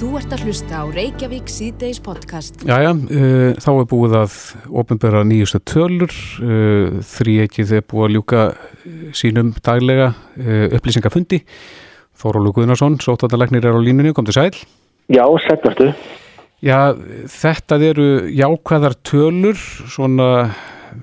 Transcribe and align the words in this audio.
Þú 0.00 0.14
ert 0.16 0.30
að 0.32 0.46
hlusta 0.48 0.78
á 0.80 0.84
Reykjavík 0.88 1.50
síðdeis 1.52 1.98
podcast. 2.00 2.62
Jæja, 2.64 2.94
uh, 2.96 3.50
þá 3.60 3.66
er 3.74 3.88
búið 3.90 4.14
að 4.16 4.36
ofinbera 4.80 5.20
nýjustu 5.28 5.58
tölur, 5.68 6.14
uh, 6.40 7.02
þrý 7.04 7.34
ekkið 7.42 7.74
er 7.76 7.84
búið 7.84 8.06
að 8.06 8.14
ljúka 8.14 8.44
sínum 9.20 9.50
daglega 9.60 10.06
uh, 10.14 10.62
upplýsingafundi. 10.78 11.42
Þórólu 12.16 12.54
Guðnarsson, 12.56 12.96
sóttanlegnir 13.04 13.68
er 13.68 13.76
á 13.76 13.80
línunni, 13.84 14.14
kom 14.16 14.24
til 14.24 14.38
sæl. 14.38 14.56
Já, 15.12 15.26
sættarstu. 15.44 15.90
Já, 16.64 16.96
þetta 17.36 17.80
eru 17.90 18.08
jákvæðar 18.40 18.96
tölur, 19.04 19.60
svona 19.84 20.30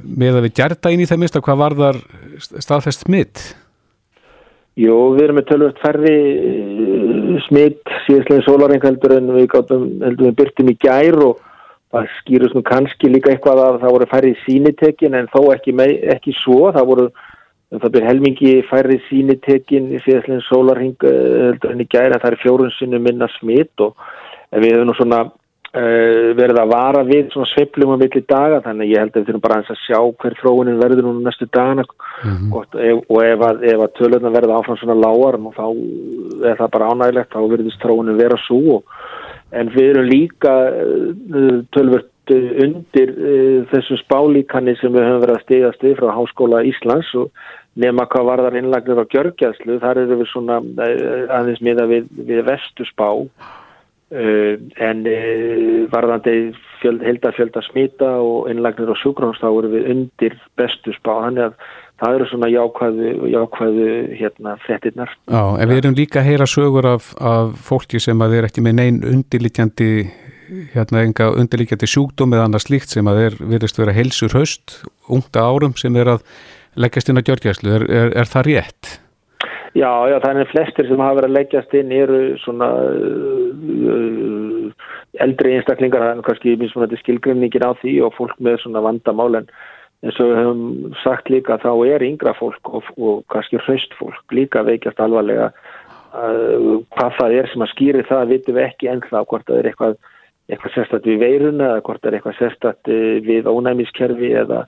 með 0.01 0.41
að 0.41 0.49
við 0.49 0.57
gerta 0.63 0.89
inn 0.89 1.05
í 1.05 1.11
það 1.11 1.21
mista, 1.21 1.45
hvað 1.45 1.61
var 1.61 1.77
þar 1.83 2.03
staðfest 2.65 3.05
mitt? 3.13 3.45
Jú, 4.77 4.93
við 5.13 5.23
erum 5.27 5.39
með 5.39 5.47
tölvöld 5.49 5.79
færri 5.85 6.17
uh, 6.17 6.76
smitt 7.45 7.93
síðastlegin 8.05 8.45
sólaring 8.45 8.83
heldur 8.83 9.17
en 9.17 9.31
við 9.35 9.47
gáttum, 9.53 9.85
heldur 10.03 10.29
við 10.29 10.35
byrtum 10.41 10.71
í 10.71 10.75
gær 10.81 11.17
og 11.25 11.41
það 11.93 12.11
skýrus 12.17 12.53
nú 12.55 12.63
kannski 12.67 13.11
líka 13.11 13.31
eitthvað 13.31 13.63
að 13.63 13.79
það 13.83 13.95
voru 13.95 14.09
færri 14.11 14.33
sínitekin 14.43 15.15
en 15.17 15.29
þó 15.31 15.41
ekki, 15.53 15.73
með, 15.77 15.93
ekki 16.17 16.35
svo, 16.41 16.71
það 16.75 16.89
voru 16.91 17.07
það 17.71 17.93
byrj 17.95 18.07
helmingi 18.07 18.53
færri 18.67 18.99
sínitekin 19.07 19.89
síðastlegin 20.05 20.45
sólaring 20.47 20.95
uh, 21.07 21.51
heldur 21.51 21.73
en 21.73 21.83
í 21.83 21.89
gær 21.91 22.13
en 22.15 22.23
það 22.23 22.31
er 22.33 22.41
fjórunnsinu 22.43 23.01
minna 23.03 23.29
smitt 23.37 23.83
og 23.83 23.95
við 24.55 24.73
hefum 24.73 24.91
nú 24.91 24.95
svona 24.97 25.23
verið 25.73 26.59
að 26.61 26.71
vara 26.71 27.03
við 27.03 27.31
svona 27.33 27.49
sveiflum 27.51 27.91
á 27.91 27.97
milli 27.99 28.21
daga 28.23 28.61
þannig 28.63 28.91
ég 28.93 29.01
held 29.03 29.11
að 29.11 29.19
við 29.19 29.27
þurfum 29.27 29.43
bara 29.43 29.57
að 29.59 29.79
sjá 29.83 29.99
hver 29.99 30.35
þróunin 30.39 30.79
verður 30.79 31.07
núna 31.07 31.25
næstu 31.27 31.47
dagana 31.51 31.83
mm 31.83 32.31
-hmm. 32.31 32.53
og, 32.55 32.75
ef, 32.79 33.01
og 33.09 33.23
ef 33.23 33.45
að, 33.49 33.65
að 33.75 33.93
tölurna 33.99 34.31
verða 34.31 34.57
áfram 34.57 34.77
svona 34.77 34.95
lágar 34.95 35.37
þá 35.59 35.67
er 36.47 36.55
það 36.57 36.71
bara 36.71 36.89
ánægilegt 36.91 37.33
þá 37.33 37.39
verður 37.51 37.79
þróunin 37.83 38.21
vera 38.21 38.37
svo 38.47 38.81
en 39.51 39.69
við 39.75 39.89
erum 39.89 40.07
líka 40.07 40.53
uh, 40.71 41.59
tölvört 41.75 42.31
undir 42.31 43.09
uh, 43.11 43.59
þessu 43.71 43.99
spálíkanni 44.01 44.75
sem 44.79 44.91
við 44.91 45.03
höfum 45.03 45.21
verið 45.21 45.35
að 45.35 45.45
stiga 45.45 45.71
stið 45.75 45.99
frá 45.99 46.11
Háskóla 46.15 46.63
Íslands 46.63 47.13
og 47.15 47.31
nema 47.75 48.07
hvað 48.07 48.27
varðar 48.31 48.57
innlagnir 48.57 49.03
á 49.03 49.11
gjörgjæðslu 49.11 49.79
þar 49.79 49.97
eru 50.03 50.17
við 50.23 50.27
svona 50.31 50.57
aðeins 51.29 51.61
miða 51.61 51.85
við, 51.87 52.07
við 52.23 52.43
vestu 52.47 52.87
spá 52.87 53.27
Uh, 53.37 53.56
en 54.11 55.01
uh, 55.03 55.87
varðandi 55.91 56.35
fjöld, 56.79 57.01
heldafjölda 57.03 57.63
smita 57.65 58.13
og 58.23 58.47
innlagnir 58.51 58.93
og 58.93 58.99
sjúkráns 59.01 59.41
þá 59.41 59.49
eru 59.49 59.73
við 59.73 59.89
undir 59.91 60.37
bestu 60.59 60.93
spá. 60.95 61.11
Þannig 61.25 61.49
að 61.49 61.57
það 61.97 62.15
eru 62.15 62.27
svona 62.29 62.49
jákvæðu, 62.51 63.11
jákvæðu 63.33 63.89
hérna 64.19 64.55
frettinnar 64.65 65.11
Já, 65.25 65.41
en 65.57 65.69
við 65.71 65.79
erum 65.81 65.97
líka 65.97 66.21
að 66.21 66.29
heyra 66.29 66.47
sögur 66.49 66.87
af, 66.93 67.09
af 67.17 67.55
fólki 67.67 68.01
sem 68.03 68.21
að 68.21 68.37
er 68.37 68.49
ekki 68.49 68.63
með 68.65 68.77
neyn 68.79 68.99
undirlikjandi 69.07 69.89
hérna 70.75 71.03
enga 71.03 71.31
undirlikjandi 71.35 71.89
sjúkdóm 71.89 72.35
eða 72.37 72.45
annað 72.47 72.67
slíkt 72.67 72.93
sem 72.93 73.09
að 73.09 73.23
er 73.25 73.41
verist 73.41 73.81
vera 73.81 73.95
helsur 73.95 74.37
höst, 74.37 74.77
ungta 75.11 75.43
árum 75.43 75.75
sem 75.79 75.95
er 75.99 76.13
að 76.15 76.23
leggjast 76.77 77.11
inn 77.11 77.19
á 77.19 77.25
gjörgjæslu, 77.25 77.73
er, 77.73 77.87
er, 77.89 78.15
er 78.21 78.29
það 78.29 78.49
rétt? 78.51 78.93
Já, 79.77 79.89
já, 80.09 80.17
það 80.23 80.39
er 80.41 80.49
flestir 80.49 80.87
sem 80.89 81.01
hafa 81.03 81.19
verið 81.19 81.29
að 81.29 81.35
leggjast 81.35 81.73
inn 81.77 81.91
eru 81.93 82.19
svona 82.41 82.67
uh, 82.97 84.69
eldri 85.21 85.53
einstaklingar, 85.57 86.01
það 86.01 86.13
er 86.15 86.25
kannski 86.25 86.55
mismunandi 86.57 86.97
skilgreiningin 87.01 87.65
á 87.67 87.71
því 87.81 87.93
og 88.07 88.15
fólk 88.17 88.39
með 88.41 88.61
svona 88.63 88.81
vandamál 88.85 89.41
en 89.41 89.49
eins 90.05 90.17
og 90.21 90.31
við 90.31 90.39
höfum 90.41 90.63
sagt 91.03 91.29
líka 91.33 91.59
þá 91.61 91.69
er 91.89 92.05
yngra 92.07 92.33
fólk 92.37 92.71
og, 92.71 92.89
og 92.97 93.21
kannski 93.33 93.61
hraust 93.65 93.93
fólk 93.99 94.33
líka 94.33 94.65
veikjast 94.65 95.01
alvarlega. 95.03 95.51
Uh, 96.17 96.81
hvað 96.95 97.17
það 97.19 97.37
er 97.37 97.51
sem 97.51 97.65
að 97.65 97.73
skýri 97.75 98.03
það 98.07 98.29
vitum 98.31 98.57
við 98.57 98.69
ekki 98.69 98.91
ennþá 98.93 99.25
hvort 99.29 99.45
það 99.49 99.59
er 99.59 99.71
eitthvað, 99.71 99.97
eitthvað 100.49 100.77
sérstatt 100.77 101.09
við 101.11 101.21
veiruna 101.21 101.71
eða 101.73 101.85
hvort 101.85 102.01
það 102.01 102.09
er 102.09 102.17
eitthvað 102.17 102.39
sérstatt 102.39 102.93
uh, 102.93 103.15
við 103.27 103.49
ónæmiskerfi 103.51 104.31
eða 104.41 104.63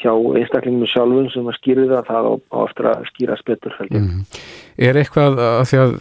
hjá 0.00 0.12
einstaklingum 0.12 0.88
sjálfum 0.88 1.28
sem 1.32 1.48
að 1.50 1.58
skýri 1.58 1.88
það 1.90 2.06
það 2.08 2.28
á 2.30 2.32
aftur 2.62 2.88
að 2.90 3.02
skýra 3.10 3.36
spettur 3.40 3.76
mm. 3.90 4.22
Er 4.80 4.96
eitthvað 4.96 5.42
að 5.44 5.60
því 5.70 5.82
að 5.82 5.92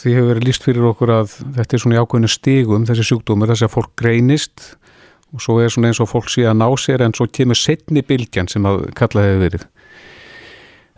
því 0.00 0.16
hefur 0.16 0.30
verið 0.32 0.48
líst 0.48 0.66
fyrir 0.66 0.88
okkur 0.90 1.14
að 1.14 1.36
þetta 1.58 1.76
er 1.76 1.84
svona 1.84 1.98
í 1.98 2.02
ákveðinu 2.02 2.32
stigum 2.32 2.88
þessi 2.88 3.06
sjúkdómur 3.10 3.52
þess 3.52 3.68
að 3.68 3.74
fólk 3.76 3.94
greinist 4.00 4.66
og 5.34 5.42
svo 5.42 5.60
er 5.60 5.72
svona 5.72 5.90
eins 5.90 6.02
og 6.02 6.10
fólk 6.10 6.28
síðan 6.32 6.60
ná 6.62 6.68
sér 6.80 7.04
en 7.06 7.14
svo 7.16 7.28
kemur 7.30 7.58
setni 7.58 8.02
bylgjan 8.06 8.50
sem 8.50 8.66
að 8.66 8.86
kalla 8.98 9.26
hefur 9.26 9.42
verið. 9.44 9.66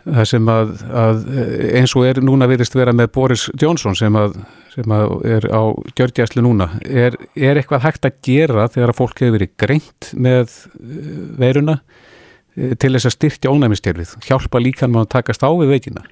Það 0.09 0.27
sem 0.31 0.49
að, 0.49 0.69
að 0.95 1.17
eins 1.75 1.93
og 1.99 2.05
er 2.07 2.21
núna 2.23 2.47
verist 2.49 2.77
vera 2.77 2.93
með 2.95 3.11
Boris 3.17 3.49
Johnson 3.59 3.97
sem 3.99 4.15
að, 4.15 4.37
sem 4.73 4.93
að 4.95 5.15
er 5.27 5.47
á 5.51 5.61
gjörgjæslu 5.99 6.43
núna. 6.45 6.69
Er, 6.87 7.17
er 7.35 7.59
eitthvað 7.59 7.83
hægt 7.83 8.07
að 8.07 8.21
gera 8.25 8.69
þegar 8.71 8.93
að 8.93 9.01
fólk 9.01 9.19
hefur 9.19 9.35
verið 9.35 9.51
greint 9.59 10.13
með 10.15 10.55
veiruna 11.41 11.81
til 12.55 12.93
þess 12.95 13.09
að 13.09 13.15
styrkja 13.15 13.51
ónæmistjörfið 13.53 14.15
hjálpa 14.27 14.61
líkan 14.63 14.93
maður 14.93 15.07
að 15.07 15.13
takast 15.17 15.45
á 15.45 15.49
við 15.51 15.73
veikina? 15.75 16.05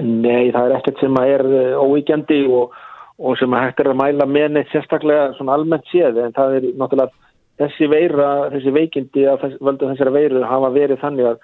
Nei, 0.00 0.50
það 0.54 0.64
er 0.64 0.76
ekkert 0.78 1.02
sem 1.02 1.18
að 1.20 1.34
er 1.34 1.46
óígjandi 1.80 2.40
og, 2.48 2.76
og 3.20 3.36
sem 3.40 3.52
að 3.54 3.66
hægt 3.66 3.82
er 3.82 3.92
að 3.92 4.00
mæla 4.00 4.28
með 4.28 4.54
neitt 4.56 4.72
sérstaklega 4.72 5.32
svona 5.36 5.58
almennt 5.58 5.88
séð 5.92 6.22
en 6.22 6.34
það 6.36 6.56
er 6.58 6.68
náttúrulega 6.80 7.12
þessi 7.60 7.88
veira, 7.92 8.30
þessi 8.54 8.72
veikindi 8.74 9.26
að 9.28 9.44
þess, 9.44 9.60
völdu 9.60 9.90
þessara 9.90 10.14
veiru 10.16 10.42
hafa 10.48 10.72
verið 10.74 11.02
þannig 11.02 11.30
að, 11.32 11.38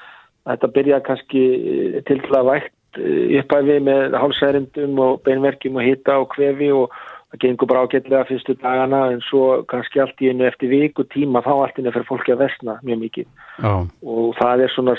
að 0.46 0.54
þetta 0.54 0.72
byrja 0.78 1.00
kannski 1.06 1.44
til 2.08 2.18
að 2.32 2.50
vægt 2.52 2.74
uppæfi 2.98 3.78
með 3.84 4.16
hálsærindum 4.16 5.00
og 5.04 5.20
beinverkjum 5.26 5.76
og 5.78 5.86
hita 5.86 6.16
og 6.22 6.30
kvefi 6.32 6.70
og 6.74 6.94
það 7.28 7.40
gengur 7.42 7.68
bara 7.68 7.84
ágætlega 7.84 8.26
fyrstu 8.28 8.56
dagana 8.62 9.00
en 9.12 9.22
svo 9.26 9.62
kannski 9.68 10.00
allt 10.00 10.20
í 10.24 10.30
einu 10.32 10.46
eftir 10.48 10.70
viku 10.72 11.04
tíma 11.12 11.42
þá 11.44 11.50
allt 11.54 11.80
inn 11.80 11.88
er 11.88 11.96
fyrir 11.96 12.08
fólki 12.08 12.32
að 12.32 12.44
vestna 12.46 12.78
mjög 12.82 13.02
mikið. 13.04 13.26
Oh. 13.58 13.88
og 14.06 14.36
það 14.38 14.64
er 14.64 14.72
svona 14.72 14.94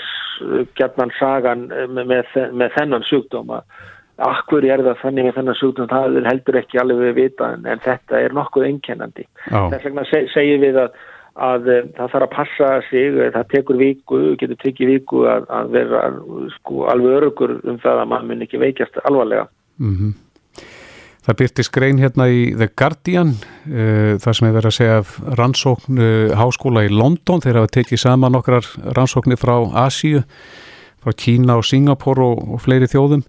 gætnan 0.78 1.14
sagan 1.18 1.70
með, 1.70 2.04
með, 2.12 2.36
með 2.54 2.76
þennan 2.78 3.08
sjúkdóma. 3.10 3.62
Akkur 4.30 4.66
er 4.68 4.84
það 4.84 5.00
þannig 5.04 5.30
með 5.30 5.38
þennan 5.40 5.60
sjúkdóma 5.62 5.94
það 5.94 6.20
heldur 6.30 6.60
ekki 6.62 6.82
alveg 6.82 7.06
við 7.08 7.16
vita 7.24 7.54
en, 7.56 7.66
en 7.66 7.86
þetta 7.86 8.26
er 8.26 8.36
nokkuð 8.38 8.68
einkennandi. 8.70 9.26
Oh. 9.50 9.72
þess 9.74 9.90
vegna 9.90 10.06
seg, 10.12 10.30
segjum 10.36 10.66
við 10.68 10.80
að, 10.84 11.02
að 11.50 11.74
það 11.98 12.14
þarf 12.14 12.28
að 12.28 12.34
passa 12.38 12.72
sig 12.92 13.22
það 13.34 13.52
tekur 13.56 13.82
viku, 13.82 14.24
getur 14.38 14.62
tekið 14.62 14.94
viku 14.94 15.26
að, 15.34 15.50
að 15.50 15.76
vera 15.80 16.08
sko, 16.60 16.86
alveg 16.94 17.22
örugur 17.24 17.58
um 17.64 17.82
það 17.82 18.04
að 18.06 18.10
mann 18.14 18.30
mun 18.30 18.46
ekki 18.46 18.62
veikjast 18.62 19.02
alvarlega. 19.08 19.50
Mhm. 19.82 19.96
mm 20.12 20.26
Það 21.26 21.38
byrti 21.42 21.64
skrein 21.68 22.00
hérna 22.00 22.30
í 22.32 22.44
The 22.56 22.70
Guardian, 22.80 23.34
uh, 23.68 24.16
það 24.24 24.38
sem 24.38 24.48
er 24.48 24.56
verið 24.56 24.70
að 24.70 24.76
segja 24.78 24.98
af 25.02 25.14
rannsókn 25.40 26.00
uh, 26.00 26.34
háskóla 26.40 26.86
í 26.88 26.92
London, 26.94 27.44
þeir 27.44 27.60
hafa 27.60 27.72
tekið 27.76 28.04
saman 28.06 28.40
okkar 28.40 28.68
rannsóknir 28.96 29.40
frá 29.40 29.56
Asíu, 29.84 30.24
frá 31.04 31.16
Kína 31.20 31.60
og 31.60 31.68
Singapur 31.68 32.24
og, 32.24 32.44
og 32.56 32.64
fleiri 32.64 32.88
þjóðum. 32.92 33.26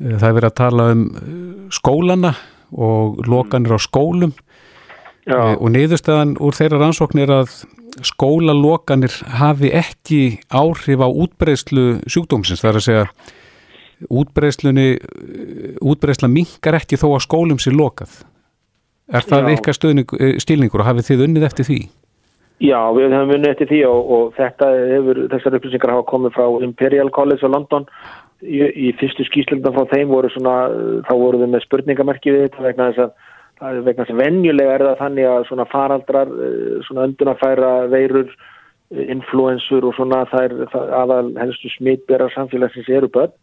Uh, 0.00 0.14
það 0.16 0.28
er 0.30 0.38
verið 0.40 0.50
að 0.50 0.58
tala 0.62 0.88
um 0.94 1.04
skólana 1.74 2.34
og 2.72 3.20
lokanir 3.28 3.76
á 3.76 3.80
skólum. 3.80 4.36
Og 5.28 5.68
niðurstaðan 5.68 6.38
úr 6.40 6.56
þeirra 6.56 6.78
rannsókn 6.80 7.20
er 7.20 7.30
að 7.42 7.50
skólalokanir 8.06 9.12
hafi 9.36 9.68
ekki 9.76 10.20
áhrif 10.48 11.02
á 11.04 11.08
útbreyslu 11.08 11.98
sjúkdómsins, 12.08 12.62
það 12.62 12.70
er 12.70 12.78
að 12.78 12.86
segja 12.86 13.04
útbreyslunni 14.06 14.88
útbreysla 15.82 16.30
mingar 16.30 16.78
ekki 16.78 16.98
þó 17.00 17.10
að 17.14 17.24
skólum 17.26 17.62
sér 17.62 17.76
lokað. 17.78 18.20
Er 19.08 19.24
það 19.24 19.52
eitthvað 19.54 19.78
stilningur 20.44 20.84
og 20.84 20.88
hafið 20.90 21.10
þið 21.10 21.24
unnið 21.28 21.48
eftir 21.48 21.68
því? 21.68 21.78
Já, 22.58 22.78
við 22.90 23.12
hefum 23.14 23.32
unnið 23.36 23.52
eftir 23.52 23.70
því 23.70 23.78
og, 23.86 24.08
og 24.14 24.32
þetta 24.36 24.68
hefur, 24.74 25.20
þessar 25.32 25.56
upplýsingar 25.58 25.92
hafa 25.94 26.08
komið 26.10 26.34
frá 26.34 26.46
Imperial 26.66 27.10
College 27.14 27.46
á 27.46 27.54
London. 27.54 27.86
Í, 28.42 28.58
í 28.66 28.90
fyrstu 28.98 29.24
skýslunda 29.26 29.72
frá 29.74 29.86
þeim 29.90 30.12
voru 30.12 30.30
svona, 30.30 30.56
þá 31.06 31.12
voru 31.18 31.40
við 31.42 31.52
með 31.54 31.64
spurningamerki 31.64 32.34
við 32.34 32.44
þetta 32.46 32.66
vegna 32.66 32.90
þess 32.92 33.06
að 33.06 33.16
vegna 33.58 34.04
þess 34.04 34.14
að 34.14 34.20
venjulega 34.22 34.74
er 34.76 34.84
það 34.86 35.00
þannig 35.00 35.26
að 35.26 35.46
svona 35.48 35.66
faraldrar, 35.72 36.28
svona 36.86 37.06
öndunafæra 37.08 37.72
veirur, 37.90 38.28
influensur 38.88 39.88
og 39.88 39.96
svona 39.96 40.20
þær 40.30 40.54
aðal 41.00 41.32
helstu 41.40 41.70
smittbera 41.74 42.30
samfélagsins 42.36 42.88
eru 43.00 43.10
börn 43.12 43.34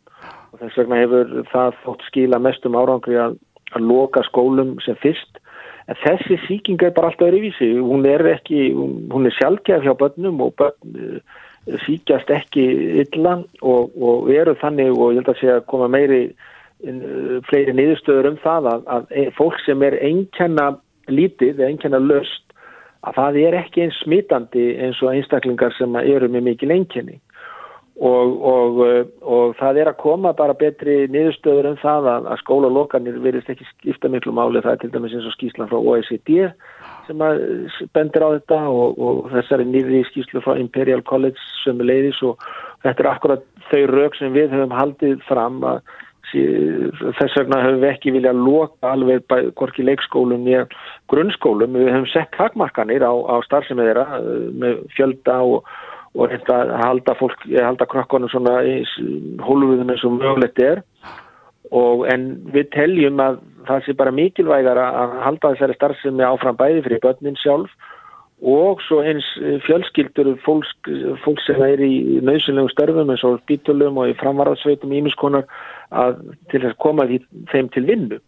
og 0.56 0.62
þess 0.64 0.80
vegna 0.80 1.02
hefur 1.02 1.34
það 1.52 1.80
þótt 1.84 2.06
skila 2.10 2.40
mestum 2.40 2.78
árangri 2.80 3.18
að, 3.20 3.36
að 3.76 3.90
loka 3.90 4.24
skólum 4.30 4.78
sem 4.86 4.98
fyrst. 5.04 5.42
En 5.92 6.00
þessi 6.02 6.40
síking 6.48 6.82
er 6.82 6.96
bara 6.96 7.12
alltaf 7.12 7.28
öðruvísi. 7.28 7.76
Hún 7.78 8.08
er 8.10 8.24
ekki, 8.32 8.72
hún 8.74 9.28
er 9.28 9.36
sjálfgef 9.36 9.84
hjá 9.86 9.94
börnum 10.00 10.40
og 10.42 10.56
börn 10.58 10.96
uh, 10.96 11.20
síkjast 11.86 12.32
ekki 12.34 12.66
illa 13.04 13.40
og, 13.62 13.94
og 14.00 14.32
eru 14.34 14.56
þannig 14.62 14.96
og 14.96 15.14
ég 15.14 15.22
held 15.22 15.32
að 15.34 15.40
sé 15.42 15.52
að 15.54 15.68
koma 15.70 15.92
meiri 15.92 16.24
uh, 16.32 17.38
fleiri 17.50 17.76
niðurstöður 17.76 18.32
um 18.32 18.42
það 18.42 18.72
að, 18.72 18.90
að 18.96 19.30
fólk 19.38 19.62
sem 19.66 19.86
er 19.86 20.00
einnkjanna 20.00 20.72
lítið, 21.12 21.62
einnkjanna 21.68 22.02
löst 22.02 22.46
að 23.06 23.20
það 23.20 23.40
er 23.44 23.60
ekki 23.60 23.86
eins 23.86 23.98
smitandi 24.02 24.66
eins 24.82 25.02
og 25.06 25.14
einstaklingar 25.14 25.76
sem 25.78 25.98
eru 26.02 26.30
með 26.32 26.48
mikil 26.50 26.72
einkjanni 26.74 27.20
og, 27.96 28.34
og, 28.52 28.80
og 29.24 29.54
það 29.60 29.80
er 29.80 29.90
að 29.92 30.00
koma 30.02 30.34
bara 30.36 30.56
betri 30.58 31.06
niðurstöður 31.14 31.70
en 31.70 31.78
það 31.80 32.10
að, 32.12 32.30
að 32.34 32.42
skólalokanir 32.44 33.20
verist 33.24 33.52
ekki 33.52 33.68
skipta 33.70 34.12
miklu 34.12 34.34
máli. 34.36 34.64
Það 34.64 34.74
er 34.74 34.82
til 34.84 34.92
dæmis 34.96 35.16
eins 35.16 35.30
og 35.30 35.36
skýslan 35.38 35.72
frá 35.72 35.80
OECD 35.80 36.50
sem 37.08 37.22
að 37.22 37.44
bendir 37.96 38.26
á 38.26 38.30
þetta 38.36 38.62
og, 38.72 39.00
og 39.00 39.30
þessari 39.32 39.68
nýri 39.70 40.04
skýslu 40.10 40.44
frá 40.44 40.58
Imperial 40.60 41.06
College 41.08 41.40
sem 41.64 41.80
er 41.80 41.92
leiðis 41.92 42.24
og 42.26 42.42
þetta 42.84 43.06
er 43.06 43.12
akkurat 43.14 43.46
þau 43.70 43.86
rauk 43.94 44.20
sem 44.20 44.36
við 44.36 44.52
höfum 44.52 44.76
haldið 44.76 45.22
fram 45.30 45.64
að 45.66 45.80
þess 46.36 47.36
vegna 47.38 47.62
höfum 47.64 47.82
við 47.84 47.92
ekki 47.92 48.14
viljað 48.16 48.40
loka 48.44 48.92
alveg 48.92 49.26
hvorki 49.56 49.86
leikskólum 49.86 50.48
í 50.50 50.58
grunnskólum, 51.12 51.76
við 51.78 51.92
höfum 51.94 52.08
sett 52.12 52.32
takmarkanir 52.36 53.06
á, 53.06 53.14
á 53.14 53.36
starfsemi 53.46 53.86
þeirra 53.86 54.06
eh, 54.20 54.48
með 54.64 54.82
fjölda 54.98 55.38
og, 55.46 55.70
og 56.16 56.32
reynda 56.32 56.62
að 56.64 56.74
halda 56.82 57.16
fólk, 57.20 57.44
halda 57.52 57.88
krakkonum 57.92 58.32
svona 58.32 58.60
í 58.64 58.78
hólfuðum 59.44 59.92
eins 59.92 60.06
og 60.08 60.18
mögulegt 60.20 60.62
er 60.64 60.84
og 61.76 62.06
en 62.12 62.30
við 62.54 62.70
teljum 62.76 63.20
að 63.24 63.42
það 63.66 63.84
sé 63.86 63.98
bara 63.98 64.14
mikilvægar 64.14 64.80
að 64.80 65.20
halda 65.26 65.54
þessari 65.56 65.78
starfsemi 65.80 66.26
áfram 66.26 66.58
bæði 66.60 66.86
fyrir 66.86 67.04
börnin 67.04 67.40
sjálf 67.42 67.74
og 68.46 68.82
svo 68.84 69.00
eins 69.02 69.26
fjölskyldur 69.66 70.36
fólks, 70.46 70.70
fólks 71.24 71.48
sem 71.48 71.62
er 71.66 71.82
í 71.82 72.20
nöðsynlegum 72.26 72.70
störfum 72.74 73.14
eins 73.14 73.24
og 73.26 73.40
bítulum 73.50 73.98
og 74.02 74.12
í 74.12 74.18
framvarðsveitum 74.20 74.94
ímiskonar 74.94 75.48
til 76.52 76.62
að 76.62 76.76
koma 76.84 77.08
því, 77.08 77.22
þeim 77.54 77.72
til 77.74 77.86
vinnu. 77.88 78.20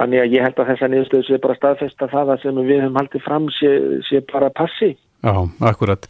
Þannig 0.00 0.22
að 0.22 0.34
ég 0.34 0.46
held 0.46 0.58
að 0.58 0.70
þessa 0.72 0.88
niðurstöðu 0.90 1.28
sé 1.28 1.40
bara 1.44 1.58
staðfesta 1.58 2.08
það 2.10 2.34
að 2.34 2.42
sem 2.42 2.62
við 2.64 2.80
höfum 2.80 2.98
haldið 3.00 3.26
fram 3.26 3.50
sé, 3.54 3.72
sé 4.08 4.22
bara 4.32 4.50
passi. 4.56 4.94
Já, 5.22 5.34
akkurat. 5.70 6.08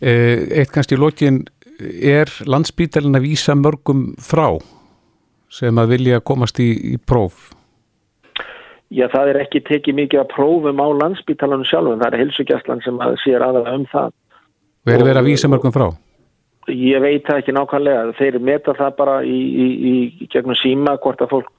Eh, 0.00 0.60
eitt 0.60 0.72
kannski 0.74 0.96
í 0.96 1.00
lokin 1.00 1.44
er 1.80 2.30
landsbítalinn 2.46 3.18
að 3.18 3.28
vísa 3.28 3.54
mörgum 3.58 4.12
frá 4.22 4.58
sem 5.54 5.78
að 5.78 5.94
vilja 5.94 6.22
komast 6.24 6.58
í, 6.62 6.72
í 6.94 6.96
próf? 6.98 7.52
Já, 8.94 9.06
það 9.10 9.32
er 9.32 9.40
ekki 9.42 9.62
tekið 9.66 9.98
mikið 9.98 10.22
að 10.22 10.32
prófum 10.34 10.82
á 10.82 10.86
landsbítalanum 11.02 11.66
sjálfum. 11.66 11.98
Það 12.02 12.12
er 12.12 12.22
helsugjastlan 12.24 12.82
sem 12.84 13.00
sér 13.24 13.42
aðalega 13.42 13.78
um 13.78 13.86
það. 13.90 14.14
Verður 14.84 15.08
verið 15.08 15.22
að 15.22 15.28
vísa 15.30 15.50
mörgum 15.50 15.74
frá? 15.74 15.86
Ég 16.70 17.02
veit 17.02 17.26
það 17.26 17.40
ekki 17.40 17.54
nákvæmlega. 17.56 18.14
Þeir 18.18 18.38
meta 18.44 18.74
það 18.76 18.96
bara 19.00 19.16
í, 19.26 19.38
í, 19.64 19.66
í 19.90 20.28
gegnum 20.32 20.56
síma 20.60 20.96
hvort 21.02 21.24
að 21.24 21.32
fólk 21.32 21.50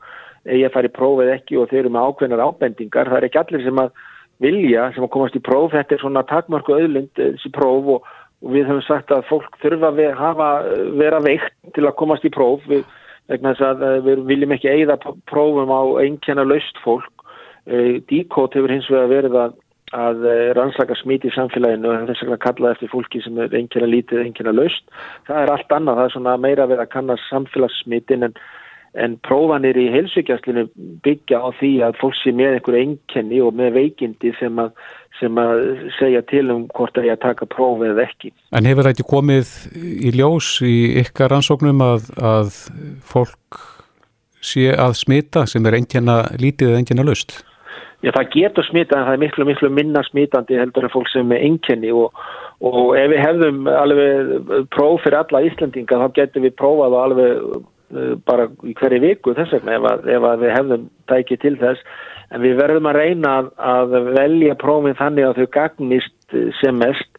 eigi 0.46 0.66
að 0.68 0.76
fara 0.76 0.90
í 0.90 0.94
prófið 0.96 1.32
ekki 1.34 1.58
og 1.60 1.72
þeir 1.72 1.82
eru 1.84 1.94
með 1.96 2.10
ákveðnar 2.10 2.46
ábendingar. 2.46 3.10
Það 3.12 3.20
er 3.20 3.28
ekki 3.28 3.42
allir 3.42 3.66
sem 3.66 3.82
að 3.82 4.04
vilja 4.46 4.86
sem 4.96 5.06
að 5.06 5.14
komast 5.18 5.38
í 5.38 5.44
próf. 5.44 5.74
Þetta 5.74 5.98
er 5.98 6.04
svona 6.04 6.26
takmarku 6.30 6.78
auðlind 6.78 7.12
þessi 7.18 7.52
próf 7.56 7.92
og, 7.98 8.10
og 8.46 8.54
við 8.54 8.70
höfum 8.70 8.86
sagt 8.86 9.12
að 9.12 9.26
fólk 9.30 9.58
þurfa 9.64 9.92
að 9.92 10.02
hafa, 10.20 10.50
vera 11.02 11.20
veikt 11.26 11.74
til 11.74 11.88
að 11.88 11.98
komast 12.00 12.26
í 12.28 12.32
próf 12.34 12.64
við, 12.70 12.86
vegna 13.32 13.56
þess 13.56 13.68
að 13.72 13.86
eh, 13.90 14.00
við 14.06 14.26
viljum 14.30 14.56
ekki 14.56 14.72
eigða 14.72 15.00
prófum 15.32 15.74
á 15.74 15.82
einnkjana 16.06 16.46
laust 16.46 16.82
fólk. 16.86 17.12
Eh, 17.66 18.02
Díkót 18.06 18.54
hefur 18.54 18.74
hins 18.74 18.90
vegar 18.94 19.10
verið 19.10 19.40
að 19.42 19.62
að 19.94 20.26
eh, 20.28 20.52
rannsaka 20.58 20.96
smíti 20.98 21.30
í 21.30 21.36
samfélaginu 21.36 21.92
og 21.92 22.10
þess 22.10 22.26
vegna 22.26 22.42
kalla 22.42 22.74
eftir 22.74 22.92
fólki 22.92 23.22
sem 23.24 23.38
er 23.40 23.54
einnkjörna 23.54 23.90
lítið, 23.92 24.22
einnkjörna 24.24 24.56
laust. 24.56 24.86
Það 25.28 25.42
er 25.42 25.54
allt 25.54 25.76
annað, 25.78 26.04
það 26.16 26.30
er 26.34 26.44
meira 26.46 26.68
verið 26.70 26.86
að 26.86 26.94
kannast 26.96 27.30
samfélagssmítin 27.30 28.28
en, 28.28 28.36
en 29.06 29.18
prófanir 29.28 29.78
í 29.78 29.88
heilsugjastlinu 29.94 30.66
byggja 31.06 31.42
á 31.42 31.50
því 31.60 31.72
að 31.88 32.00
fólk 32.02 32.18
sé 32.20 32.34
með 32.36 32.58
einhverju 32.58 32.82
einnkenni 32.82 33.42
og 33.46 33.56
með 33.60 33.78
veikindi 33.78 34.34
sem 34.40 34.62
að, 34.62 34.74
sem 35.20 35.40
að 35.40 35.62
segja 35.98 36.22
til 36.30 36.44
um 36.54 36.66
hvort 36.76 36.96
það 36.96 37.10
er 37.10 37.16
að 37.16 37.24
taka 37.24 37.48
prófið 37.52 37.94
eða 37.94 38.06
ekki. 38.10 38.32
En 38.56 38.68
hefur 38.68 38.90
ekki 38.92 39.08
komið 39.08 39.54
í 39.76 40.12
ljós 40.16 40.50
í 40.66 40.76
ykkar 41.04 41.32
rannsóknum 41.34 41.84
að, 41.86 42.12
að 42.20 42.62
fólk 43.06 43.62
sé 44.46 44.70
að 44.76 44.96
smita 45.00 45.46
sem 45.50 45.66
er 45.66 45.80
einnkjörna 45.80 46.22
lítið 46.42 46.72
eða 46.72 46.82
einnkjörna 46.82 47.06
laust? 47.08 47.38
Já, 48.04 48.12
það 48.14 48.34
getur 48.36 48.68
smitað 48.68 49.00
en 49.00 49.08
það 49.08 49.16
er 49.16 49.22
miklu, 49.24 49.46
miklu 49.50 49.70
minna 49.74 50.02
smitandi 50.06 50.58
heldur 50.60 50.86
en 50.86 50.94
fólk 50.94 51.08
sem 51.10 51.32
er 51.34 51.46
enkenni 51.48 51.94
og, 51.96 52.20
og 52.62 52.92
ef 53.00 53.08
við 53.14 53.24
hefðum 53.24 53.70
alveg 53.72 54.68
próf 54.76 55.00
fyrir 55.02 55.22
alla 55.24 55.42
Íslandinga 55.48 56.02
þá 56.04 56.20
getur 56.20 56.46
við 56.46 56.54
prófað 56.60 56.98
alveg 57.00 57.40
uh, 57.56 58.12
bara 58.28 58.50
í 58.68 58.76
hverju 58.78 59.02
viku 59.08 59.34
þess 59.38 59.56
vegna 59.56 59.80
ef, 59.80 59.88
að, 59.90 60.06
ef 60.18 60.28
að 60.30 60.44
við 60.44 60.54
hefðum 60.58 60.86
tækið 61.10 61.42
til 61.46 61.56
þess 61.64 62.04
en 62.36 62.44
við 62.44 62.60
verðum 62.60 62.90
að 62.92 63.00
reyna 63.00 63.34
að, 63.40 63.50
að 63.64 63.98
velja 64.18 64.60
prófin 64.60 64.98
þannig 65.00 65.30
að 65.30 65.40
þau 65.40 65.52
gagnist 65.56 66.40
sem 66.60 66.80
mest. 66.82 67.10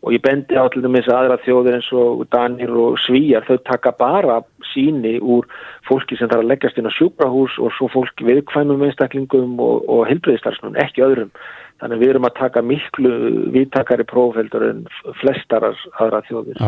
Og 0.00 0.14
ég 0.14 0.22
bendi 0.24 0.56
á 0.56 0.64
til 0.72 0.80
dæmis 0.80 1.10
aðra 1.12 1.36
þjóður 1.44 1.74
eins 1.76 1.88
og 1.92 2.22
Danir 2.32 2.70
og 2.72 2.94
Svíjar 3.02 3.44
þau 3.44 3.58
taka 3.68 3.92
bara 3.98 4.38
síni 4.70 5.18
úr 5.20 5.44
fólki 5.88 6.16
sem 6.16 6.30
þarf 6.30 6.40
að 6.40 6.52
leggjast 6.54 6.78
inn 6.80 6.88
á 6.88 6.96
sjúkrahús 6.96 7.58
og 7.60 7.74
svo 7.76 7.90
fólki 7.92 8.24
viðkvæmum 8.24 8.86
einstaklingum 8.86 9.58
og, 9.60 9.84
og 9.90 10.06
helbreyðistarsnum, 10.08 10.78
ekki 10.80 11.04
öðrum 11.04 11.34
þannig 11.80 12.00
við 12.02 12.12
erum 12.12 12.26
að 12.28 12.36
taka 12.38 12.62
miklu 12.64 13.12
viðtakari 13.54 14.06
prófheldur 14.08 14.66
en 14.68 14.82
flestar 15.20 15.66
aðra 15.70 16.22
þjóðir, 16.28 16.60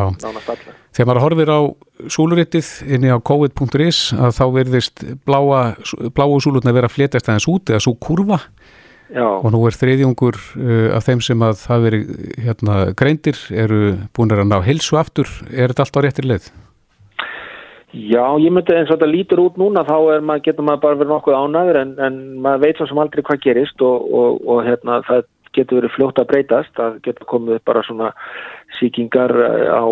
Þegar 0.93 1.09
maður 1.09 1.25
horfir 1.27 1.53
á 1.53 1.61
súlurittið 2.13 2.71
inni 2.97 3.13
á 3.13 3.19
covid.is 3.21 4.01
að 4.17 4.37
þá 4.39 4.45
verðist 4.57 5.05
bláa, 5.29 5.75
bláu 6.17 6.39
súlurna 6.43 6.75
vera 6.75 6.93
flétast 6.93 7.29
aðeins 7.29 7.49
út 7.53 7.73
eða 7.73 7.85
svo 7.85 7.97
kurva 8.01 8.41
Já. 9.13 9.27
og 9.29 9.51
nú 9.53 9.61
er 9.69 9.77
þriðjungur 9.77 10.39
uh, 10.41 10.89
af 10.97 11.05
þeim 11.05 11.21
sem 11.25 11.45
að 11.45 11.59
það 11.67 11.87
veri 11.87 12.03
hérna, 12.41 12.77
greindir 12.97 13.41
eru 13.53 13.83
búin 14.17 14.33
að 14.33 14.47
ná 14.49 14.59
hilsu 14.65 14.97
aftur, 15.01 15.29
er 15.53 15.73
þetta 15.73 15.85
alltaf 15.87 16.07
réttir 16.07 16.31
leið? 16.31 16.53
Já, 17.93 18.25
ég 18.41 18.49
myndi 18.49 18.73
eins 18.73 18.89
og 18.89 18.97
þetta 18.97 19.11
lítur 19.11 19.43
út 19.43 19.59
núna 19.61 19.83
þá 19.85 20.23
maður, 20.25 20.45
getur 20.47 20.65
maður 20.65 20.83
bara 20.87 20.99
verið 21.03 21.13
nokkuð 21.13 21.37
ánæður 21.37 21.79
en, 21.83 21.93
en 22.01 22.19
maður 22.41 22.65
veit 22.65 22.81
svo 22.81 22.89
sem 22.89 23.01
aldrei 23.03 23.25
hvað 23.29 23.43
gerist 23.45 23.85
og, 23.85 24.07
og, 24.17 24.39
og 24.49 24.63
hérna, 24.65 25.03
það 25.09 25.27
getur 25.53 25.83
verið 25.83 25.95
fljótt 25.99 26.23
að 26.23 26.31
breytast, 26.31 26.73
það 26.79 26.97
getur 27.05 27.29
komið 27.29 27.61
bara 27.69 27.85
svona 27.85 28.09
síkingar 28.79 29.35
á, 29.37 29.85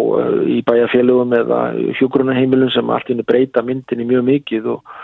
í 0.48 0.62
bæjarfélugum 0.64 1.36
eða 1.36 1.60
hjógrunarheimilum 1.98 2.72
sem 2.72 2.92
allt 2.94 3.12
inn 3.12 3.20
breyta 3.28 3.60
myndinni 3.66 4.08
mjög 4.08 4.28
mikið 4.30 4.70
og 4.78 4.94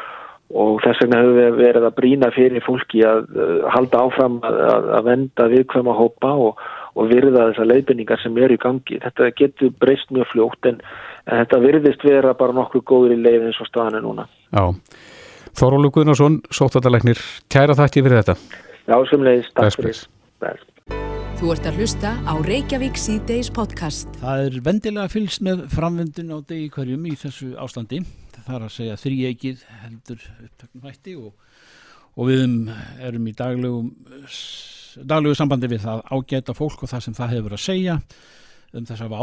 og 0.55 0.77
þess 0.85 1.01
vegna 1.03 1.21
hefur 1.23 1.37
við 1.41 1.57
verið 1.59 1.85
að 1.89 1.95
brína 1.97 2.29
fyrir 2.31 2.63
fólki 2.63 3.01
að 3.03 3.25
uh, 3.35 3.65
halda 3.75 4.05
áfram 4.07 4.37
að, 4.47 4.59
að, 4.63 4.91
að 4.99 5.09
venda 5.09 5.47
viðkvæma 5.51 5.95
hópa 5.99 6.31
og, 6.49 6.61
og 6.97 7.11
virða 7.13 7.51
þessar 7.51 7.69
leifinningar 7.71 8.23
sem 8.23 8.39
eru 8.41 8.57
í 8.57 8.63
gangi. 8.63 9.01
Þetta 9.03 9.31
getur 9.39 9.75
breyst 9.81 10.13
mjög 10.15 10.31
fljótt 10.33 10.71
en, 10.71 10.81
en 11.27 11.43
þetta 11.43 11.61
virðist 11.65 12.07
vera 12.07 12.35
bara 12.39 12.57
nokkuð 12.57 12.87
góður 12.89 13.17
í 13.17 13.21
leið 13.21 13.51
eins 13.51 13.61
og 13.61 13.71
staðan 13.71 14.01
er 14.01 14.07
núna. 14.07 14.27
Já, 14.51 14.65
Þórólu 15.57 15.89
Guðnarsson, 15.89 16.43
sóttatalæknir, 16.53 17.21
kæra 17.53 17.77
þakki 17.79 18.03
fyrir 18.05 18.21
þetta. 18.21 18.35
Já, 18.87 18.97
sem 19.09 19.23
leiðist, 19.25 19.55
takk 19.57 19.79
fyrir. 19.81 20.65
Þú 21.37 21.51
ert 21.53 21.67
að 21.69 21.81
hlusta 21.81 22.11
á 22.25 22.33
Reykjavík 22.45 23.01
C-Days 23.01 23.49
podcast. 23.57 24.09
Það 24.21 24.45
er 24.45 24.59
vendilega 24.65 25.13
fylgst 25.13 25.43
með 25.45 25.67
framvendun 25.73 26.33
á 26.33 26.39
degi 26.49 26.69
hverjum 26.73 27.09
í 27.09 27.17
þessu 27.21 27.51
ástandi 27.61 28.03
þar 28.47 28.67
að 28.67 28.75
segja 28.77 29.01
þrýeikið 29.01 29.65
heldur 29.83 30.23
upptöknum 30.45 30.87
hætti 30.87 31.17
og, 31.19 31.33
og 32.17 32.31
við 32.31 32.45
erum 33.09 33.29
í 33.29 33.35
daglegu, 33.37 33.83
daglegu 34.97 35.37
sambandi 35.37 35.71
við 35.71 35.85
það 35.85 36.03
ágæta 36.13 36.55
fólk 36.57 36.85
og 36.85 36.93
það 36.93 37.05
sem 37.07 37.17
það 37.17 37.35
hefur 37.37 37.57
að 37.57 37.65
segja 37.65 37.97
um 38.77 38.87
þessa 38.89 39.09
vá 39.13 39.21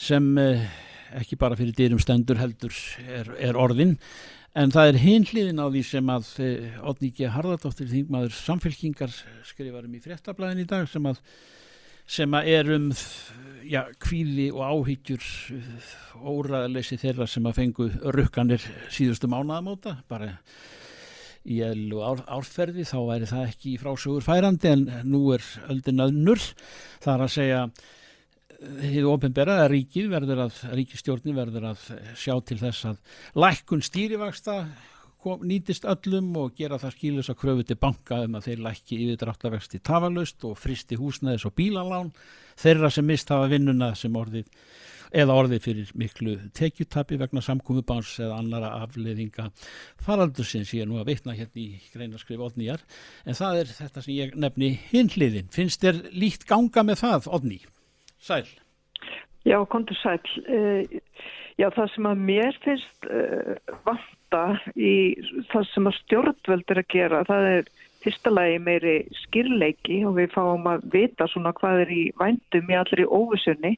sem 0.00 0.26
eh, 0.40 0.66
ekki 1.20 1.38
bara 1.40 1.58
fyrir 1.58 1.76
dýrum 1.76 2.00
stendur 2.02 2.40
heldur 2.40 2.74
er, 3.04 3.30
er 3.38 3.58
orðin. 3.58 3.96
En 4.56 4.72
það 4.74 4.90
er 4.90 4.98
hinliðin 5.04 5.62
á 5.62 5.66
því 5.70 5.82
sem 5.86 6.10
að 6.10 6.28
eh, 6.42 7.30
Harðardóttir 7.36 7.90
þingmaður 7.90 8.34
samfélkingar 8.34 9.14
skrifarum 9.46 9.94
í 9.94 10.02
fréttablaðin 10.02 10.64
í 10.64 10.68
dag 10.70 10.88
sem 10.90 11.06
að 11.06 11.20
sem 12.10 12.32
að 12.34 12.48
er 12.50 12.72
um 12.74 12.88
já, 13.70 13.84
kvíli 14.02 14.48
og 14.50 14.64
áhyggjur 14.66 15.26
óraðleysi 16.26 16.98
þeirra 16.98 17.28
sem 17.30 17.46
að 17.46 17.60
fengu 17.60 17.86
rukkanir 18.16 18.64
síðustu 18.90 19.30
mánaðamóta 19.30 20.00
bara 20.10 20.32
í 21.48 21.62
ellu 21.64 22.02
ár, 22.04 22.20
árferði 22.28 22.84
þá 22.88 22.98
væri 23.08 23.30
það 23.30 23.46
ekki 23.48 23.78
frásögur 23.80 24.26
færandi 24.26 24.68
en 24.70 24.84
nú 25.08 25.22
er 25.34 25.44
öldin 25.72 26.04
öðnur 26.04 26.42
þar 27.00 27.24
að 27.24 27.34
segja 27.36 27.62
hefur 28.60 29.14
ofinberað 29.14 29.62
að 29.64 29.70
ríkið 29.72 30.08
verður 30.12 30.44
að 30.44 30.62
ríkistjórnin 30.76 31.36
verður 31.38 31.70
að 31.70 31.84
sjá 32.18 32.34
til 32.44 32.58
þess 32.60 32.90
að 32.90 32.98
lækkun 33.40 33.84
stýrivaksta 33.86 34.56
kom, 35.20 35.40
nýtist 35.48 35.86
öllum 35.88 36.28
og 36.40 36.52
gera 36.58 36.78
það 36.80 36.94
skilus 36.96 37.32
að 37.32 37.40
kröfu 37.40 37.66
til 37.70 37.78
banka 37.80 38.20
um 38.26 38.36
að 38.36 38.50
þeir 38.50 38.62
lækki 38.66 39.00
yfirdráttavexti 39.06 39.80
tafalust 39.84 40.44
og 40.48 40.58
fristi 40.60 40.98
húsnæðis 41.00 41.46
og 41.48 41.56
bílalán 41.56 42.12
þeirra 42.60 42.92
sem 42.92 43.08
mist 43.08 43.32
hafa 43.32 43.48
vinnuna 43.52 43.94
sem 43.96 44.16
orðið 44.16 44.48
eða 45.10 45.36
orðið 45.42 45.64
fyrir 45.66 45.92
miklu 45.98 46.36
tekjutapi 46.56 47.18
vegna 47.20 47.42
samkúmubáns 47.44 48.14
eða 48.22 48.38
annara 48.40 48.72
afleðinga 48.84 49.50
faraldur 50.00 50.46
sem 50.46 50.64
sé 50.68 50.86
nú 50.86 51.00
að 51.00 51.12
vitna 51.12 51.36
hérna 51.36 51.62
í 51.62 51.68
greinaskrif 51.94 52.40
Odnýjar 52.40 52.84
en 53.26 53.38
það 53.38 53.62
er 53.62 53.76
þetta 53.76 54.06
sem 54.06 54.16
ég 54.16 54.34
nefni 54.38 54.72
hinliðin 54.90 55.52
finnst 55.54 55.84
þér 55.84 56.02
líkt 56.14 56.48
ganga 56.50 56.86
með 56.86 57.04
það 57.04 57.30
Odný? 57.38 57.62
Sæl 58.20 58.46
Já, 59.44 59.64
kontur 59.64 59.96
sæl. 59.96 60.20
Uh, 60.44 60.84
já, 61.56 61.70
það 61.72 61.86
sem 61.94 62.08
að 62.10 62.24
mér 62.28 62.56
finnst 62.64 63.06
uh, 63.08 63.54
vanta 63.86 64.42
í 64.76 64.94
það 65.52 65.68
sem 65.72 65.88
að 65.88 65.96
stjórnvöld 66.02 66.74
er 66.74 66.82
að 66.82 66.90
gera, 66.92 67.22
það 67.28 67.48
er 67.54 67.70
fyrsta 68.04 68.32
lagi 68.32 68.58
meiri 68.64 68.96
skýrleiki 69.24 70.02
og 70.08 70.18
við 70.18 70.34
fáum 70.34 70.68
að 70.68 70.84
vita 70.92 71.28
svona 71.28 71.52
hvað 71.56 71.84
er 71.84 71.94
í 71.94 72.02
vændum 72.20 72.72
í 72.72 72.76
allir 72.76 73.04
í 73.04 73.08
óvisunni 73.08 73.74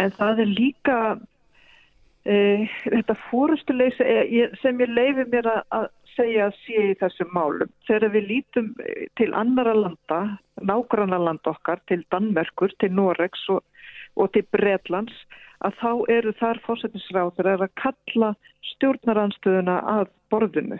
en 0.00 0.14
það 0.18 0.44
er 0.44 0.52
líka 0.52 0.98
uh, 1.16 2.78
þetta 2.84 3.18
fórustuleysi 3.30 4.46
sem 4.62 4.80
ég 4.84 4.94
leifi 4.94 5.26
mér 5.32 5.50
að 5.56 5.90
segja 6.12 6.50
að 6.50 6.56
sé 6.60 6.86
í 6.90 6.96
þessum 7.00 7.30
málum. 7.32 7.70
Þegar 7.88 8.12
við 8.12 8.26
lítum 8.28 8.72
til 9.16 9.30
annara 9.32 9.72
landa, 9.72 10.22
nágranna 10.60 11.16
landa 11.18 11.54
okkar, 11.54 11.80
til 11.88 12.02
Danmerkur, 12.12 12.74
til 12.80 12.92
Noregs 12.92 13.46
og 13.48 13.62
og 14.20 14.32
til 14.34 14.44
Breitlands 14.54 15.14
að 15.64 15.76
þá 15.80 15.90
eru 16.16 16.32
þar 16.40 16.60
fósættisráður 16.66 17.50
að 17.54 17.68
kalla 17.80 18.32
stjórnaranstöðuna 18.72 19.78
að 19.94 20.08
borðinu 20.32 20.78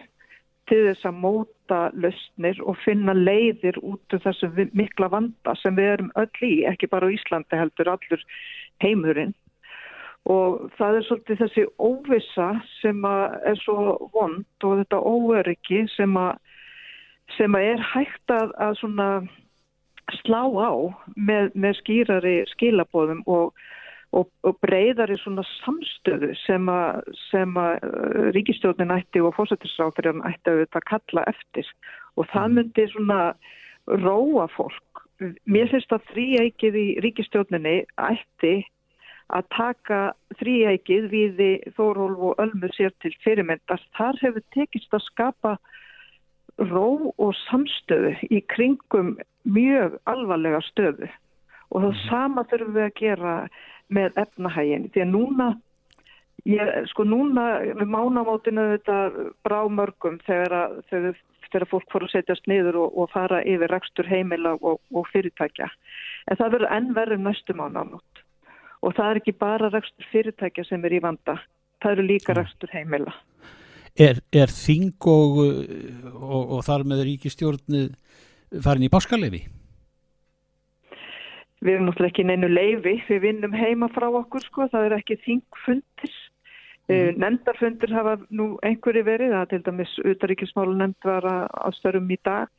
til 0.71 0.81
þess 0.87 1.07
að 1.09 1.21
móta 1.25 1.78
löstnir 1.99 2.61
og 2.69 2.78
finna 2.85 3.14
leiðir 3.16 3.78
út 3.83 4.14
af 4.14 4.25
þessu 4.26 4.50
mikla 4.78 5.09
vanda 5.12 5.54
sem 5.59 5.76
við 5.78 5.90
erum 5.97 6.12
öll 6.21 6.47
í, 6.47 6.52
ekki 6.71 6.90
bara 6.92 7.09
á 7.11 7.14
Íslandi 7.14 7.59
heldur 7.59 7.90
allur 7.95 8.26
heimurinn 8.83 9.35
og 10.31 10.69
það 10.79 10.97
er 10.97 11.07
svolítið 11.09 11.41
þessi 11.41 11.62
óvisa 11.83 12.49
sem 12.79 13.07
er 13.07 13.59
svo 13.65 13.97
vond 14.15 14.67
og 14.67 14.83
þetta 14.83 15.01
óöryggi 15.03 15.87
sem 15.97 16.19
sem 17.37 17.55
er 17.59 17.81
hægt 17.93 18.33
að, 18.33 18.53
að 18.61 18.77
svona 18.81 19.09
slá 20.21 20.43
á 20.45 20.73
með, 21.17 21.53
með 21.55 21.79
skýrari 21.81 22.35
skilabóðum 22.53 23.23
og, 23.31 23.55
og, 24.17 24.29
og 24.47 24.59
breyðari 24.65 25.17
svona 25.21 25.45
samstöðu 25.62 26.33
sem 26.43 26.69
að, 26.71 27.03
sem 27.31 27.57
að 27.59 27.87
uh, 27.89 28.29
ríkistjóðin 28.37 28.95
ætti 28.95 29.23
og 29.25 29.35
fósættisráþurinn 29.39 30.25
ætti 30.29 30.57
að 30.67 30.89
kalla 30.91 31.27
eftir 31.31 31.69
og 32.19 32.29
það 32.35 32.49
mm. 32.49 32.59
myndi 32.59 32.89
svona 32.93 33.21
róa 34.03 34.49
fólk. 34.57 34.92
Mér 35.45 35.71
finnst 35.71 35.93
að 35.95 36.07
þrýækið 36.12 36.79
í 36.79 36.87
ríkistjóðinni 37.05 37.76
ætti 38.00 38.55
að 39.33 39.49
taka 39.55 40.00
þrýækið 40.41 41.09
við 41.12 41.43
Þórólf 41.76 42.25
og 42.29 42.43
Ölmu 42.43 42.71
sér 42.76 42.93
til 43.05 43.12
fyrirmyndast. 43.25 43.87
Þar 43.97 44.19
hefur 44.23 44.45
tekist 44.57 44.93
að 44.93 45.07
skapa 45.07 45.57
ró 46.61 47.12
og 47.17 47.35
samstöðu 47.47 48.14
í 48.31 48.43
kringum 48.52 49.14
mjög 49.49 49.99
alvarlega 50.11 50.61
stöðu 50.69 51.09
og 51.73 51.81
það 51.81 51.93
mhm. 51.93 52.00
sama 52.09 52.45
þurfum 52.50 52.75
við 52.76 52.87
að 52.87 52.99
gera 53.00 53.37
með 53.93 54.19
efnahægin 54.25 54.88
því 54.93 55.05
að 55.05 55.12
núna 55.12 55.49
ég, 56.49 56.73
sko 56.91 57.07
núna 57.09 57.47
með 57.79 57.89
mánamótinu 57.93 58.69
þetta 58.77 58.99
brá 59.47 59.61
mörgum 59.69 60.19
þegar, 60.27 60.57
að, 60.59 60.77
þegar, 60.91 61.23
þegar 61.49 61.69
fólk 61.71 61.89
fór 61.95 62.07
að 62.09 62.15
setjast 62.17 62.51
niður 62.51 62.83
og, 62.85 62.99
og 62.99 63.11
fara 63.15 63.43
yfir 63.47 63.73
rekstur 63.73 64.11
heimila 64.11 64.57
og, 64.61 64.81
og 64.95 65.09
fyrirtækja. 65.15 65.71
En 66.31 66.39
það 66.41 66.55
verður 66.59 66.77
ennverður 66.79 67.25
næstu 67.25 67.57
mánamót. 67.59 68.23
Og 68.83 68.95
það 68.97 69.11
er 69.11 69.21
ekki 69.23 69.37
bara 69.39 69.71
rekstur 69.71 70.09
fyrirtækja 70.11 70.67
sem 70.67 70.89
er 70.89 70.99
í 70.99 71.03
vanda 71.03 71.39
það 71.83 71.97
eru 71.97 72.09
líka 72.09 72.37
rekstur 72.37 72.73
heimila. 72.73 73.15
Er, 74.01 74.23
er 74.33 74.53
þing 74.53 74.95
og, 75.11 75.41
og, 76.13 76.55
og 76.57 76.63
þar 76.65 76.87
með 76.89 77.05
ríkistjórnið 77.11 77.91
farin 78.65 78.87
í 78.87 78.93
páskalefi? 78.93 79.43
Við 81.63 81.77
erum 81.77 81.87
náttúrulega 81.87 82.11
ekki 82.11 82.27
neinu 82.27 82.49
leifi, 82.51 82.97
við 83.07 83.21
vinnum 83.27 83.53
heima 83.55 83.89
frá 83.93 84.09
okkur 84.09 84.43
sko, 84.47 84.67
það 84.73 84.89
er 84.89 84.97
ekki 84.97 85.19
þingfundir. 85.27 86.17
Mm. 86.91 87.21
Nendarfundir 87.23 87.93
hafa 87.95 88.17
nú 88.35 88.57
einhverju 88.67 89.05
verið, 89.07 89.37
það 89.37 89.51
til 89.53 89.62
dæmis 89.69 89.93
utaríkismálu 90.03 90.75
nefnd 90.81 91.07
var 91.07 91.29
að 91.31 91.77
störum 91.79 92.11
í 92.11 92.19
dag. 92.27 92.51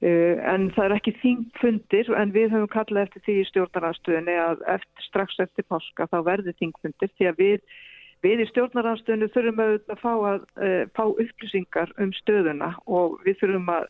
Uh, 0.00 0.40
en 0.48 0.70
það 0.72 0.86
er 0.86 0.94
ekki 0.96 1.12
þingfundir 1.20 2.08
en 2.16 2.30
við 2.32 2.54
höfum 2.54 2.70
kallað 2.72 3.02
eftir 3.06 3.24
því 3.26 3.34
í 3.36 3.48
stjórnarastöðinni 3.50 4.36
að 4.40 4.62
eftir, 4.76 5.04
strax 5.04 5.40
eftir 5.44 5.66
páska 5.68 6.06
þá 6.08 6.18
verði 6.24 6.54
þingfundir 6.56 7.12
því 7.16 7.28
að 7.28 7.40
við 7.44 7.78
Við 8.20 8.42
í 8.42 8.46
stjórnarhanstöðinu 8.50 9.30
þurfum 9.32 9.60
að, 9.64 9.70
að 9.88 10.00
fá, 10.02 10.10
að, 10.28 10.42
uh, 10.60 10.82
fá 10.92 11.04
upplýsingar 11.08 11.92
um 12.04 12.10
stöðuna 12.18 12.74
og 12.84 13.14
við 13.24 13.38
þurfum 13.40 13.70
að, 13.72 13.86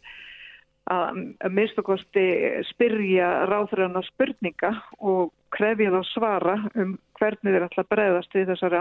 að 0.95 1.49
minnstakosti 1.57 2.27
spyrja 2.69 3.31
ráðræðana 3.51 4.05
spurninga 4.07 4.71
og 5.03 5.33
krefja 5.57 5.93
þá 5.95 6.01
svara 6.11 6.57
um 6.75 6.97
hvernig 7.19 7.55
þeir 7.55 7.67
ætla 7.67 7.85
að 7.85 7.91
breyðast 7.95 8.37
við 8.37 8.53
þessari 8.53 8.81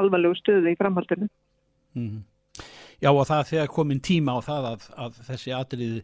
alvarlegu 0.00 0.38
stöðu 0.40 0.72
í 0.72 0.78
framhaldinu. 0.80 1.28
Mm 1.96 2.08
-hmm. 2.08 2.24
Já 3.02 3.10
og 3.12 3.26
það 3.28 3.48
þegar 3.50 3.72
komin 3.72 4.00
tíma 4.00 4.36
á 4.36 4.40
það 4.40 4.68
að 4.96 5.18
þessi 5.28 5.52
atrið 5.52 5.96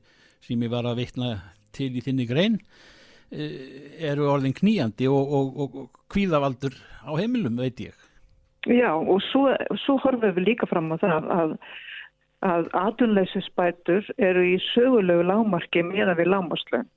sem 0.45 0.63
ég 0.63 0.73
var 0.73 0.89
að 0.89 0.99
veitna 1.01 1.37
til 1.73 1.93
í 1.97 2.03
þinni 2.05 2.27
grein 2.29 2.59
uh, 2.61 3.61
eru 4.11 4.29
orðin 4.29 4.57
kníjandi 4.57 5.09
og, 5.09 5.33
og, 5.39 5.61
og, 5.65 5.77
og 5.85 6.03
kvíðavaldur 6.13 6.77
á 7.09 7.13
heimilum 7.17 7.57
veit 7.57 7.81
ég. 7.81 7.97
Já 8.69 8.93
og 8.95 9.19
svo, 9.31 9.49
svo 9.83 9.97
horfum 10.05 10.37
við 10.37 10.53
líka 10.53 10.69
fram 10.71 10.93
á 10.95 10.97
það 11.03 11.31
að, 11.35 11.55
að 12.47 12.69
atunleysisbætur 12.83 14.13
eru 14.19 14.45
í 14.53 14.59
sögulegu 14.71 15.25
lágmarki 15.27 15.83
meðan 15.89 16.19
við 16.21 16.31
lágmarslun. 16.35 16.91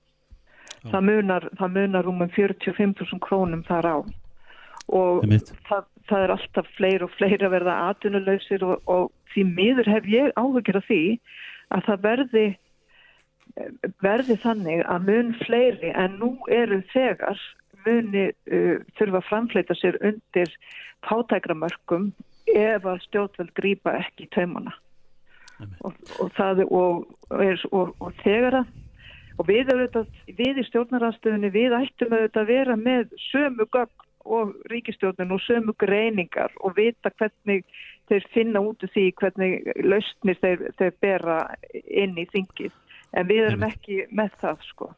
Það 0.92 1.08
munar, 1.10 1.48
það 1.58 1.76
munar 1.80 2.10
um 2.10 2.22
45.000 2.22 3.22
krónum 3.24 3.64
þar 3.66 3.88
á. 3.90 3.98
Og 4.94 5.24
það, 5.66 5.88
það 6.10 6.26
er 6.26 6.34
alltaf 6.36 6.68
fleiri 6.78 7.08
og 7.08 7.14
fleiri 7.16 7.48
að 7.48 7.56
verða 7.56 7.78
atunuleysir 7.90 8.66
og, 8.68 8.84
og 8.86 9.10
því 9.34 9.48
miður 9.56 9.90
hef 9.96 10.08
ég 10.12 10.38
áhugir 10.38 10.78
af 10.78 10.86
því 10.90 11.02
að 11.74 11.88
það 11.88 12.06
verði, 12.06 12.46
verði 14.06 14.38
þannig 14.44 14.86
að 14.86 15.10
mun 15.10 15.34
fleiri 15.42 15.92
en 15.98 16.20
nú 16.22 16.32
eru 16.54 16.82
þegar 16.94 17.42
muni 17.86 18.30
uh, 18.30 18.78
þurfa 18.98 19.22
að 19.22 19.28
framfleita 19.30 19.78
sér 19.78 20.00
undir 20.06 20.54
pátækramörkum 21.06 22.12
ef 22.54 22.86
að 22.86 23.04
stjórnveld 23.08 23.54
grýpa 23.58 23.98
ekki 24.04 24.30
taumana. 24.34 24.74
Og, 25.88 25.94
og, 26.20 26.32
og, 26.70 27.94
og 28.04 28.18
þegar 28.22 28.60
að 28.60 28.74
og 29.38 29.48
við, 29.50 29.72
auðvitað, 29.74 30.10
við 30.38 30.62
í 30.62 30.66
stjórnarastöðunni 30.70 31.52
við 31.54 31.76
ættum 31.78 32.14
auðvitað 32.16 32.42
að 32.42 32.52
vera 32.54 32.78
með 32.80 33.16
sömu 33.30 33.68
gögn 33.74 34.04
og 34.26 34.54
ríkistjórnun 34.72 35.36
og 35.36 35.42
sömu 35.46 35.76
greiningar 35.78 36.54
og 36.66 36.76
vita 36.80 37.12
hvernig 37.20 37.66
þeir 38.10 38.28
finna 38.34 38.62
út 38.66 38.84
úr 38.86 38.92
því 38.94 39.06
hvernig 39.22 39.68
lausnir 39.86 40.40
þeir, 40.42 40.70
þeir 40.80 40.94
bera 41.02 41.40
inn 41.74 42.18
í 42.18 42.26
þingið. 42.34 42.74
En 43.16 43.28
við 43.30 43.50
erum 43.50 43.66
ekki 43.68 44.06
með 44.12 44.34
það 44.42 44.64
sko. 44.70 44.90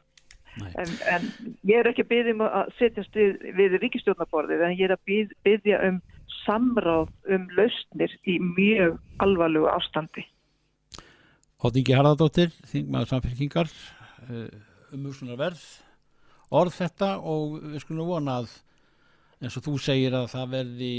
En, 0.58 0.94
en 1.06 1.26
ég 1.68 1.78
er 1.78 1.90
ekki 1.90 2.02
að 2.02 2.12
byggja 2.12 2.34
um 2.34 2.46
að 2.48 2.72
setjast 2.78 3.18
við, 3.18 3.36
við 3.58 3.76
ríkistjórnaborðið 3.84 4.64
en 4.66 4.74
ég 4.74 4.88
er 4.88 4.96
að 4.96 5.28
byggja 5.46 5.82
um 5.86 6.00
samráð 6.40 7.12
um 7.34 7.46
lausnir 7.54 8.16
í 8.26 8.38
mjög 8.42 8.98
alvarlegu 9.22 9.68
ástandi. 9.70 10.24
Ótingi 11.58 11.94
Harðardóttir, 11.94 12.52
þingmaður 12.70 13.12
samfélkingar, 13.12 13.70
eh, 14.26 14.48
um 14.94 15.06
úrsunar 15.10 15.38
verð, 15.40 15.62
orð 16.50 16.74
þetta 16.78 17.12
og 17.20 17.58
við 17.60 17.84
skulum 17.84 18.08
vona 18.08 18.40
að 18.42 18.56
eins 19.38 19.54
og 19.58 19.64
þú 19.68 19.76
segir 19.82 20.16
að 20.18 20.26
það 20.32 20.52
verði 20.56 20.92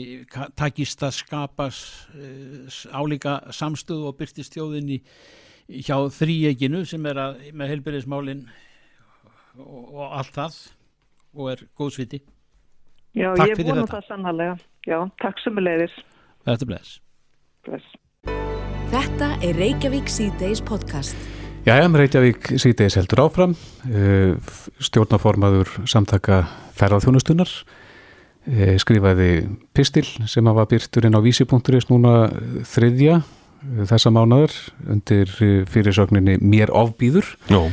takist 0.59 1.03
að 1.03 1.17
skapas 1.17 1.81
eh, 2.15 2.79
álíka 2.95 3.39
samstöðu 3.55 4.09
og 4.11 4.17
byrtist 4.19 4.55
þjóðinni 4.55 5.01
hjá 5.69 5.97
þrýeginu 6.15 6.85
sem 6.87 7.05
er 7.09 7.19
að, 7.21 7.41
með 7.53 7.73
heilbyrðismálinn 7.73 8.45
og, 9.59 9.81
og 9.83 10.05
allt 10.07 10.35
það 10.37 10.59
og 11.35 11.51
er 11.53 11.65
góðsviti 11.77 12.21
Já, 13.17 13.33
takk 13.35 13.51
ég 13.51 13.65
vona 13.65 13.87
það 13.89 14.07
sannlega 14.07 14.55
Já, 14.87 14.99
takk 15.21 15.43
sem 15.43 15.59
er 15.59 15.67
leiðis 15.67 15.97
Þetta 16.45 16.63
er 16.63 16.69
bless. 16.71 16.93
bless. 17.67 17.97
Þetta 18.89 19.33
er 19.45 19.59
Reykjavík 19.59 20.09
C-Days 20.09 20.63
podcast 20.65 21.38
Jæja, 21.67 21.89
Reykjavík 21.91 22.53
C-Days 22.55 22.95
heldur 22.95 23.25
áfram 23.25 23.55
eh, 23.91 24.35
stjórnaformaður 24.79 25.71
samtaka 25.89 26.43
ferðarþjónustunnar 26.79 27.51
eh, 28.47 28.77
skrifaði 28.79 29.31
pistil 29.75 30.05
sem 30.29 30.47
hafa 30.49 30.65
byrturinn 30.71 31.17
á 31.17 31.21
vísi.is 31.23 31.89
núna 31.91 32.15
þriðja 32.69 33.19
eh, 33.19 33.83
þessa 33.91 34.13
mánaður 34.15 34.55
undir 34.87 35.35
fyrirsögninni 35.69 36.39
Mér 36.41 36.71
ofbýður 36.71 37.35
Jó 37.51 37.67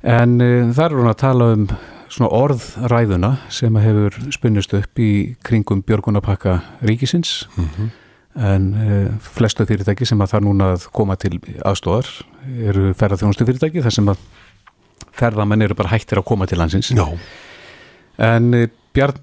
En 0.00 0.38
þar 0.72 0.86
er 0.86 0.96
hún 0.96 1.10
að 1.10 1.18
tala 1.20 1.46
um 1.52 1.64
svona 2.10 2.30
orðræðuna 2.34 3.30
sem 3.52 3.74
hefur 3.80 4.16
spunnist 4.34 4.74
upp 4.76 5.00
í 5.00 5.36
kringum 5.46 5.82
björgunapakka 5.86 6.60
ríkisins. 6.80 7.46
Mm 7.56 7.68
-hmm. 7.68 7.90
En 8.40 8.66
uh, 8.72 9.30
flestu 9.36 9.66
fyrirtæki 9.68 10.08
sem 10.08 10.20
að 10.22 10.34
það 10.34 10.46
núna 10.46 10.72
að 10.74 10.86
koma 10.96 11.16
til 11.20 11.34
aðstóðar 11.66 12.08
eru 12.70 12.90
ferðarþjónustu 12.96 13.46
fyrirtæki 13.48 13.84
þar 13.84 13.96
sem 13.96 14.10
að 14.12 14.22
ferðamenn 15.20 15.66
eru 15.66 15.76
bara 15.76 15.92
hættir 15.92 16.20
að 16.20 16.28
koma 16.30 16.48
til 16.48 16.60
landsins. 16.60 16.92
Já. 16.96 17.04
En 18.30 18.52
uh, 18.56 18.66
Bjarn 18.96 19.20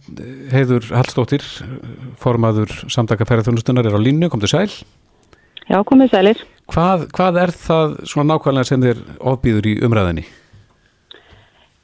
Heiður 0.54 0.86
Hallstóttir, 0.96 1.44
formaður 2.22 2.72
samtaka 2.88 3.28
ferðarþjónustunar 3.28 3.90
er 3.90 3.98
á 3.98 4.02
línu, 4.02 4.30
kom 4.32 4.40
til 4.44 4.52
sæl. 4.54 4.70
Já, 5.68 5.82
komið 5.84 6.14
sælir. 6.14 6.44
Hvað, 6.72 7.10
hvað 7.16 7.40
er 7.42 7.52
það 7.52 7.98
svona 8.08 8.36
nákvæmlega 8.36 8.70
sem 8.70 8.84
þér 8.84 9.02
ofbýður 9.34 9.68
í 9.68 9.74
umræðinni? 9.84 10.24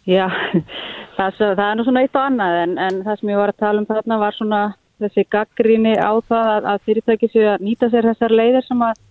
Já, 0.07 0.29
það, 1.17 1.41
það 1.41 1.65
er 1.65 1.75
nú 1.79 1.87
svona 1.87 2.05
eitt 2.05 2.15
og 2.15 2.29
annað 2.29 2.61
en, 2.61 2.77
en 2.85 3.03
það 3.03 3.19
sem 3.19 3.33
ég 3.33 3.41
var 3.41 3.51
að 3.51 3.61
tala 3.65 3.83
um 3.83 3.89
þarna 3.89 4.19
var 4.21 4.37
svona 4.37 4.61
þessi 5.07 5.25
gaggríni 5.31 5.95
á 5.95 6.13
það 6.27 6.51
að, 6.55 6.69
að 6.71 6.85
fyrirtæki 6.87 7.31
séu 7.31 7.49
að 7.53 7.65
nýta 7.67 7.89
sér 7.91 8.07
þessar 8.11 8.35
leiðir 8.39 8.67
sem 8.67 8.85
að, 8.85 9.01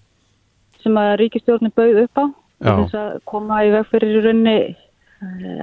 sem 0.84 0.96
að 1.02 1.12
ríkistjórnir 1.22 1.74
bauð 1.76 2.00
upp 2.04 2.22
á. 2.22 2.24
Þess 2.62 2.94
að 2.94 3.14
koma 3.26 3.64
í 3.66 3.70
veg 3.74 3.88
fyrir 3.90 4.18
í 4.18 4.24
raunni 4.26 4.56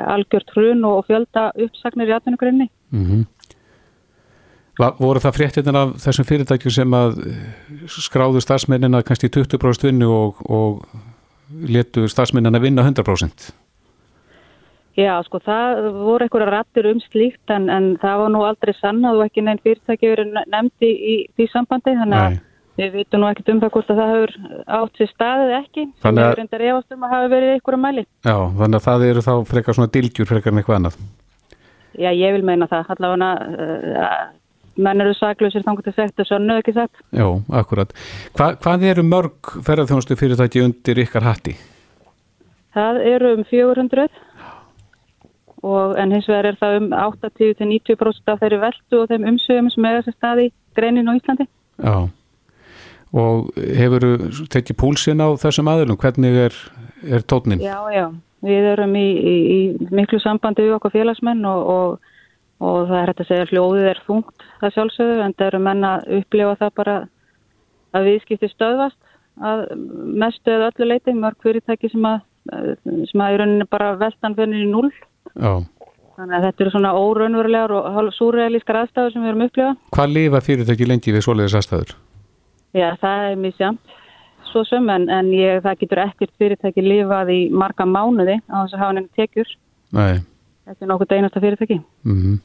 algjört 0.07 0.53
hrun 0.55 0.85
og 0.87 1.05
fjölda 1.07 1.49
uppsagnir 1.65 2.11
í 2.11 2.15
atvinnugrunni. 2.15 2.69
Mm 2.95 3.05
-hmm. 3.05 3.27
Voru 4.79 5.19
það 5.19 5.35
fréttinir 5.35 5.75
af 5.75 5.95
þessum 5.99 6.25
fyrirtækjum 6.25 6.71
sem 6.71 6.93
að 6.95 7.17
skráðu 7.91 8.39
starfsmennina 8.41 9.01
kannski 9.03 9.27
20% 9.27 9.83
vinnu 9.83 10.07
og, 10.07 10.35
og 10.49 10.87
letu 11.67 12.07
starfsmennina 12.07 12.59
vinna 12.59 12.83
100%? 12.87 13.51
Já, 14.99 15.13
sko, 15.23 15.39
það 15.45 15.85
voru 15.95 16.25
einhverja 16.25 16.51
rattir 16.51 16.87
um 16.89 16.99
slíkt 17.05 17.53
en, 17.53 17.69
en 17.71 17.93
það 18.01 18.21
var 18.23 18.31
nú 18.33 18.43
aldrei 18.43 18.73
sannað 18.75 19.21
og 19.21 19.29
ekki 19.29 19.43
neinn 19.45 19.61
fyrirtæki 19.63 20.11
verið 20.11 20.39
nefndi 20.51 20.89
í 20.89 21.15
því 21.37 21.47
sambandi, 21.53 21.93
þannig 22.01 22.19
að 22.19 22.39
við 22.79 22.97
vitum 22.97 23.23
nú 23.23 23.29
ekkert 23.29 23.53
um 23.53 23.61
það 23.61 23.73
hvort 23.75 23.93
að 23.93 24.01
það 24.01 24.11
hefur 24.13 24.33
átt 24.79 24.99
sér 24.99 25.11
staðið 25.13 25.53
ekki, 25.59 25.85
sem 26.03 26.19
hefur 26.19 26.37
reyndar 26.39 26.65
efast 26.71 26.95
um 26.95 27.05
að 27.05 27.15
hafa 27.15 27.31
verið 27.35 27.53
einhverja 27.55 27.81
mæli. 27.85 28.05
Já, 28.27 28.35
þannig 28.59 28.79
að 28.79 28.85
það 28.89 29.07
eru 29.07 29.25
þá 29.29 29.33
frekar 29.53 29.77
svona 29.77 29.93
dilgjur 29.95 30.29
frekar 30.29 30.53
en 30.53 30.61
eitthvað 30.61 30.79
annað. 30.79 30.99
Já, 31.99 32.11
ég 32.13 32.35
vil 32.35 32.45
meina 32.47 32.69
það, 32.71 32.93
allavega 32.95 33.31
uh, 33.39 34.21
menn 34.79 35.03
eru 35.03 35.15
saklausir 35.17 35.65
þangur 35.65 35.87
til 35.87 35.95
segt 35.97 36.21
og 36.23 36.29
sönnu 36.29 36.59
ekki 36.59 36.75
sagt. 36.75 37.03
Já, 37.15 37.27
akkurat. 37.61 37.91
Hva, 38.37 38.53
hvað 38.63 38.87
eru 38.93 39.03
mörg 39.07 39.53
ferðarþjónustu 39.65 40.19
fyrirtæki 40.19 40.63
undir 40.63 41.03
ykkar 41.03 41.27
hatti? 41.27 41.57
Það 42.75 43.01
eru 43.09 43.33
um 43.39 43.45
400 43.49 44.07
og 45.63 45.97
en 45.99 46.13
hins 46.15 46.29
vegar 46.29 46.51
er 46.51 46.57
það 46.59 46.77
um 46.79 46.87
80-90% 46.95 48.31
af 48.31 48.39
þeirri 48.43 48.61
veldu 48.61 49.01
og 49.01 49.09
þeim 49.11 49.27
umsögum 49.33 49.69
sem 49.73 49.87
er 49.89 49.99
þessi 49.99 50.15
staði 50.15 50.47
greinin 50.77 51.11
á 51.11 51.17
Íslandi. 51.17 51.47
Já, 51.83 51.97
og 53.19 53.49
hefur 53.57 54.05
þú 54.05 54.47
tekið 54.53 54.79
púlsinn 54.79 55.23
á 55.23 55.27
þessum 55.41 55.71
aðlum? 55.71 55.99
Hvernig 55.99 56.39
er, 56.47 56.55
er 57.03 57.25
tónin? 57.27 57.63
Já, 57.63 57.79
já, 57.91 58.05
við 58.45 58.69
erum 58.73 58.95
í, 58.95 59.07
í, 59.17 59.35
í 59.55 59.59
miklu 59.91 60.21
sambandi 60.23 60.67
við 60.67 60.77
okkur 60.77 60.95
félagsmenn 60.95 61.43
og, 61.49 61.69
og, 61.75 62.15
og 62.63 62.79
það 62.87 63.01
er 63.01 63.11
hægt 63.11 63.23
að 63.25 63.31
segja 63.33 63.51
hljóðið 63.51 63.91
er 63.91 64.01
þungt 64.07 64.47
það 64.61 64.75
sjálfsögðu 64.77 65.21
en 65.25 65.37
það 65.37 65.51
eru 65.51 65.63
menna 65.67 65.93
að 65.97 66.09
upplifa 66.21 66.57
það 66.63 66.75
bara 66.79 66.97
að 67.97 68.09
viðskipti 68.11 68.51
stöðvast 68.53 68.99
að 69.39 69.61
mestu 70.19 70.51
eða 70.51 70.71
öllu 70.73 70.89
leiti 70.89 71.15
mörg 71.15 71.39
fyrirtæki 71.43 71.91
sem 71.91 72.05
að 72.07 72.25
sem 73.09 73.21
að 73.21 73.33
í 73.33 73.37
rauninni 73.39 73.67
bara 73.69 73.93
veltan 73.99 74.35
fyrir 74.37 74.67
null 74.69 74.91
Já. 75.35 75.53
Þannig 76.19 76.35
að 76.35 76.45
þetta 76.49 76.63
eru 76.63 76.71
svona 76.73 76.91
óraunverulegar 76.99 77.71
og 77.71 78.11
súrealískar 78.17 78.81
aðstæður 78.81 79.13
sem 79.13 79.23
við 79.23 79.31
erum 79.31 79.45
upplifað. 79.45 79.77
Hvað 79.95 80.15
lifa 80.17 80.41
fyrirtæki 80.43 80.87
lengi 80.89 81.15
við 81.15 81.23
svoleiðis 81.23 81.55
aðstæður? 81.59 81.93
Já, 82.75 82.89
það 82.99 83.25
er 83.29 83.39
mjög 83.39 83.55
sjamt 83.55 83.95
svo 84.49 84.63
sem 84.67 84.89
en, 84.89 85.07
en 85.13 85.31
ég, 85.35 85.61
það 85.65 85.81
getur 85.83 86.01
ekkert 86.03 86.33
fyrirtæki 86.41 86.83
lifað 86.83 87.31
í 87.33 87.39
marga 87.53 87.85
mánuði 87.87 88.39
á 88.49 88.57
þess 88.63 88.75
að 88.75 88.83
hafa 88.83 88.95
nefnir 88.97 89.21
tekjur. 89.21 89.51
Nei. 89.95 90.21
Þetta 90.69 90.85
er 90.85 90.91
nokkuð 90.91 91.15
einasta 91.17 91.43
fyrirtæki. 91.43 91.79
Mm 92.07 92.19
-hmm. 92.19 92.39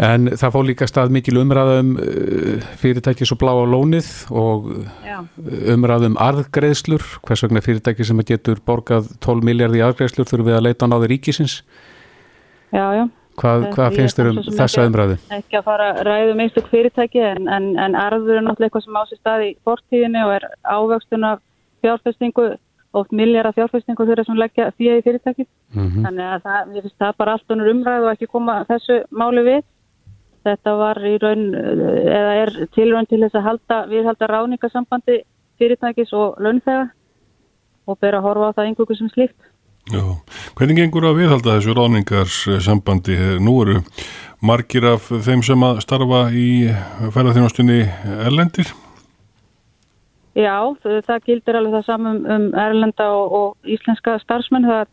En 0.00 0.30
það 0.32 0.52
fór 0.54 0.64
líka 0.64 0.86
stað 0.88 1.12
mikil 1.12 1.36
umræðum 1.42 1.92
uh, 2.00 2.68
fyrirtæki 2.80 3.26
svo 3.28 3.36
blá 3.40 3.52
á 3.52 3.64
lónið 3.68 4.08
og 4.32 4.70
Já. 5.04 5.18
umræðum 5.74 6.16
arðgreðslur, 6.16 7.04
hvers 7.26 7.44
vegna 7.44 7.60
fyrirtæki 7.64 8.06
sem 8.08 8.22
getur 8.24 8.62
borgað 8.64 9.10
12 9.20 9.44
miljard 9.44 9.76
í 9.76 9.82
arðgreðslur 9.84 10.28
þurfum 10.30 10.48
við 10.48 10.56
að 10.56 10.66
leita 10.70 10.88
á 10.88 10.90
náði 10.92 11.10
ríkisins. 11.12 11.60
Já, 12.72 12.86
já. 12.96 13.04
Hvað, 13.40 13.66
hvað 13.74 13.94
finnst 13.96 14.18
þér 14.18 14.28
um 14.30 14.40
þessa 14.44 14.84
umræðu? 14.88 15.16
Ekki 15.32 15.58
að 15.60 15.68
fara 15.68 15.86
að 15.92 16.00
ræða 16.08 16.32
um 16.32 16.42
einstu 16.44 16.62
fyrirtæki 16.66 17.22
en, 17.24 17.46
en, 17.48 17.68
en 17.80 17.96
arður 17.96 18.40
er 18.40 18.44
náttúrulega 18.44 18.68
eitthvað 18.68 18.84
sem 18.84 18.98
á 19.00 19.02
sér 19.08 19.20
stað 19.20 19.44
í 19.46 19.50
fortíðinni 19.68 20.24
og 20.26 20.32
er 20.34 20.46
ávöxtun 20.66 21.26
af 21.28 21.40
fjárfestingu, 21.84 22.46
oft 23.00 23.14
miljara 23.16 23.52
fjárfestingu 23.56 24.06
þeirra 24.08 24.26
sem 24.26 24.40
leggja 24.40 24.68
því 24.76 24.90
í 24.96 25.04
fyrirtæki. 25.06 25.46
Mm 25.72 25.86
-hmm. 25.86 26.06
Þannig 26.06 26.26
að 26.26 26.48
það, 26.48 26.74
ég 26.76 26.86
finnst 26.86 27.04
það 27.04 27.18
bara 27.22 27.36
allt 27.36 27.54
unnur 27.54 27.72
umræðu 27.72 28.08
og 28.08 28.12
ekki 28.16 28.32
koma 28.34 28.56
þessu 28.68 28.98
máli 29.10 29.46
við. 29.46 29.62
Þetta 30.46 30.72
var 30.78 31.00
í 31.04 31.16
raun, 31.20 31.42
eða 31.52 32.32
er 32.40 32.54
tilraun 32.72 33.08
til 33.10 33.20
þess 33.20 33.36
að 33.36 33.46
halda, 33.48 33.80
viðhalda 33.90 34.28
ráningasambandi 34.30 35.20
fyrirtækis 35.60 36.14
og 36.16 36.40
launþega 36.40 36.88
og 37.90 37.98
bera 38.00 38.20
að 38.20 38.28
horfa 38.28 38.48
á 38.48 38.56
það 38.56 38.70
einhverju 38.70 38.98
sem 38.98 39.10
slíkt. 39.12 39.40
Já, 39.90 40.02
hvernig 40.56 40.78
gengur 40.78 41.08
að 41.08 41.18
viðhalda 41.18 41.56
þessu 41.56 41.74
ráningarsambandi? 41.76 43.16
Nú 43.42 43.56
eru 43.64 43.80
margir 44.44 44.86
af 44.92 45.08
þeim 45.10 45.42
sem 45.44 45.66
að 45.66 45.82
starfa 45.84 46.20
í 46.36 46.46
ferðarþjónastunni 47.10 47.80
erlendir? 48.28 48.70
Já, 50.38 50.56
það 50.78 51.26
gildir 51.26 51.58
alveg 51.58 51.74
það 51.74 51.86
saman 51.88 52.20
um, 52.22 52.32
um 52.36 52.58
erlenda 52.62 53.08
og, 53.16 53.36
og 53.40 53.72
íslenska 53.76 54.14
starfsmenn. 54.22 54.68
Það, 54.68 54.92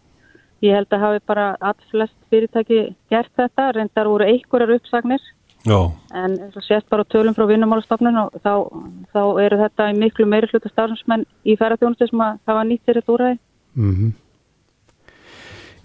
ég 0.65 0.79
held 0.79 0.95
að 0.95 1.03
hafi 1.05 1.23
bara 1.29 1.47
allflest 1.61 2.17
fyrirtæki 2.31 2.79
gert 3.13 3.31
þetta, 3.37 3.71
reyndar 3.77 4.09
voru 4.09 4.25
einhverjar 4.25 4.79
uppsagnir. 4.79 5.21
Já. 5.65 5.79
En 6.13 6.37
eins 6.37 6.55
og 6.55 6.63
sést 6.63 6.87
bara 6.89 7.03
tölum 7.03 7.35
frá 7.35 7.47
vinnumálastofnun 7.49 8.19
og 8.21 8.37
þá, 8.43 8.53
þá 9.13 9.21
eru 9.43 9.57
þetta 9.63 9.89
í 9.91 9.97
miklu 9.97 10.27
meiri 10.29 10.47
hluta 10.51 10.69
starfsmenn 10.71 11.25
í 11.43 11.57
ferðarþjónustu 11.59 12.07
sem 12.11 12.23
að 12.23 12.39
hafa 12.47 12.63
nýtt 12.67 12.85
sér 12.85 13.01
þetta 13.01 13.15
úræði. 13.15 13.39
Mm 13.75 13.93
-hmm. 13.95 14.15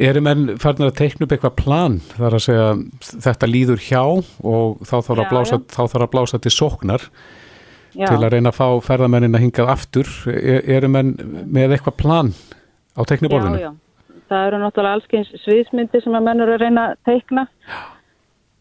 Erum 0.03 0.27
enn 0.27 0.59
farnir 0.59 0.89
að 0.89 0.97
teikna 0.99 1.27
upp 1.27 1.33
eitthvað 1.33 1.59
plan 1.61 1.99
þar 2.17 2.35
að 2.39 2.45
segja 2.47 2.69
þetta 3.27 3.47
líður 3.47 3.83
hjá 3.85 4.03
og 4.03 4.81
þá 4.83 4.97
þarf 4.99 5.19
að, 5.19 5.23
Já, 5.23 5.31
blása, 5.31 5.57
já. 5.57 5.65
þá 5.75 5.83
þarf 5.93 6.03
að 6.07 6.13
blása 6.15 6.39
til 6.39 6.51
sóknar 6.51 7.03
Já. 7.93 8.07
til 8.07 8.25
að 8.25 8.33
reyna 8.33 8.49
að 8.49 8.57
fá 8.57 8.69
ferðamennin 8.81 9.37
að 9.37 9.45
hingað 9.45 9.69
aftur. 9.69 10.09
Er, 10.27 10.63
erum 10.79 10.97
enn 10.97 11.15
með 11.53 11.77
eitthvað 11.77 11.97
plan 11.97 12.33
á 12.97 13.01
teikniborðinu? 13.05 13.61
Já, 13.61 13.69
já. 13.69 13.73
Það 14.33 14.47
eru 14.47 14.59
náttúrulega 14.63 14.97
allskeins 14.97 15.33
sviðsmyndir 15.45 16.03
sem 16.03 16.15
að 16.17 16.25
mennur 16.25 16.55
að 16.55 16.63
reyna 16.65 16.87
að 16.89 16.97
teikna. 17.05 17.47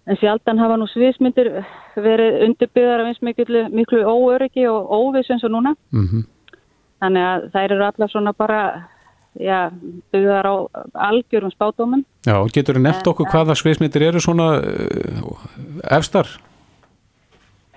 En 0.09 0.17
sjaldan 0.17 0.59
hafa 0.59 0.79
nú 0.81 0.87
sviðsmyndir 0.89 1.51
verið 2.01 2.39
undirbyggðar 2.47 3.03
af 3.03 3.11
eins 3.11 3.21
miklu, 3.21 3.67
miklu 3.69 4.01
óöryggi 4.01 4.65
og 4.69 4.89
óviss 4.89 5.29
eins 5.29 5.45
og 5.45 5.53
núna. 5.53 5.75
Mm 5.93 6.23
Þannig 7.01 7.23
að 7.25 7.45
þær 7.49 7.71
eru 7.73 7.85
allar 7.87 8.09
svona 8.11 8.31
bara 8.37 8.57
já, 9.33 9.71
byggðar 10.13 10.45
á 10.45 10.55
algjörum 11.09 11.49
spátumum. 11.49 12.03
Já, 12.27 12.35
getur 12.53 12.77
þú 12.77 12.83
nefnt 12.83 13.09
okkur 13.09 13.29
hvaða 13.31 13.55
sviðsmyndir 13.57 14.05
eru 14.05 14.21
svona 14.21 14.51
uh, 14.61 15.47
efstar? 15.89 16.29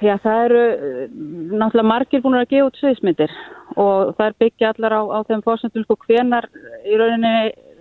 Já, 0.02 0.18
það 0.20 0.44
eru 0.44 0.60
eh, 0.60 1.08
náttúrulega 1.54 1.88
margir 1.88 2.20
búin 2.20 2.36
að 2.36 2.50
gefa 2.50 2.68
út 2.68 2.78
sviðsmyndir 2.82 3.32
og 3.80 4.12
það 4.18 4.26
er 4.26 4.38
byggja 4.42 4.72
allar 4.74 4.96
á, 4.98 5.02
á 5.16 5.18
þeim 5.30 5.42
fórsendum 5.46 5.86
sko 5.86 5.96
hvenar 6.04 6.48
í 6.84 6.98
rauninni 6.98 7.34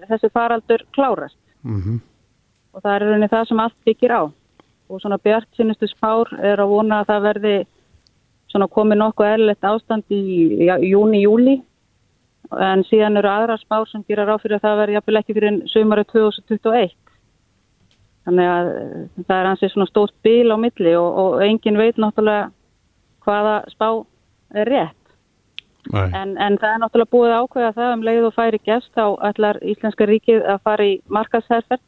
þessi 0.07 0.31
faraldur 0.31 0.85
klárast. 0.95 1.39
Mm 1.67 1.99
og 2.73 2.81
það 2.81 2.95
er 2.95 3.05
rauninni 3.05 3.29
það 3.31 3.45
sem 3.49 3.61
allt 3.63 3.77
byggir 3.87 4.15
á. 4.15 4.21
Og 4.89 5.01
svona 5.01 5.19
bjart 5.21 5.49
sinnistu 5.57 5.87
spár 5.89 6.31
er 6.39 6.61
að 6.61 6.73
vona 6.73 7.01
að 7.01 7.11
það 7.11 7.27
verði 7.27 7.53
svona 8.51 8.69
komið 8.69 8.99
nokkuð 9.01 9.29
eðlilegt 9.29 9.69
ástand 9.69 10.13
í 10.13 10.23
já, 10.67 10.75
júni, 10.81 11.23
júli 11.23 11.55
en 12.61 12.83
síðan 12.85 13.17
eru 13.17 13.29
aðra 13.31 13.55
spár 13.57 13.87
sem 13.89 14.03
gera 14.05 14.27
ráð 14.27 14.43
fyrir 14.43 14.59
að 14.59 14.65
það 14.67 14.79
verði 14.81 14.97
jafnvel 14.97 15.19
ekki 15.19 15.35
fyrir 15.37 15.61
sömari 15.71 16.03
2021 16.11 16.91
þannig 18.27 18.49
að 18.49 18.69
eh, 18.73 18.97
það 19.27 19.37
er 19.37 19.49
ansið 19.51 19.71
svona 19.73 19.89
stórt 19.89 20.15
bíl 20.25 20.53
á 20.53 20.57
milli 20.59 20.93
og, 20.99 21.21
og 21.23 21.45
engin 21.45 21.79
veit 21.79 21.99
náttúrulega 21.99 22.51
hvaða 23.23 23.55
spá 23.71 23.87
er 24.53 24.69
rétt. 24.69 24.99
En, 25.91 26.37
en 26.39 26.57
það 26.59 26.69
er 26.69 26.81
náttúrulega 26.83 27.11
búið 27.11 27.33
ákveða 27.41 27.71
það 27.75 27.93
um 27.97 28.05
leið 28.07 28.27
og 28.29 28.35
færi 28.37 28.59
gest 28.63 28.91
þá 28.95 29.05
ætlar 29.27 29.59
Íslenska 29.67 30.07
ríkið 30.07 30.45
að 30.53 30.61
fara 30.63 30.85
í 30.87 30.93
markasherferð, 31.11 31.83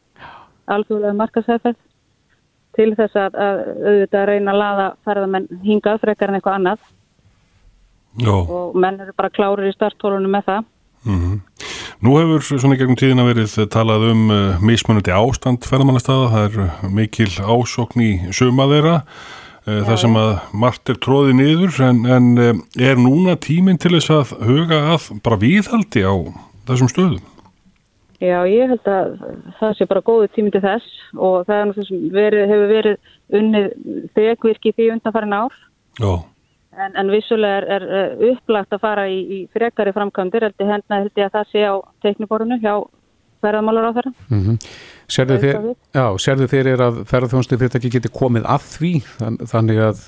alþjóðlega 0.71 1.17
markasherferð 1.21 1.81
til 2.75 2.91
þess 2.97 3.15
að, 3.19 3.39
að 3.39 3.61
auðvitað 3.85 4.27
reyna 4.29 4.53
að 4.53 4.61
laða 4.61 4.87
ferðamenn 5.07 5.49
hingað 5.63 6.01
frekar 6.03 6.31
en 6.31 6.39
eitthvað 6.39 6.59
annað 6.59 6.85
Já. 8.19 8.35
og 8.35 8.75
menn 8.79 8.99
eru 9.03 9.15
bara 9.15 9.31
klárir 9.31 9.69
í 9.69 9.75
starthólunum 9.75 10.35
með 10.35 10.49
það. 10.49 10.69
Mm 11.05 11.39
Nú 12.03 12.17
hefur 12.19 12.43
svona 12.43 12.75
gegnum 12.75 12.97
tíðina 12.99 13.23
verið 13.25 13.53
talað 13.71 14.09
um 14.11 14.23
uh, 14.33 14.59
mismunandi 14.63 15.13
ástand 15.15 15.63
ferðamannastaða, 15.65 16.27
það 16.33 16.47
er 16.47 16.57
uh, 16.65 16.81
mikil 16.91 17.29
ásókn 17.31 18.03
í 18.03 18.09
suma 18.35 18.67
þeirra, 18.69 18.97
uh, 19.63 19.79
það 19.87 20.01
sem 20.03 20.17
að 20.19 20.33
margt 20.65 20.91
er 20.91 20.99
tróði 21.01 21.37
niður, 21.39 21.79
en, 21.87 22.01
en 22.17 22.27
uh, 22.35 22.51
er 22.75 22.99
núna 22.99 23.37
tíminn 23.41 23.79
til 23.81 23.95
þess 23.95 24.11
að 24.11 24.35
huga 24.43 24.81
að 24.97 25.07
bara 25.25 25.39
viðhaldi 25.41 26.03
á 26.03 26.15
þessum 26.67 26.91
stöðum? 26.91 27.34
Já, 28.23 28.37
ég 28.47 28.71
held 28.71 28.87
að 28.87 29.15
það 29.59 29.73
sé 29.75 29.87
bara 29.89 30.03
góðu 30.05 30.29
tími 30.35 30.53
til 30.53 30.63
þess 30.63 30.85
og 31.19 31.43
það 31.49 31.61
er 31.61 31.89
verið, 32.15 32.45
hefur 32.51 32.69
verið 32.71 33.39
unnið 33.39 33.67
þegvirki 34.15 34.71
því 34.75 34.89
undanfærin 34.93 35.35
ár. 35.35 35.57
Já, 35.99 36.11
en, 36.79 36.95
en 37.01 37.11
vissulega 37.11 37.63
er, 37.75 37.87
er 37.99 38.23
upplagt 38.31 38.75
að 38.75 38.83
fara 38.83 39.07
í, 39.11 39.19
í 39.19 39.39
frekari 39.53 39.93
framkvæmdir 39.95 40.47
held 40.47 40.63
ég 40.63 40.71
ég 41.19 41.27
að 41.27 41.35
það 41.35 41.51
sé 41.51 41.65
á 41.67 41.75
teikniborinu 42.05 42.59
hjá 42.63 42.75
ferðamálar 43.43 43.89
á 43.91 43.95
þeirra. 43.97 44.13
Mm 44.29 44.59
Serðu 45.05 45.35
þér, 45.37 45.55
Auðvitað 45.55 45.65
við. 45.69 45.75
já, 45.93 46.05
serðu 46.17 46.45
þér 46.49 46.67
er 46.71 46.81
að 46.81 46.95
ferðarþjónustu 47.05 47.57
fyrirtæki 47.61 47.89
geti 47.93 48.09
komið 48.09 48.47
að 48.49 48.63
því? 48.71 48.93
Þann, 49.19 49.35
þannig 49.51 49.81
að, 49.85 49.99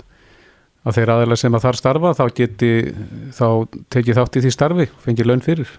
að 0.88 0.96
þeir 0.98 1.12
aðeins 1.13 1.43
sem 1.43 1.54
að 1.54 1.65
þar 1.67 1.78
starfa 1.78 2.13
þá 2.17 2.24
geti 2.39 2.72
þá 3.38 3.48
tekið 3.93 4.17
þátt 4.17 4.39
í 4.39 4.41
því 4.41 4.54
starfi 4.56 4.88
fengið 5.06 5.30
laun 5.30 5.46
fyrir 5.46 5.76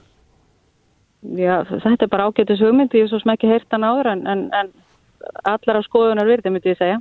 Já, 1.18 1.64
þetta 1.66 2.06
er 2.06 2.10
bara 2.12 2.28
ágætis 2.28 2.62
hugmynd, 2.62 2.94
ég 2.94 3.06
hef 3.06 3.10
svo 3.10 3.18
sem 3.22 3.32
ekki 3.34 3.50
heyrt 3.50 3.74
hann 3.74 3.86
áður 3.86 4.12
en, 4.12 4.24
en, 4.30 4.44
en 4.54 4.68
allar 5.48 5.80
á 5.80 5.82
skoðunar 5.82 6.28
virði 6.28 6.52
myndi 6.54 6.70
ég 6.70 6.78
segja. 6.78 7.00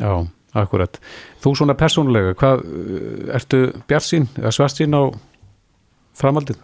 Já, 0.00 0.12
akkurat. 0.56 0.96
Þú 1.44 1.52
svona 1.58 1.76
persónulega, 1.78 2.32
hvað, 2.40 2.64
uh, 2.64 3.34
ertu 3.36 3.60
bjarsín 3.90 4.28
eða 4.40 4.54
svartsín 4.56 4.96
á 4.96 5.12
framaldið? 6.16 6.62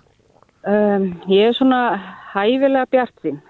Um, 0.65 1.11
ég 1.29 1.51
er 1.51 1.57
svona 1.57 1.83
hæfilega 2.33 2.89
bjart 2.91 3.15
sín. 3.21 3.43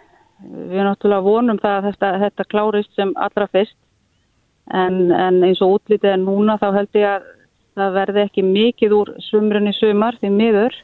Við 0.42 0.80
erum 0.80 0.90
náttúrulega 0.90 1.24
vonum 1.24 1.60
það 1.62 1.76
að 1.76 1.86
þetta, 1.88 2.10
þetta 2.24 2.48
klárist 2.50 2.90
sem 2.98 3.14
allra 3.22 3.46
fyrst 3.52 3.78
en, 4.72 5.12
en 5.12 5.38
eins 5.46 5.62
og 5.62 5.78
útlítið 5.78 6.10
er 6.10 6.20
núna 6.20 6.58
þá 6.60 6.66
held 6.74 6.98
ég 6.98 7.06
að 7.12 7.30
það 7.78 7.96
verði 7.98 8.24
ekki 8.24 8.44
mikið 8.46 8.96
úr 8.96 9.12
sumrunni 9.28 9.72
sumar 9.76 10.18
því 10.20 10.30
miður. 10.34 10.76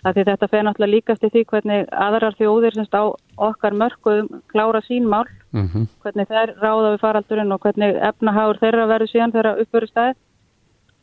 Þetta 0.00 0.48
fer 0.48 0.64
náttúrulega 0.64 0.94
líka 0.94 1.12
eftir 1.12 1.30
því 1.34 1.42
hvernig 1.50 1.90
aðrar 1.92 2.36
þjóðir 2.38 2.76
semst 2.76 2.94
á 2.96 3.12
okkar 3.36 3.76
mörkuðum 3.76 4.42
klára 4.48 4.80
sínmál, 4.86 5.26
Mm 5.52 5.86
hvernig 6.02 6.28
þær 6.30 6.54
ráða 6.62 6.92
við 6.92 7.00
faraldurinn 7.00 7.52
og 7.52 7.60
hvernig 7.60 7.96
efnahagur 8.08 8.58
þeirra 8.62 8.86
verður 8.86 9.10
síðan 9.10 9.32
þeirra 9.34 9.56
uppveru 9.60 9.86
stæð 9.90 10.14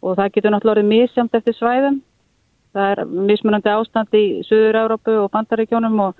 og 0.02 0.16
það 0.18 0.32
getur 0.34 0.52
náttúrulega 0.52 0.76
orðið 0.78 0.90
misjamt 0.90 1.36
eftir 1.36 1.54
svæðum. 1.54 2.02
Það 2.74 2.92
er 2.92 3.06
mismunandi 3.06 3.70
ástand 3.70 4.18
í 4.18 4.26
Suður-Európu 4.48 5.18
og 5.24 5.32
Bandaríkjónum 5.34 6.00
og, 6.00 6.16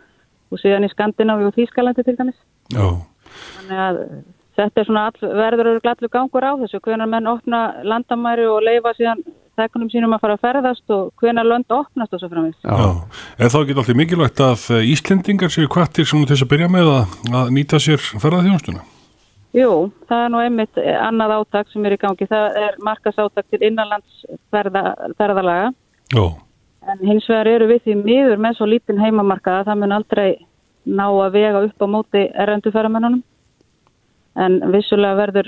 og 0.52 0.62
síðan 0.62 0.86
í 0.86 0.92
Skandinavi 0.92 1.48
og 1.48 1.56
Þýskalandi 1.56 2.04
til 2.04 2.18
dæmis. 2.18 2.40
já, 2.74 2.88
Þannig 3.58 3.82
að 3.88 4.00
þetta 4.58 4.82
er 4.82 4.86
svona 4.86 5.06
all, 5.08 5.34
verður 5.42 5.82
glallur 5.82 6.14
gangur 6.14 6.46
á 6.46 6.52
þessu, 6.62 6.82
hvenar 6.82 7.10
menn 7.10 7.28
opna 7.28 7.62
landamæri 7.84 8.48
og 8.50 8.64
leifa 8.66 8.94
síðan 8.98 9.24
þekunum 9.58 9.92
sínum 9.92 10.16
að 10.16 10.24
fara 10.24 10.38
að 10.38 10.44
ferðast 10.46 10.94
og 10.96 11.10
hvenar 11.22 11.48
lönd 11.48 11.74
opnast 11.74 12.14
og 12.14 12.22
svo 12.22 12.30
framins. 12.32 12.60
já. 12.62 12.88
En 13.38 13.54
þá 13.54 13.60
getur 13.60 13.82
alltaf 13.84 14.00
mikilvægt 14.02 14.44
að 14.44 14.68
eh, 14.78 14.92
Íslendingar 14.94 15.54
séu 15.54 15.68
kvartir 15.72 16.08
svona 16.08 16.28
til 16.28 16.36
þess 16.36 16.48
að 16.48 16.54
byrja 16.54 16.72
með 16.74 16.94
að, 16.94 17.18
að 17.42 17.54
nýta 17.58 17.82
sér 17.84 18.02
ferðarþjónustuna. 18.24 18.86
Jú, 19.58 19.70
það 20.10 20.24
er 20.24 20.34
nú 20.34 20.42
einmitt 20.44 20.82
annað 21.02 21.38
átak 21.38 21.72
sem 21.72 21.86
er 21.88 21.96
í 21.96 22.02
gangi. 22.02 22.28
Það 22.30 22.60
er 22.62 22.76
markas 22.84 23.18
átak 23.18 23.48
til 23.50 23.64
innanlands 23.66 24.26
ferða, 24.54 24.92
ferðalaga 25.18 25.72
Já, 26.14 26.26
en 26.88 27.04
hins 27.04 27.26
vegar 27.30 27.50
eru 27.52 27.68
við 27.72 27.84
því 27.86 27.96
miður 28.00 28.42
með 28.42 28.60
svo 28.60 28.68
lítinn 28.70 29.02
heimamarkaða 29.02 29.66
það 29.68 29.82
mun 29.82 29.96
aldrei 29.98 30.30
ná 30.88 31.06
að 31.10 31.34
vega 31.36 31.64
upp 31.68 31.84
á 31.84 31.88
móti 31.92 32.24
errendu 32.32 32.72
ferðamennunum. 32.72 33.24
En 34.38 34.60
vissulega 34.72 35.18
verður 35.18 35.48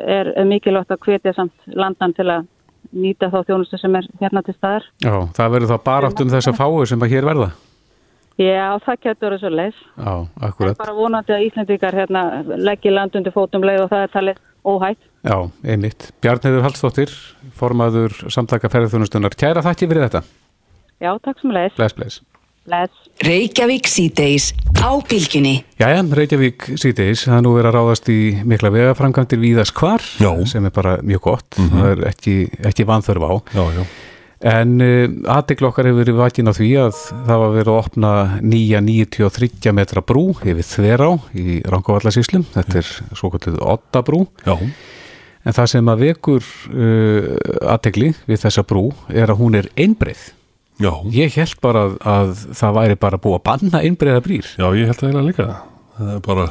er, 0.00 0.32
er 0.32 0.46
mikilvægt 0.48 0.94
að 0.94 1.02
hvetja 1.04 1.34
samt 1.36 1.66
landan 1.76 2.14
til 2.16 2.26
að 2.32 2.46
nýta 2.96 3.28
þá 3.32 3.38
þjónustu 3.48 3.78
sem 3.80 3.94
er 4.00 4.08
hérna 4.20 4.42
til 4.46 4.54
staðar. 4.56 4.86
Já, 5.04 5.14
það 5.36 5.52
verður 5.54 5.72
þá 5.74 5.78
barátt 5.90 6.20
um 6.24 6.32
þess 6.34 6.50
að 6.52 6.58
fáu 6.60 6.86
sem 6.90 7.04
að 7.06 7.12
hér 7.14 7.28
verða. 7.28 7.50
Já, 8.36 8.76
það 8.84 8.98
getur 9.06 9.28
verið 9.30 9.40
svo 9.44 9.50
leis. 9.54 9.78
Já, 9.96 10.12
Það 10.12 10.42
er 10.42 10.48
akkurat. 10.50 10.78
bara 10.82 10.92
vonandi 10.98 11.32
að 11.32 11.44
Íslendingar 11.46 11.94
hérna 11.96 12.24
leggja 12.68 12.92
land 12.92 13.16
undir 13.16 13.32
fótum 13.32 13.64
leið 13.64 13.84
og 13.86 13.90
það 13.94 14.04
er 14.04 14.12
talið 14.12 14.40
óhætt. 14.66 14.98
Já, 15.24 15.36
einmitt. 15.64 16.10
Bjarniður 16.20 16.66
Hallstóttir, 16.66 17.14
formaður 17.56 18.12
samtaka 18.28 18.68
ferðarþjónustunar. 18.68 19.36
Kæra 19.40 19.62
þakki 19.64 19.88
fyrir 19.88 20.04
þetta. 20.08 20.22
Já, 21.00 21.12
takk 21.24 21.40
sem 21.40 21.54
leis. 21.56 21.72
Bless, 21.78 21.96
bless. 21.96 22.20
Bless. 22.20 22.35
Reykjavík 23.26 23.86
síðdeis 23.88 24.50
á 24.82 24.90
bylgjunni. 25.08 25.54
Jæja, 25.80 26.02
Reykjavík 26.18 26.66
síðdeis, 26.76 27.22
það 27.28 27.38
er 27.38 27.44
nú 27.46 27.54
verið 27.56 27.70
að 27.70 27.76
ráðast 27.78 28.10
í 28.12 28.18
mikla 28.44 28.72
vegaframkvæmdir 28.74 29.40
víðas 29.40 29.72
hvar, 29.76 30.04
Já. 30.20 30.32
sem 30.50 30.66
er 30.68 30.74
bara 30.74 30.98
mjög 31.06 31.22
gott, 31.30 31.48
það 31.56 31.88
er 31.94 32.04
ekki, 32.10 32.36
ekki 32.68 32.86
vanþörf 32.88 33.24
á. 33.24 33.32
já, 33.56 33.64
já. 33.78 33.86
En 34.46 34.74
uh, 34.84 35.06
aðdegl 35.32 35.64
okkar 35.70 35.86
hefur 35.88 36.02
verið 36.02 36.18
vakin 36.20 36.50
á 36.50 36.52
því 36.52 36.66
að 36.82 36.98
það 37.24 37.40
var 37.40 37.54
verið 37.54 37.70
að 37.72 37.78
opna 37.80 38.10
nýja 38.44 38.82
93 38.84 39.72
metra 39.72 40.02
brú 40.04 40.26
yfir 40.44 40.60
Þverá 40.60 41.08
í 41.32 41.56
Rangovallasíslum, 41.64 42.44
þetta 42.52 42.82
er 42.82 42.90
svo 43.16 43.30
kallið 43.32 43.56
Ottabrú, 43.64 44.26
Já, 44.44 44.58
en 44.60 45.56
það 45.56 45.70
sem 45.72 45.88
að 45.88 46.04
vekur 46.10 46.44
uh, 46.68 47.32
aðdegli 47.72 48.12
við 48.28 48.42
þessa 48.44 48.66
brú 48.68 48.90
er 49.08 49.32
að 49.32 49.40
hún 49.40 49.56
er 49.62 49.70
einbreið. 49.72 50.35
Já, 50.82 50.92
Ég 51.14 51.34
held 51.40 51.56
bara 51.64 51.86
að, 51.86 51.96
að 52.16 52.34
það 52.60 52.76
væri 52.80 52.98
bara 53.06 53.20
búið 53.22 53.38
að 53.40 53.44
banna 53.48 53.82
einbreiða 53.86 54.22
brýr. 54.24 54.48
já, 54.58 54.66
ég 54.76 54.90
held 54.90 54.96
að 54.96 55.04
það 55.06 55.20
er 55.22 55.26
líka. 55.30 55.46
Það 55.96 56.10
er 56.14 56.20
bara, 56.26 56.46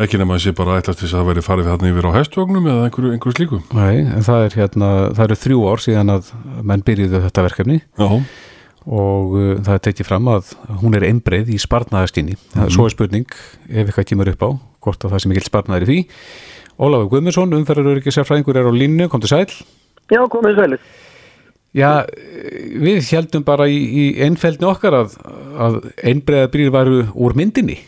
ekki 0.00 0.20
nema 0.20 0.36
að 0.36 0.44
sé 0.44 0.52
bara 0.56 0.76
ætlast 0.80 1.00
til 1.02 1.08
þess 1.08 1.16
að 1.16 1.20
það 1.24 1.30
veri 1.32 1.46
farið 1.48 1.70
þarna 1.70 1.90
yfir 1.90 2.08
á 2.08 2.12
hestvögnum 2.18 2.68
eða 2.70 2.84
einhverju, 2.88 3.10
einhverju 3.16 3.36
slíku. 3.36 3.58
Nei, 3.76 3.96
en 4.04 4.24
það 4.28 4.44
er 4.46 4.56
hérna, 4.60 4.90
það 5.18 5.24
eru 5.26 5.40
þrjú 5.44 5.64
ár 5.72 5.82
síðan 5.84 6.14
að 6.14 6.30
menn 6.70 6.86
byrjuðu 6.86 7.24
þetta 7.26 7.44
verkefni 7.48 7.80
Já, 8.00 8.08
og 8.90 9.34
uh, 9.36 9.50
það 9.60 9.74
er 9.74 9.82
tekið 9.90 10.08
fram 10.08 10.30
að 10.32 10.54
hún 10.80 10.96
er 10.96 11.04
einbreið 11.10 11.50
í 11.52 11.58
sparnaðastinni. 11.60 12.38
Mm. 12.54 12.70
Svo 12.72 12.86
er 12.88 12.94
spurning, 12.94 13.26
ef 13.68 13.90
eitthvað 13.90 14.08
kemur 14.08 14.30
upp 14.32 14.46
á, 14.46 14.50
hvort 14.86 15.04
að 15.04 15.12
það 15.16 15.24
sem 15.26 15.34
ekki 15.36 15.50
sparnaður 15.50 15.84
í 15.84 15.90
því. 15.90 15.98
Ólafur 16.80 17.10
Guðmundsson, 17.12 17.52
umferðar 17.58 17.98
ekki 18.00 18.14
sérfræðingur 18.16 18.56
er 18.62 18.70
á 18.70 18.72
línu, 18.72 19.10
kom 19.12 19.20
til 19.20 19.28
sæl. 19.34 19.50
Já, 20.08 20.22
komið 20.32 20.56
sælir. 20.62 20.86
Já, 21.76 22.02
eh, 22.02 22.74
við 22.82 23.04
heldum 23.14 23.44
bara 23.46 23.68
í, 23.70 23.78
í 23.78 24.04
einfeldni 24.26 24.66
okkar 24.66 24.96
að, 25.04 25.16
að 25.54 25.76
einbreiða 26.02 26.50
brýr 26.50 26.72
varu 26.74 27.04
úr 27.14 27.36
myndinni. 27.38 27.78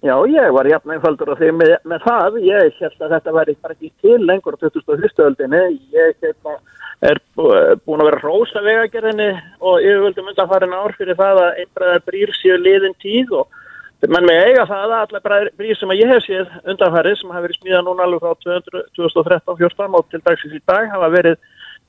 Já, 0.00 0.14
ég 0.32 0.52
var 0.56 0.68
jafn 0.68 0.94
einfaldur 0.94 1.32
á 1.32 1.36
því 1.36 1.50
með, 1.60 1.72
með 1.84 2.04
það. 2.06 2.36
Ég 2.44 2.76
held 2.80 3.02
að 3.04 3.14
þetta 3.16 3.34
væri 3.36 3.54
bara 3.60 3.74
ekki 3.76 3.90
til 4.00 4.18
lengur 4.24 4.56
á 4.56 4.60
2001. 4.64 5.24
öldinni. 5.26 5.62
Ég 5.92 6.14
hérna, 6.24 6.54
er 7.04 7.20
bú- 7.36 7.52
búin 7.84 8.00
að 8.00 8.08
vera 8.10 8.20
rósa 8.24 8.62
vegagerðinni 8.64 9.30
og 9.60 9.80
yfirvöldum 9.80 10.30
undanfarin 10.32 10.76
ár 10.76 10.96
fyrir 10.96 11.16
það 11.16 11.40
að 11.44 11.60
einbreiðar 11.64 12.04
brýr 12.08 12.32
séu 12.36 12.56
liðin 12.60 12.96
tíð 13.00 13.32
og 13.40 13.48
menn 14.08 14.24
með 14.28 14.42
eiga 14.48 14.66
það 14.68 14.84
að 14.84 14.96
allar 14.98 15.48
brýr 15.56 15.76
sem 15.76 15.92
að 15.92 16.00
ég 16.00 16.12
hef 16.12 16.24
séð 16.24 16.52
undanfarið 16.64 17.16
sem 17.20 17.32
hafa 17.32 17.44
verið 17.46 17.60
smíðað 17.60 17.86
núna 17.88 18.04
alveg 18.04 18.24
frá 18.24 18.32
2013-14 18.96 19.96
og 19.96 20.06
til 20.08 20.20
dagsins 20.24 20.56
í 20.56 20.62
dag 20.68 20.88
hafa 20.92 21.08
verið 21.12 21.36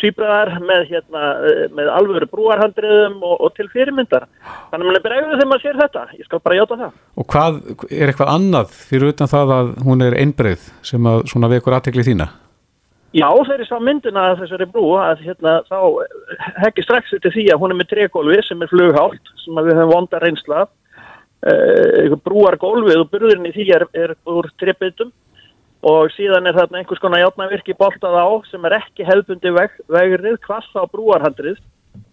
týpraðar 0.01 0.51
með, 0.65 0.83
hérna, 0.89 1.23
eh, 1.47 1.63
með 1.77 1.91
alvöru 1.95 2.27
brúarhandriðum 2.31 3.17
og, 3.21 3.35
og 3.47 3.55
til 3.57 3.67
fyrirmyndar. 3.71 4.27
Þannig 4.71 4.83
að 4.83 4.87
mann 4.89 4.99
er 4.99 5.05
bregður 5.05 5.33
þegar 5.37 5.49
maður 5.51 5.65
sér 5.65 5.81
þetta. 5.81 6.05
Ég 6.19 6.27
skal 6.27 6.43
bara 6.43 6.59
játa 6.59 6.79
það. 6.83 6.99
Og 7.15 7.29
hvað, 7.33 7.59
er 7.89 8.11
eitthvað 8.11 8.33
annað 8.35 8.77
fyrir 8.91 9.13
utan 9.13 9.31
það 9.31 9.55
að 9.57 9.73
hún 9.87 10.05
er 10.07 10.17
einbreið 10.21 10.69
sem 10.91 11.11
að 11.13 11.25
svona 11.33 11.51
vekur 11.51 11.77
aðtekli 11.77 12.07
þína? 12.11 12.29
Já, 13.11 13.27
þegar 13.27 13.59
ég 13.59 13.67
sá 13.67 13.79
myndina 13.83 14.21
af 14.31 14.37
þessari 14.39 14.69
brú 14.71 14.85
að 14.95 15.25
hérna, 15.25 15.57
þá 15.67 15.79
hekki 16.63 16.85
strax 16.85 17.11
til 17.11 17.31
því 17.33 17.49
að 17.51 17.59
hún 17.59 17.73
er 17.73 17.79
með 17.81 17.89
trególfi 17.91 18.37
sem 18.47 18.61
er 18.63 18.71
flughált 18.71 19.33
sem 19.43 19.57
að 19.59 19.67
við 19.67 19.81
höfum 19.81 19.91
vonda 19.91 20.21
reynsla 20.23 20.61
uh, 20.63 22.15
brúargólfið 22.23 23.01
og 23.01 23.09
burðurinn 23.11 23.49
í 23.49 23.51
því 23.57 23.65
er, 23.75 23.85
er 23.99 24.15
úr 24.31 24.47
trebitum 24.61 25.11
og 25.81 26.11
síðan 26.13 26.45
er 26.49 26.57
þarna 26.57 26.81
einhvers 26.81 27.01
konar 27.01 27.23
játnavirki 27.23 27.75
boltað 27.77 28.17
á 28.21 28.27
sem 28.51 28.65
er 28.69 28.77
ekki 28.77 29.05
hefðbundi 29.07 29.53
veg, 29.55 29.77
vegrið 29.89 30.37
kvassa 30.45 30.85
á 30.85 30.91
brúarhandrið. 30.91 31.57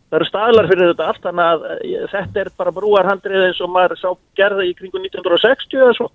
Það 0.08 0.16
eru 0.18 0.28
staðlar 0.30 0.68
fyrir 0.70 0.90
þetta 0.92 1.08
allt 1.10 1.24
þannig 1.26 1.48
að 1.52 1.64
eh, 1.76 2.04
þetta 2.14 2.40
er 2.40 2.50
bara 2.56 2.74
brúarhandrið 2.78 3.46
eins 3.50 3.60
og 3.60 3.72
maður 3.74 4.00
sá 4.00 4.08
gerði 4.40 4.70
í 4.70 4.76
kringu 4.78 5.02
1960 5.04 5.82
eða 5.82 5.96
svo 5.98 6.08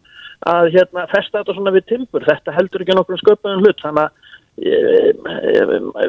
að 0.50 0.72
hérna 0.74 1.06
festa 1.12 1.40
þetta 1.40 1.56
svona 1.56 1.76
við 1.76 1.86
timbur. 1.92 2.26
Þetta 2.26 2.56
heldur 2.58 2.84
ekki 2.84 2.98
nokkur 2.98 3.22
sköpunum 3.22 3.62
hlut 3.62 3.84
þannig 3.86 4.08
að 4.08 4.32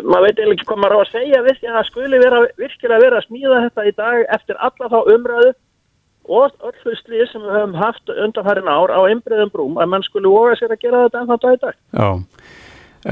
maður 0.04 0.24
veit 0.26 0.38
eiginlega 0.38 0.54
ekki 0.54 0.66
hvað 0.68 0.80
maður 0.80 0.96
á 0.96 1.00
að 1.00 1.12
segja 1.12 1.44
við 1.44 1.60
því 1.60 1.68
að 1.68 1.76
það 1.76 1.86
skuli 1.88 2.18
vera, 2.20 2.40
virkilega 2.60 3.04
vera 3.04 3.20
að 3.20 3.28
smíða 3.28 3.60
þetta 3.66 3.84
í 3.84 3.92
dag 4.00 4.24
eftir 4.36 4.58
alla 4.68 4.90
þá 4.92 4.98
umræðu 5.14 5.52
og 6.28 6.52
öll 6.64 6.76
þau 6.82 6.98
slið 7.00 7.24
sem 7.30 7.44
við 7.44 7.56
höfum 7.58 7.78
haft 7.78 8.12
undanfærin 8.14 8.70
ár 8.70 8.92
á 8.94 9.00
einbreiðum 9.04 9.52
brúm 9.54 9.80
að 9.80 9.90
mann 9.92 10.06
skuli 10.06 10.30
voga 10.32 10.58
sér 10.58 10.74
að 10.74 10.84
gera 10.84 11.04
þetta 11.06 11.22
ennþá 11.22 11.38
dag 11.44 11.56
í 11.56 11.62
dag. 11.64 11.78
Já, 12.00 12.08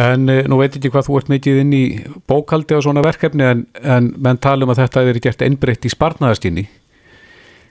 en 0.08 0.28
eh, 0.32 0.42
nú 0.48 0.58
veit 0.60 0.76
ekki 0.78 0.92
hvað 0.92 1.08
þú 1.08 1.20
ert 1.20 1.32
mikið 1.32 1.62
inn 1.62 1.72
í 1.76 1.84
bókaldi 2.30 2.78
og 2.78 2.84
svona 2.86 3.04
verkefni 3.04 3.48
en, 3.48 3.64
en 3.82 4.12
menn 4.16 4.40
tala 4.42 4.66
um 4.66 4.74
að 4.74 4.84
þetta 4.84 5.06
hefur 5.06 5.22
gert 5.28 5.46
einbreytt 5.46 5.88
í 5.88 5.92
sparnaðastinni. 5.92 6.68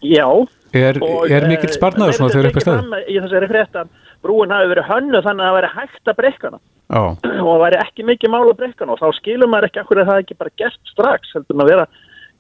Já. 0.02 0.28
Er, 0.72 0.96
er 1.28 1.46
mikill 1.52 1.68
eh, 1.68 1.76
sparnaður 1.76 2.16
svona 2.16 2.32
þegar 2.32 2.48
upp 2.48 2.58
að 2.62 2.66
fram 2.70 2.94
Í 3.04 3.18
þessari 3.20 3.48
frétt 3.50 3.74
að 3.76 3.90
brúin 4.24 4.54
hafi 4.54 4.70
verið 4.72 4.88
hönnu 4.88 5.20
þannig 5.26 5.44
að 5.44 5.50
það 5.50 5.58
væri 5.58 5.72
hægt 5.76 6.12
að 6.12 6.18
breyka 6.22 6.48
hana 6.48 6.62
Já, 6.92 7.02
og 7.42 7.50
það 7.50 7.60
væri 7.66 7.80
ekki 7.82 8.06
mikið 8.08 8.32
mál 8.32 8.46
að 8.46 8.58
breyka 8.62 8.86
hana 8.86 8.96
og 8.96 9.02
þá 9.02 9.18
skilur 9.18 9.52
maður 9.52 9.68
ekki 9.68 9.82
akkur 9.82 10.02
að 10.02 10.12
það 10.12 10.22
ekki 10.24 10.38
bara 10.40 10.54
gert 10.62 10.94
strax 10.94 11.36
heldur 11.36 11.58
en 11.58 11.66
að 11.66 11.72
vera 11.74 11.86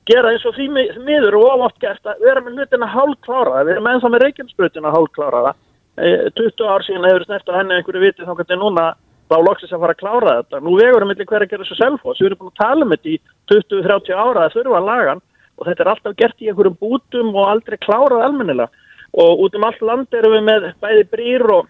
gera 0.10 0.32
eins 0.32 0.46
og 0.46 0.56
því 0.56 0.68
mi- 0.74 0.90
miður 1.06 1.38
og 1.40 1.66
oft 1.68 1.80
gert 1.80 2.04
að 2.06 2.24
vera 2.26 2.42
með 2.42 2.58
hlutina 2.58 2.88
hálfkláraða, 2.90 3.66
við 3.66 3.76
erum 3.76 3.90
ennþá 3.92 4.10
með 4.10 4.24
reykjumsbrutina 4.26 4.94
hálfkláraða. 4.96 5.54
E, 5.98 6.30
20 6.36 6.66
ár 6.66 6.86
síðan 6.86 7.10
hefur 7.10 7.26
snert 7.26 7.50
á 7.52 7.58
henni 7.60 7.76
einhverju 7.78 8.02
viti 8.02 8.26
þá 8.26 8.34
hvernig 8.34 8.60
núna 8.62 8.86
þá 9.30 9.36
loksins 9.46 9.72
að 9.72 9.82
fara 9.84 9.94
að 9.94 10.02
klára 10.02 10.38
þetta. 10.42 10.62
Nú 10.62 10.78
vegur 10.80 11.04
um 11.04 11.12
milli 11.12 11.26
hver 11.26 11.46
að 11.46 11.52
gera 11.52 11.64
þessu 11.64 11.78
selfos, 11.78 12.20
við 12.20 12.32
erum 12.32 12.40
búin 12.42 12.54
að 12.54 12.64
tala 12.64 12.86
um 12.86 12.94
þetta 12.96 13.12
í 13.12 13.18
20-30 13.52 14.16
ára 14.16 14.46
að 14.46 14.56
þurfa 14.56 14.80
að 14.80 14.90
lagan 14.90 15.22
og 15.58 15.68
þetta 15.68 15.84
er 15.84 15.92
alltaf 15.92 16.16
gert 16.18 16.42
í 16.42 16.50
einhverjum 16.50 16.80
bútum 16.82 17.36
og 17.36 17.52
aldrei 17.52 17.78
klárað 17.78 18.26
almennilega. 18.26 18.70
Og 19.12 19.44
út 19.46 19.56
um 19.56 19.68
allt 19.68 19.82
land 19.84 20.14
erum 20.16 20.34
við 20.34 20.44
með 20.48 20.68
bæði 20.82 21.06
brýr 21.12 21.44
og, 21.52 21.68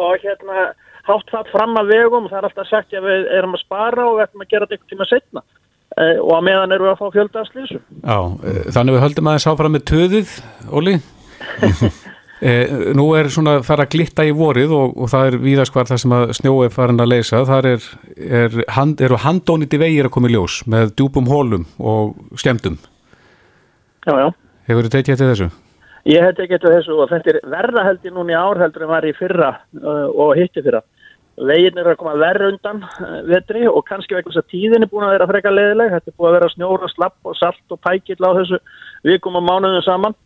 og 0.00 0.24
hérna 0.24 0.72
hátt 1.06 1.30
fatt 1.30 1.52
fram 1.52 1.76
að 1.76 1.92
vegum. 1.92 2.24
Og 2.24 2.32
það 2.32 2.38
er 2.40 2.48
alltaf 2.48 2.68
sagt 2.72 2.96
að 2.96 3.06
við 3.06 3.28
erum 3.36 3.54
að 3.54 3.62
spara 3.62 4.08
og 4.08 4.16
við 4.16 4.24
ætlum 4.26 4.44
að 4.46 4.50
gera 4.50 4.66
þetta 4.66 4.78
einhvern 4.78 4.92
tíma 4.94 5.08
setna 5.12 5.44
og 5.96 6.32
að 6.36 6.42
meðan 6.44 6.74
við 6.76 6.90
að 6.90 6.98
fá 7.00 7.06
fjölda 7.14 7.40
af 7.40 7.48
slísu. 7.52 7.78
Já, 8.02 8.18
eh, 8.44 8.66
þannig 8.76 8.96
við 8.96 9.04
höldum 9.06 9.30
aðeins 9.30 9.48
áfram 9.52 9.76
með 9.76 9.86
töðið, 9.92 10.36
Óli. 10.72 10.98
Eh, 12.36 12.68
nú 12.92 13.06
er 13.16 13.30
svona 13.32 13.62
fara 13.64 13.86
að 13.86 13.94
glitta 13.94 14.24
í 14.28 14.32
vorið 14.36 14.72
og, 14.76 14.90
og 15.00 15.08
það 15.08 15.28
er 15.30 15.36
víðast 15.40 15.72
hvar 15.72 15.86
það 15.88 16.00
sem 16.02 16.12
að 16.12 16.32
snjói 16.36 16.66
farin 16.68 17.00
að 17.00 17.08
leysa. 17.14 17.38
Það 17.48 17.68
er, 17.70 17.86
er, 18.28 18.58
hand, 18.76 19.00
eru 19.00 19.16
handóniti 19.22 19.80
vegir 19.80 20.10
að 20.10 20.12
koma 20.18 20.28
í 20.28 20.34
ljós 20.34 20.58
með 20.68 20.92
djúpum 20.98 21.30
hólum 21.32 21.64
og 21.80 22.12
skemmtum. 22.36 22.76
Já, 24.04 24.12
já. 24.20 24.28
Hefur 24.68 24.84
þið 24.84 24.98
tekið 24.98 25.14
eftir 25.14 25.32
þessu? 25.32 25.48
Ég 26.06 26.22
hef 26.22 26.36
tekið 26.38 26.60
til 26.62 26.74
þessu 26.76 26.98
og 27.00 27.08
þetta 27.10 27.32
er 27.32 27.40
verða 27.56 27.86
heldur 27.88 28.14
núna 28.18 28.36
í 28.36 28.38
ár 28.38 28.60
heldur 28.66 28.84
en 28.84 28.92
var 28.92 29.08
í 29.08 29.16
fyrra 29.16 29.50
uh, 29.80 30.06
og 30.12 30.36
hitti 30.38 30.62
fyrra. 30.62 30.84
Veginn 31.36 31.76
er 31.76 31.90
að 31.90 31.98
koma 32.00 32.14
verð 32.16 32.46
undan 32.50 32.78
uh, 32.84 33.16
vetri 33.28 33.66
og 33.68 33.82
kannski 33.88 34.16
vegna 34.16 34.32
þess 34.32 34.40
að 34.40 34.52
tíðin 34.54 34.86
er 34.86 34.92
búin 34.92 35.04
að 35.04 35.16
vera 35.18 35.26
frekar 35.28 35.52
leðileg. 35.52 35.90
Þetta 35.92 36.12
er 36.12 36.16
búin 36.16 36.30
að 36.30 36.38
vera 36.38 36.52
snjóra, 36.54 36.92
slapp 36.92 37.28
og 37.28 37.36
salt 37.36 37.74
og 37.76 37.80
pækill 37.84 38.22
á 38.24 38.30
þessu 38.38 38.60
vikum 39.04 39.36
og 39.36 39.44
mánuðum 39.44 39.84
saman 39.84 40.16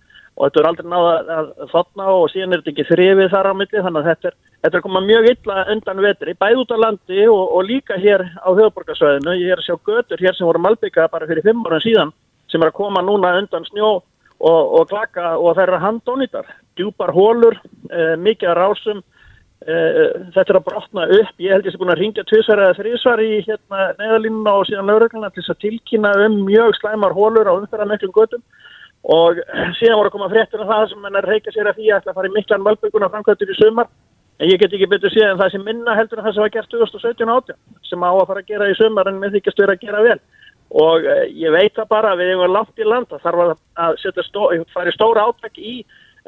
og 0.40 0.46
þetta 0.46 0.60
er 0.60 0.68
aldrei 0.70 0.88
náða 0.88 1.14
að, 1.36 1.48
þotna 1.72 2.06
og 2.14 2.28
síðan 2.32 2.54
er 2.54 2.62
þetta 2.62 2.72
ekki 2.72 2.86
þrifið 2.88 3.32
þar 3.34 3.48
á 3.50 3.52
milli 3.58 3.82
þannig 3.84 4.00
að 4.00 4.08
þetta 4.08 4.30
er, 4.30 4.36
þetta 4.62 4.70
er 4.70 4.78
að 4.78 4.86
koma 4.86 5.02
mjög 5.04 5.28
illa 5.34 5.56
undan 5.74 6.02
vetri, 6.06 6.34
bæð 6.40 6.62
út 6.62 6.72
á 6.72 6.78
landi 6.84 7.26
og, 7.26 7.42
og 7.58 7.66
líka 7.66 7.98
hér 8.00 8.24
á 8.40 8.48
höfuborgarsvæðinu. 8.48 9.36
Ég 9.42 9.52
er 9.52 9.60
að 9.60 9.66
sjá 9.66 9.76
götur 9.90 10.24
hér 10.24 10.38
sem 10.38 10.48
voru 10.48 10.62
malbyggað 10.64 11.10
bara 11.12 11.28
fyrir 11.28 11.44
fimm 11.44 11.66
ára 11.66 11.82
síðan 11.84 12.14
sem 12.50 12.62
er 12.62 12.70
að 12.70 12.78
koma 12.78 13.02
núna 13.04 13.34
undan 13.42 13.66
snjó 13.68 13.90
og, 14.40 14.62
og 14.80 14.88
klaka 14.88 15.34
og 15.36 15.54
það 15.58 15.64
eru 15.66 15.80
handónýtar, 15.84 16.52
djúpar 16.78 17.12
hólur, 17.14 17.58
eh, 17.92 18.14
mikið 18.16 18.54
rásum, 18.56 19.02
eh, 19.02 19.09
þetta 19.60 20.46
er 20.46 20.56
að 20.56 20.64
brotna 20.64 21.02
upp, 21.18 21.32
ég 21.36 21.52
held 21.52 21.66
ég 21.68 21.74
sé 21.74 21.78
búin 21.80 21.92
að 21.92 22.00
ringja 22.00 22.24
tvisvar 22.24 22.62
eða 22.64 22.76
þrísvar 22.78 23.20
í 23.20 23.32
hérna 23.44 23.90
neðalínuna 23.98 24.54
og 24.56 24.68
síðan 24.68 24.88
laurugluna 24.88 25.28
til 25.34 25.42
þess 25.42 25.52
að 25.52 25.60
tilkynna 25.66 26.12
um 26.24 26.38
mjög 26.46 26.78
slæmar 26.78 27.12
hólur 27.12 27.50
á 27.50 27.52
umferðan 27.58 27.92
miklum 27.92 28.14
götum. 28.16 28.44
Og 29.04 29.40
síðan 29.76 29.98
voru 29.98 30.08
að 30.08 30.16
koma 30.16 30.30
fréttur 30.32 30.64
af 30.64 30.72
það 30.72 30.86
sem 30.88 31.04
menn 31.04 31.20
er 31.20 31.28
reyka 31.28 31.52
sér 31.52 31.68
að 31.68 31.76
því 31.76 31.90
að 31.90 32.00
ætla 32.00 32.12
að 32.12 32.18
fara 32.20 32.30
í 32.30 32.34
miklan 32.34 32.64
malbygguna 32.64 33.12
framkvæmtur 33.12 33.52
í 33.52 33.58
sumar. 33.60 33.92
En 34.40 34.48
ég 34.48 34.60
get 34.60 34.72
ekki 34.72 34.88
betur 34.88 35.12
séð 35.12 35.28
en 35.28 35.40
það 35.40 35.54
sem 35.54 35.64
minna 35.64 35.96
heldur 35.96 36.20
en 36.20 36.24
það 36.24 36.36
sem 36.36 36.44
var 36.46 36.52
gert 36.56 36.72
2017 36.72 37.28
og 37.28 37.40
18 37.52 37.88
sem 37.90 38.04
á 38.04 38.10
að 38.10 38.26
fara 38.30 38.40
að 38.40 38.52
gera 38.52 38.68
í 38.68 38.76
sumar 38.80 39.08
en 39.08 39.20
með 39.20 39.36
þykist 39.36 39.60
vera 39.60 39.76
að 39.76 39.84
gera 39.84 40.04
vel. 40.04 40.20
Og 40.80 41.04
eh, 41.04 41.24
ég 41.36 41.52
veit 41.52 41.74
það 41.76 41.90
bara 41.92 42.14
við 42.16 42.32
hefum 42.32 42.54
langt 42.54 42.80
í 42.80 42.86
land 42.88 43.08
það 43.10 43.24
þarf 43.26 43.42
að, 43.84 44.04
stó, 44.24 44.46
fara 44.72 44.92
í 44.92 44.96
stóra 44.96 45.26
átak 45.28 45.60
í 45.60 45.80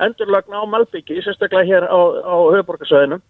endurlögn 0.07 0.59
á 0.59 0.63
Malbyggi 0.69 1.23
sérstaklega 1.23 1.69
hér 1.69 1.89
á, 1.89 1.99
á 2.27 2.35
höfuborgarsöðinu 2.55 3.21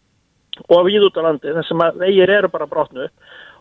og 0.69 0.85
við 0.89 1.07
út 1.09 1.17
á 1.21 1.27
landi 1.27 1.55
þar 1.55 1.67
sem 1.69 1.85
að 1.85 2.03
vegir 2.03 2.33
eru 2.33 2.51
bara 2.53 2.69
brotnu 2.69 3.09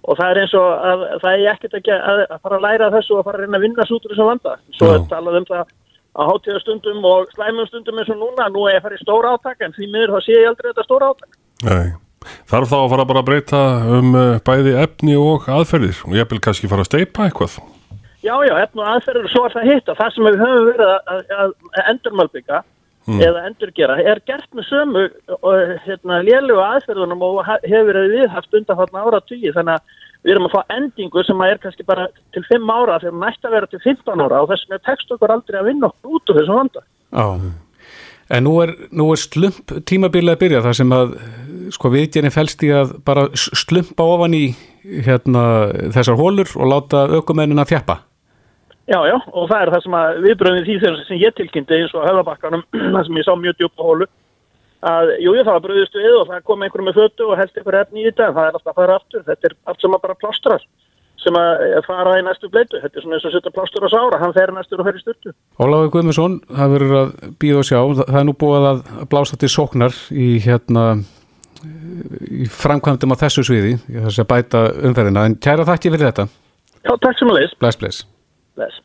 og 0.01 0.17
það 0.17 0.31
er 0.31 0.41
eins 0.41 0.53
og 0.57 0.67
að 0.91 1.05
það 1.21 1.31
er 1.31 1.47
ekkert 1.53 1.77
ekki 1.79 1.93
að, 1.95 2.23
að 2.25 2.39
fara 2.41 2.57
að 2.57 2.65
læra 2.65 2.91
þessu 2.95 3.17
og 3.17 3.25
fara 3.27 3.39
að 3.39 3.45
reyna 3.45 3.59
að 3.59 3.65
vinna 3.67 3.87
svo 3.87 3.99
út 3.99 4.05
úr 4.07 4.13
þessum 4.13 4.29
vanda. 4.31 4.53
Svo 4.77 4.93
er 4.95 5.03
talað 5.11 5.39
um 5.41 5.49
það 5.49 5.73
á 6.11 6.21
hátíðastundum 6.27 7.05
og 7.07 7.35
slæmum 7.35 7.67
stundum 7.69 7.99
eins 8.01 8.09
og 8.11 8.19
núna. 8.19 8.47
Nú 8.51 8.65
er 8.67 8.79
að 8.79 8.87
fara 8.87 8.97
í 8.97 9.03
stóra 9.03 9.35
átak 9.37 9.61
en 9.61 9.75
því 9.75 9.91
miður 9.91 10.15
þá 10.15 10.25
sé 10.25 10.39
ég 10.39 10.49
aldrei 10.49 10.71
þetta 10.71 10.87
stóra 10.87 11.11
átak. 11.13 11.37
Nei. 11.67 11.93
Þarf 12.49 12.69
þá 12.69 12.77
að 12.77 12.89
fara 12.93 13.05
bara 13.09 13.21
að 13.21 13.29
breyta 13.29 13.61
um 13.97 14.17
uh, 14.17 14.41
bæði 14.45 14.73
efni 14.81 15.15
og 15.17 15.47
aðferðir? 15.49 16.01
Og 16.05 16.17
ég 16.17 16.27
vil 16.33 16.41
kannski 16.43 16.69
fara 16.69 16.85
að 16.85 16.91
steipa 16.91 17.25
eitthvað. 17.25 17.61
Já, 18.21 18.35
já, 18.45 18.53
efn 18.61 18.81
og 18.81 18.89
aðferður 18.91 19.25
og 19.25 19.33
svo 19.33 19.47
er 19.47 19.55
það 19.55 19.69
hitt 19.71 19.87
og 19.89 19.97
það 19.97 20.11
sem 20.13 20.27
við 20.27 20.43
höfum 20.43 20.67
verið 20.67 20.91
að, 20.91 21.23
að, 21.41 21.55
að 21.81 22.59
endurmalbygga 23.07 23.29
eða 23.29 23.45
endurgera 23.49 23.97
er 23.99 24.21
gert 24.25 24.49
með 24.53 24.67
sömu 24.69 25.03
og, 25.41 25.73
hérna, 25.85 26.21
lélugu 26.25 26.61
aðferðunum 26.61 27.21
og 27.25 27.41
hefur 27.47 27.89
verið 27.89 28.15
viðhaft 28.17 28.53
undanfallna 28.53 29.05
ára 29.05 29.21
tugi 29.25 29.53
þannig 29.55 29.79
að 29.79 29.99
við 30.21 30.33
erum 30.35 30.47
að 30.47 30.55
fá 30.55 30.75
endingu 30.75 31.23
sem 31.25 31.41
að 31.41 31.51
er 31.51 31.61
kannski 31.63 31.87
bara 31.87 32.07
til 32.35 32.43
5 32.45 32.69
ára 32.69 32.99
þegar 33.01 33.19
næst 33.23 33.45
að 33.45 33.55
vera 33.57 33.71
til 33.71 33.81
15 33.81 34.21
ára 34.21 34.41
og 34.41 34.51
þess 34.51 34.67
vegna 34.69 34.85
tekst 34.85 35.13
okkur 35.15 35.33
aldrei 35.33 35.59
að 35.59 35.69
vinna 35.71 35.89
okkur 35.89 36.17
út 36.17 36.29
úr 36.29 36.39
þessum 36.41 36.59
vanda. 36.61 36.83
Já. 37.11 37.27
En 38.31 38.45
nú 38.47 38.53
er, 38.63 38.75
nú 38.95 39.09
er 39.11 39.19
slump 39.19 39.73
tímabilið 39.89 40.35
að 40.35 40.43
byrja 40.43 40.61
þar 40.63 40.77
sem 40.77 40.93
að 40.95 41.17
sko 41.75 41.89
viðgerinn 41.91 42.33
felst 42.33 42.61
í 42.63 42.69
að 42.75 42.93
bara 43.07 43.25
slumpa 43.35 44.05
ofan 44.13 44.37
í 44.37 44.45
hérna, 44.81 45.43
þessar 45.91 46.19
hólur 46.19 46.53
og 46.55 46.71
láta 46.71 47.03
ökumennin 47.19 47.59
að 47.61 47.73
þjappa. 47.73 47.97
Já, 48.91 48.99
já, 49.07 49.15
og 49.15 49.45
það 49.47 49.61
er 49.61 49.69
það 49.71 49.83
sem 49.85 49.93
að 49.95 50.17
viðbröðin 50.25 50.65
því 50.67 50.73
þegar 50.81 51.03
sem 51.07 51.21
ég 51.21 51.35
tilkynnti 51.37 51.77
eins 51.77 51.93
og 51.95 52.03
höfðabakkanum, 52.09 52.63
það 52.95 53.05
sem 53.07 53.19
ég 53.21 53.27
sá 53.27 53.31
mjög 53.39 53.57
djúpa 53.61 53.87
hólu, 53.87 54.07
að 54.91 55.11
jú, 55.23 55.35
ég 55.37 55.47
það 55.47 55.55
var 55.55 55.65
bröðist 55.65 55.95
við 55.95 56.15
og 56.17 56.25
það 56.27 56.45
kom 56.49 56.65
einhverjum 56.65 56.89
með 56.89 56.99
fötu 56.99 57.27
og 57.29 57.39
held 57.39 57.59
einhver 57.61 57.77
efni 57.79 58.03
í 58.03 58.07
þetta, 58.09 58.27
en 58.27 58.35
það 58.35 58.49
er 58.49 58.57
alltaf 58.57 58.73
að 58.73 58.81
fara 58.81 58.97
aftur, 58.99 59.23
þetta 59.29 59.47
er 59.47 59.55
allt 59.71 59.85
sem 59.85 59.95
að 59.95 60.03
bara 60.07 60.17
plástrar 60.19 60.65
sem 61.21 61.37
að 61.37 61.77
fara 61.85 62.17
í 62.17 62.25
næstu 62.25 62.49
bleitu, 62.49 62.79
þetta 62.81 62.97
er 62.97 63.03
svona 63.05 63.17
eins 63.19 63.25
og 63.29 63.33
setja 63.35 63.53
plástur 63.53 63.85
á 63.85 63.89
sára, 63.93 64.19
hann 64.23 64.33
fer 64.33 64.51
næstur 64.55 64.81
og 64.81 64.87
fer 64.87 64.97
í 64.97 65.01
styrtu. 65.03 65.33
Ólafur 65.61 65.91
Guðmundsson, 65.93 66.39
það 66.49 66.73
verður 66.75 66.97
að 66.97 67.11
býða 67.43 67.59
og 67.61 67.67
sjá, 67.69 67.79
það 67.99 68.19
er 68.21 68.25
nú 68.25 68.33
búið 68.41 68.69
að 68.71 68.81
blása 69.11 69.37
til 69.37 69.51
sóknar 69.53 69.99
í 70.09 70.29
hérna 70.41 70.85
í 72.25 72.47
framkvæmdum 72.49 73.13
á 73.13 73.21
þessu 73.21 73.45
sviði, 73.45 73.75
þess 73.85 74.23
að 74.23 74.31
bæta 74.33 74.63
umferðina, 74.89 75.27
en 75.29 75.37
kæra 75.37 75.67
þakki 75.69 75.93
fyrir 75.93 76.09
þetta. 76.09 76.27
Já, 76.81 76.95
takk 76.97 77.21
sem 77.21 77.29
að 77.29 77.43
leys. 77.43 77.53
Bless, 77.61 77.77
bless. 77.77 78.01
Bless. 78.57 78.81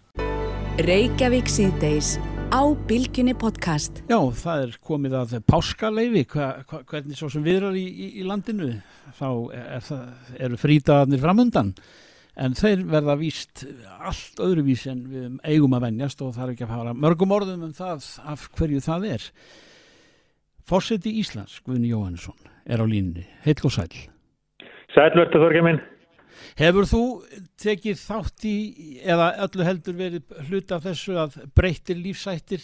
Reykjavík 0.86 1.48
síðdeis 1.50 2.16
á 2.54 2.62
Bilginni 2.86 3.34
podcast. 3.34 4.02
Já, 4.06 4.18
það 4.38 4.64
er 4.66 4.74
komið 4.86 5.16
að 5.18 5.34
páskaleifi, 5.48 6.22
hva, 6.30 6.48
hva, 6.68 6.82
hvernig 6.86 7.18
svo 7.18 7.30
sem 7.32 7.42
viðrar 7.42 7.74
í, 7.78 7.82
í, 7.82 8.08
í 8.20 8.26
landinu, 8.26 8.76
þá 9.18 9.28
er 9.56 9.86
það, 9.88 10.04
eru 10.46 10.60
frítagarnir 10.60 11.22
framundan, 11.24 11.72
en 12.36 12.54
þeir 12.58 12.84
verða 12.92 13.16
víst 13.18 13.64
allt 13.96 14.42
öðruvís 14.44 14.86
en 14.92 15.02
við 15.10 15.38
eigum 15.48 15.74
að 15.78 15.88
venjast 15.88 16.22
og 16.22 16.36
það 16.36 16.46
er 16.46 16.54
ekki 16.54 16.66
að 16.68 16.74
fara 16.76 16.94
mörgum 17.06 17.34
orðum 17.34 17.66
um 17.66 17.74
það 17.74 18.06
af 18.28 18.46
hverju 18.58 18.84
það 18.86 19.08
er. 19.16 19.28
Fórseti 20.66 21.16
Íslands, 21.22 21.58
Guðni 21.66 21.90
Jóhannesson, 21.90 22.38
er 22.66 22.82
á 22.82 22.86
línni, 22.86 23.26
heill 23.46 23.62
og 23.66 23.74
sæl. 23.74 23.90
Sælvertu 24.94 25.42
Þorgir 25.42 25.66
minn. 25.66 25.82
Hefur 26.56 26.86
þú 26.88 27.00
tekið 27.60 27.98
þátt 28.00 28.44
í, 28.48 28.56
eða 29.04 29.26
öllu 29.44 29.64
heldur 29.66 29.96
verið 29.98 30.36
hlut 30.48 30.72
af 30.72 30.86
þessu 30.88 31.16
að 31.20 31.34
breyttir 31.58 31.98
lífsættir 32.00 32.62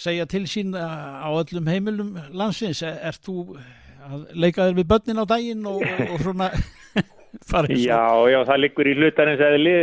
segja 0.00 0.24
til 0.30 0.46
sín 0.48 0.72
á 0.72 1.28
öllum 1.28 1.68
heimilum 1.68 2.14
landsins? 2.32 2.80
Er, 2.88 3.12
þú 3.20 3.58
að 4.02 4.22
leika 4.32 4.64
þér 4.70 4.78
við 4.80 4.88
börnin 4.94 5.20
á 5.20 5.26
daginn 5.28 5.66
og, 5.68 5.84
og, 5.84 6.00
og 6.14 6.24
svona 6.24 6.48
og- 7.52 7.84
Já, 7.84 8.00
já, 8.32 8.38
það 8.48 8.60
liggur 8.64 8.88
í 8.88 8.96
hlutarins 8.96 9.44
eðli. 9.44 9.76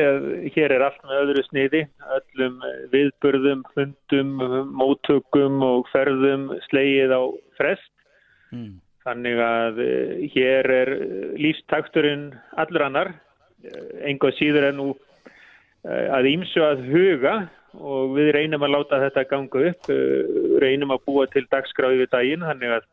Hér 0.58 0.74
er 0.80 0.88
allt 0.90 1.00
með 1.06 1.22
öðru 1.24 1.46
sniði. 1.52 1.84
Öllum 2.18 2.60
viðburðum, 2.94 3.62
fundum, 3.78 4.36
móttökum 4.82 5.62
og 5.70 5.86
ferðum 5.94 6.50
slegið 6.70 7.14
á 7.14 7.22
frest. 7.62 7.92
Mm. 8.54 8.80
Þannig 9.06 9.40
að 9.42 9.80
eh, 9.84 10.26
hér 10.34 10.68
er 10.76 10.92
eh, 10.98 11.30
lífstakturinn 11.40 12.30
allur 12.60 12.86
annar. 12.90 13.14
Enga 14.08 14.32
síður 14.38 14.70
en 14.70 14.78
nú 14.80 14.88
eh, 15.88 16.08
að 16.16 16.30
ímsu 16.34 16.64
að 16.64 16.84
huga 16.92 17.36
og 17.80 18.16
við 18.18 18.32
reynum 18.36 18.64
að 18.66 18.74
láta 18.76 19.02
þetta 19.06 19.26
ganga 19.30 19.66
upp. 19.72 19.92
eh, 19.94 20.40
Reynum 20.64 20.96
að 20.96 21.06
búa 21.08 21.28
til 21.32 21.46
dagskráði 21.52 22.04
við 22.04 22.12
daginn. 22.16 22.48
Þannig 22.50 22.76
að 22.78 22.88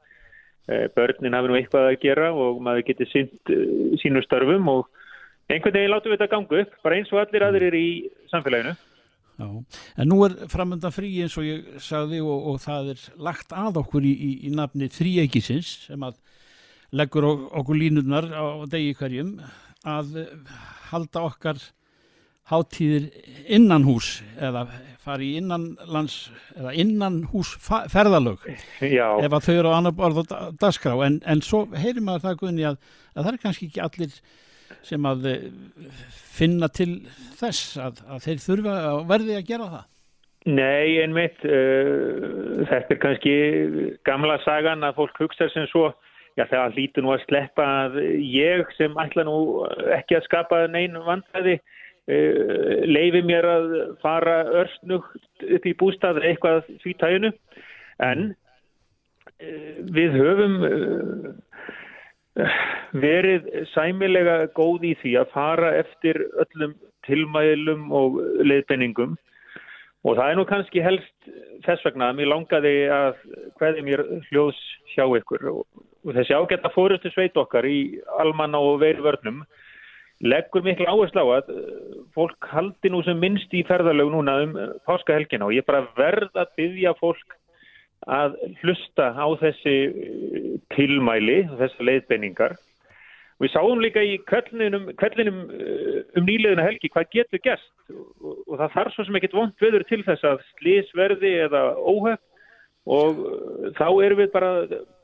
eh, 0.71 0.87
börnin 0.95 1.39
hafi 1.39 1.51
nú 1.51 1.59
eitthvað 1.59 1.91
að 1.91 2.01
gera 2.07 2.33
og 2.35 2.63
maður 2.63 2.87
geti 2.91 3.11
synt 3.11 3.55
sínu 4.03 4.23
störfum 4.27 4.71
og 4.73 4.87
einhvern 5.51 5.79
veginn 5.79 5.95
látum 5.95 6.11
við 6.15 6.21
þetta 6.21 6.35
ganga 6.35 6.63
upp, 6.65 6.79
bara 6.83 6.97
eins 6.99 7.13
og 7.15 7.23
allir 7.23 7.45
aðrir 7.47 7.75
í 7.79 7.89
samfélaginu. 8.33 8.75
Já, 9.37 9.47
en 10.01 10.09
nú 10.09 10.17
er 10.25 10.33
framöndan 10.49 10.95
frí 10.95 11.11
eins 11.21 11.35
og 11.37 11.45
ég 11.45 11.67
sagði 11.85 12.23
og, 12.25 12.47
og 12.55 12.61
það 12.65 12.93
er 12.95 13.03
lagt 13.29 13.53
að 13.53 13.83
okkur 13.83 14.07
í, 14.09 14.13
í, 14.17 14.31
í 14.49 14.53
nafni 14.57 14.89
þríeikisins 14.89 15.75
sem 15.91 16.07
að 16.09 16.17
leggur 16.97 17.27
ok- 17.29 17.51
okkur 17.61 17.77
línurnar 17.83 18.31
á 18.33 18.65
degi 18.73 18.95
hverjum 18.97 19.35
að 19.85 20.15
halda 20.89 21.27
okkar 21.29 21.61
hátíðir 22.49 23.09
innan 23.51 23.85
hús 23.87 24.21
eða 24.39 24.63
fari 25.03 25.33
í 25.35 25.39
innanlands 25.41 26.17
eða 26.57 26.73
innan 26.79 27.21
hús 27.33 27.53
ferðalög 27.61 28.43
Já, 28.81 29.09
ef 29.21 29.35
að 29.37 29.45
þau 29.49 29.55
eru 29.59 29.73
á 29.75 29.77
annar 29.79 29.95
borð 29.99 30.23
og 30.23 30.29
da- 30.31 30.41
dagskrá. 30.63 30.95
En, 31.07 31.21
en 31.27 31.43
svo 31.45 31.65
heyrir 31.75 32.03
maður 32.07 32.25
það 32.29 32.41
Guðni 32.41 32.67
að, 32.71 32.79
að 33.15 33.27
það 33.29 33.33
er 33.35 33.41
kannski 33.45 33.69
ekki 33.71 33.85
allir 33.85 34.17
sem 34.87 35.07
að 35.09 35.29
eh, 35.33 35.45
finna 36.37 36.69
til 36.73 36.91
þess 37.39 37.77
að, 37.81 38.01
að 38.09 38.25
þeir 38.27 38.43
þurfa 38.45 38.79
að 38.91 39.05
verði 39.11 39.37
að 39.37 39.47
gera 39.51 39.69
það? 39.75 39.85
Nei, 40.47 41.01
einmitt, 41.03 41.41
uh, 41.43 42.67
þetta 42.71 42.95
er 42.95 42.99
kannski 43.03 43.33
gamla 44.07 44.37
sagan 44.45 44.87
að 44.87 45.01
fólk 45.01 45.17
hugsa 45.19 45.49
sem 45.51 45.67
svo, 45.73 45.89
já 46.39 46.45
það 46.47 46.77
lítur 46.77 47.03
nú 47.03 47.11
að 47.17 47.25
sleppa 47.25 47.67
að 47.87 47.97
ég 48.23 48.63
sem 48.77 48.95
ætla 49.03 49.25
nú 49.27 49.41
ekki 49.97 50.21
að 50.21 50.27
skapa 50.29 50.61
neinu 50.71 51.03
vandræði 51.09 51.57
uh, 51.59 52.85
leifi 52.87 53.25
mér 53.27 53.49
að 53.57 53.75
fara 54.05 54.37
örstnugt 54.63 55.49
upp 55.51 55.67
í 55.67 55.75
bústað 55.83 56.23
eitthvað 56.23 56.63
því 56.85 56.95
tæginu, 57.03 57.33
en 58.07 58.29
uh, 58.31 59.75
við 59.99 60.15
höfum 60.21 60.57
verið 62.97 63.47
sæmilega 63.73 64.47
góð 64.57 64.91
í 64.91 64.97
því 65.03 65.15
að 65.23 65.33
fara 65.33 65.73
eftir 65.81 66.21
öllum 66.43 66.75
tilmælum 67.07 67.93
og 67.95 68.19
leiðbenningum 68.45 69.17
og 70.07 70.15
það 70.15 70.31
er 70.31 70.39
nú 70.39 70.47
kannski 70.47 70.83
helst 70.85 71.31
þess 71.67 71.85
vegna 71.87 72.11
að 72.11 72.19
mér 72.21 72.31
langaði 72.31 72.75
að 72.95 73.23
hverði 73.59 73.85
mér 73.87 74.03
hljóðs 74.29 74.59
hjá 74.93 75.05
ykkur. 75.19 75.47
Og, 75.51 75.63
og 76.07 76.15
þessi 76.15 76.37
ágætta 76.37 76.73
fórustu 76.75 77.11
sveit 77.11 77.39
okkar 77.41 77.67
í 77.67 77.99
almanna 78.21 78.61
og 78.63 78.79
veirvörnum 78.85 79.43
leggur 80.25 80.65
miklu 80.65 80.87
áherslu 80.89 81.25
á 81.27 81.29
að 81.41 81.51
fólk 82.17 82.47
haldi 82.53 82.93
nú 82.93 83.03
sem 83.05 83.19
minnst 83.21 83.53
í 83.53 83.65
ferðarlög 83.69 84.15
núna 84.15 84.39
um 84.45 84.55
páskahelgina. 84.89 85.49
Og 85.49 85.57
ég 85.59 85.67
bara 85.67 85.89
verð 85.99 86.31
að 86.39 86.55
byggja 86.61 86.95
fólk 87.01 87.36
að 88.07 88.37
hlusta 88.63 89.11
á 89.19 89.27
þessi 89.41 89.77
tilmæli, 90.75 91.43
þessi 91.59 91.87
leiðbenningar. 91.89 92.55
Við 93.43 93.53
sáum 93.53 93.83
líka 93.83 94.01
í 94.01 94.15
kvellinum, 94.25 94.87
kvellinum 94.97 95.43
um 96.17 96.25
nýleðina 96.25 96.65
helgi 96.65 96.89
hvað 96.89 97.11
getur 97.13 97.43
gert 97.45 97.67
og, 97.93 98.39
og 98.47 98.55
það 98.63 98.73
þarf 98.79 98.95
svo 98.95 99.05
sem 99.05 99.19
ekkit 99.19 99.37
vond 99.37 99.61
veður 99.61 99.85
til 99.91 100.01
þess 100.07 100.25
að 100.25 100.41
slísverði 100.55 101.33
eða 101.45 101.67
óhöf 101.77 102.23
og 102.87 103.21
þá 103.77 103.87
erum 104.07 104.23
við 104.23 104.33
bara 104.33 104.51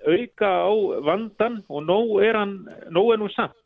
auka 0.07 0.49
á 0.49 0.73
vandan 1.05 1.61
og 1.69 1.85
nóg 1.85 2.15
er, 2.25 2.39
hann, 2.39 2.57
nóg 2.95 3.13
er 3.13 3.21
nú 3.21 3.29
samt. 3.35 3.59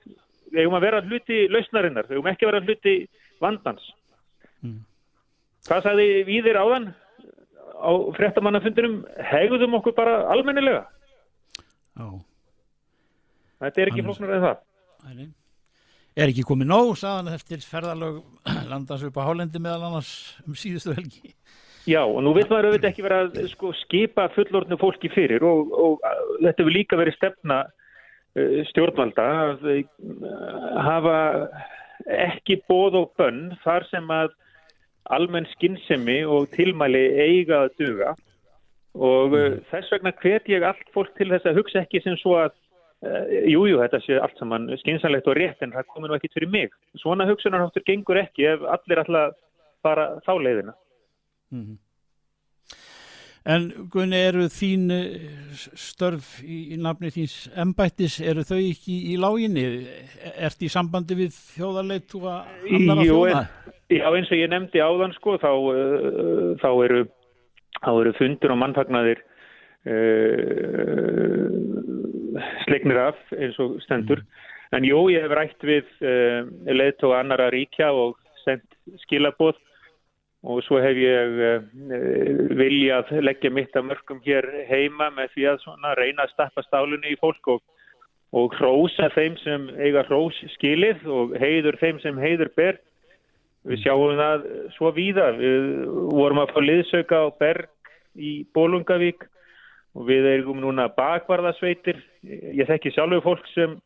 Við 0.51 0.65
hefum 0.65 0.79
að 0.79 0.87
vera 0.89 1.05
hluti 1.05 1.41
lausnarinnar, 1.53 2.09
við 2.09 2.17
hefum 2.17 2.31
ekki 2.33 2.47
að 2.47 2.53
vera 2.53 2.65
hluti 2.67 2.97
vandans. 3.45 3.89
Mm. 4.65 4.81
Hvað 5.69 5.83
sagði 5.85 6.09
við 6.27 6.49
þér 6.49 6.61
áðan? 6.65 6.91
Á 7.77 7.91
frettamannafundinum 8.17 9.01
hegðum 9.33 9.79
okkur 9.81 9.97
bara 9.97 10.19
almennilega. 10.33 10.85
Já. 11.97 12.07
Þetta 13.65 13.83
er 13.83 13.93
ekki 13.93 14.05
flóknar 14.05 14.37
en 14.37 14.47
það. 14.47 14.63
Æ, 15.07 15.27
Er 16.17 16.31
ekki 16.33 16.47
komið 16.49 16.71
nóg 16.71 16.95
saðan 16.97 17.35
eftir 17.35 17.61
ferðalög 17.61 18.23
landans 18.73 19.03
upp 19.05 19.19
á 19.21 19.27
Hálendi 19.27 19.61
meðal 19.61 19.91
annars 19.91 20.13
um 20.47 20.57
síðustu 20.57 20.95
helgi. 20.97 21.35
Já 21.87 22.01
og 22.03 22.19
nú 22.25 22.33
vil 22.35 22.47
maður 22.49 22.71
auðvitað 22.71 22.89
ekki 22.89 23.05
vera 23.05 23.19
að 23.27 23.37
sko, 23.53 23.71
skipa 23.85 24.25
fullorðnu 24.35 24.79
fólki 24.81 25.11
fyrir 25.13 25.45
og, 25.47 25.69
og, 25.71 26.01
og 26.01 26.41
þetta 26.43 26.67
vil 26.67 26.75
líka 26.75 26.99
verið 26.99 27.19
stefna 27.19 27.59
uh, 27.69 28.57
stjórnvalda 28.73 29.27
að 29.43 29.69
uh, 29.75 29.85
hafa 30.89 31.19
ekki 32.17 32.59
bóð 32.67 32.99
og 33.03 33.13
bönn 33.21 33.53
þar 33.63 33.87
sem 33.93 34.11
að 34.17 34.33
almenn 35.15 35.49
skinnsemi 35.55 36.23
og 36.25 36.51
tilmæli 36.57 37.05
eiga 37.23 37.65
að 37.67 37.75
duga 37.81 38.15
og 38.97 39.35
mm. 39.35 39.59
þess 39.71 39.93
vegna 39.93 40.13
hvet 40.23 40.49
ég 40.49 40.65
allt 40.65 40.95
fólk 40.95 41.13
til 41.19 41.29
þess 41.33 41.49
að 41.49 41.61
hugsa 41.61 41.83
ekki 41.83 42.01
sem 42.05 42.17
svo 42.21 42.39
að 42.41 42.55
jújú, 43.05 43.65
uh, 43.67 43.71
jú, 43.71 43.81
þetta 43.83 44.03
sé 44.05 44.21
allt 44.21 44.39
saman 44.41 44.71
skinsanlegt 44.81 45.29
og 45.29 45.37
rétt 45.37 45.65
en 45.65 45.75
það 45.75 45.91
komir 45.93 46.11
nú 46.11 46.17
ekki 46.17 46.33
fyrir 46.33 46.53
mig 46.53 46.77
svona 47.03 47.27
hugsunarháttur 47.29 47.85
gengur 47.87 48.23
ekki 48.23 48.49
ef 48.55 48.65
allir 48.77 49.03
alltaf 49.03 49.37
fara 49.85 50.07
þá 50.27 50.33
leiðina 50.41 50.73
mm. 51.53 51.75
En 53.47 53.69
Gunni, 53.93 54.19
eru 54.27 54.49
þín 54.51 54.89
eh, 54.91 55.59
störf 55.79 56.41
í, 56.43 56.73
í 56.75 56.79
nafni 56.83 57.13
þíns 57.15 57.37
embættis, 57.63 58.17
eru 58.19 58.43
þau 58.43 58.59
ekki 58.59 58.97
í, 59.13 59.15
láginni? 59.23 59.63
Ert 60.35 60.65
í 60.67 60.71
sambandi 60.73 61.15
við 61.21 61.37
þjóðarleitu 61.55 62.25
að 62.27 62.49
annar 62.75 63.03
að 63.05 63.05
þjóða? 63.05 63.45
Já, 63.87 64.09
eins 64.11 64.31
og 64.35 64.41
ég 64.41 64.51
nefndi 64.51 64.81
áðan 64.83 65.13
sko, 65.15 65.37
þá, 65.39 65.51
uh, 65.55 66.57
þá, 66.59 66.71
eru, 66.89 67.05
þá 67.85 67.91
eru 67.93 68.13
fundur 68.19 68.55
og 68.57 68.59
mannfagnadir 68.59 69.21
uh, 69.87 71.47
sleiknir 72.65 72.99
af 73.05 73.21
eins 73.37 73.59
og 73.63 73.77
stendur. 73.85 74.25
En 74.75 74.83
jú, 74.83 75.05
ég 75.15 75.23
hef 75.23 75.37
rætt 75.39 75.63
við 75.63 75.87
uh, 76.03 76.51
leiðtóð 76.67 77.15
annara 77.21 77.47
ríkja 77.55 77.93
og 77.95 78.19
sendt 78.43 78.67
skilabóð 79.05 79.55
og 80.47 80.61
svo 80.67 80.79
hef 80.83 80.99
ég 80.99 81.39
viljað 82.55 83.09
leggja 83.23 83.51
mitt 83.51 83.75
af 83.79 83.87
mörgum 83.87 84.21
hér 84.23 84.47
heima 84.69 85.09
með 85.15 85.33
því 85.33 85.47
að 85.51 85.65
reyna 85.99 86.27
að 86.27 86.35
stappa 86.35 86.63
stálunni 86.63 87.15
í 87.15 87.19
fólk 87.19 87.49
og, 87.51 87.63
og 88.31 88.55
hrósa 88.55 89.09
þeim 89.15 89.35
sem 89.43 89.67
eiga 89.75 90.05
hrós 90.07 90.39
skilið 90.55 91.03
og 91.11 91.35
heiður 91.43 91.81
þeim 91.81 91.99
sem 92.05 92.21
heiður 92.23 92.53
ber 92.59 92.79
Við 93.67 93.83
sjáum 93.83 94.19
það 94.19 94.45
svo 94.77 94.93
víða. 94.95 95.31
Við 95.39 95.65
vorum 96.15 96.43
að 96.43 96.53
fá 96.55 96.61
liðsauka 96.63 97.23
á 97.23 97.27
Berg 97.41 97.91
í 98.15 98.37
Bólungavík 98.55 99.27
og 99.97 100.07
við 100.11 100.29
erum 100.35 100.61
núna 100.63 100.89
bakvarðasveitir. 100.95 101.99
Ég 102.23 102.69
þekki 102.69 102.93
sjálfur 102.95 103.25
fólk 103.25 103.49
sem 103.55 103.77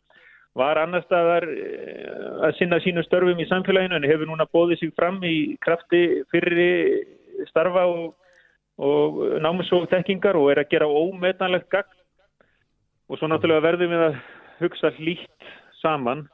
var 0.58 0.80
annar 0.82 1.04
staðar 1.04 1.46
eh, 1.46 2.46
að 2.46 2.56
sinna 2.58 2.80
sínu 2.82 3.04
störfum 3.06 3.38
í 3.38 3.46
samfélaginu 3.48 4.00
en 4.00 4.08
hefur 4.10 4.28
núna 4.28 4.48
bóðið 4.50 4.82
sig 4.82 4.92
fram 4.98 5.20
í 5.22 5.54
krafti 5.62 6.24
fyrri 6.32 6.72
starfa 7.52 7.86
og, 7.86 8.16
og 8.82 9.22
námsóftekkingar 9.44 10.38
og 10.40 10.50
er 10.50 10.64
að 10.64 10.72
gera 10.74 10.90
ómetanlegt 10.90 11.70
gagn. 11.70 11.96
Og 13.10 13.18
svo 13.18 13.30
náttúrulega 13.30 13.64
verðum 13.68 13.94
við 13.94 14.04
að 14.08 14.20
hugsa 14.60 14.92
hlýtt 14.98 15.48
saman 15.80 16.26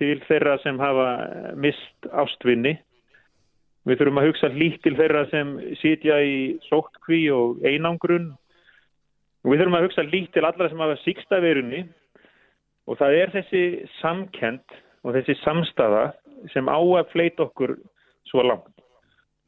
til 0.00 0.18
þeirra 0.26 0.56
sem 0.64 0.78
hafa 0.80 1.08
mist 1.60 2.08
ástvinni. 2.10 2.74
Við 3.88 4.00
þurfum 4.00 4.20
að 4.20 4.28
hugsa 4.30 4.50
lít 4.52 4.80
til 4.84 4.96
þeirra 4.98 5.24
sem 5.30 5.54
sitja 5.80 6.18
í 6.24 6.36
sóttkví 6.68 7.22
og 7.32 7.62
einangrun. 7.64 8.32
Við 9.44 9.62
þurfum 9.62 9.78
að 9.78 9.86
hugsa 9.88 10.04
lít 10.08 10.32
til 10.34 10.44
allra 10.44 10.68
sem 10.68 10.82
hafa 10.82 10.98
síkstaverunni 11.04 11.86
og 12.90 12.98
það 13.00 13.16
er 13.20 13.32
þessi 13.36 13.64
samkend 14.00 14.76
og 15.04 15.16
þessi 15.16 15.36
samstafa 15.44 16.10
sem 16.52 16.68
á 16.68 16.80
að 16.80 17.08
fleita 17.12 17.46
okkur 17.46 17.76
svo 18.28 18.44
langt. 18.44 18.72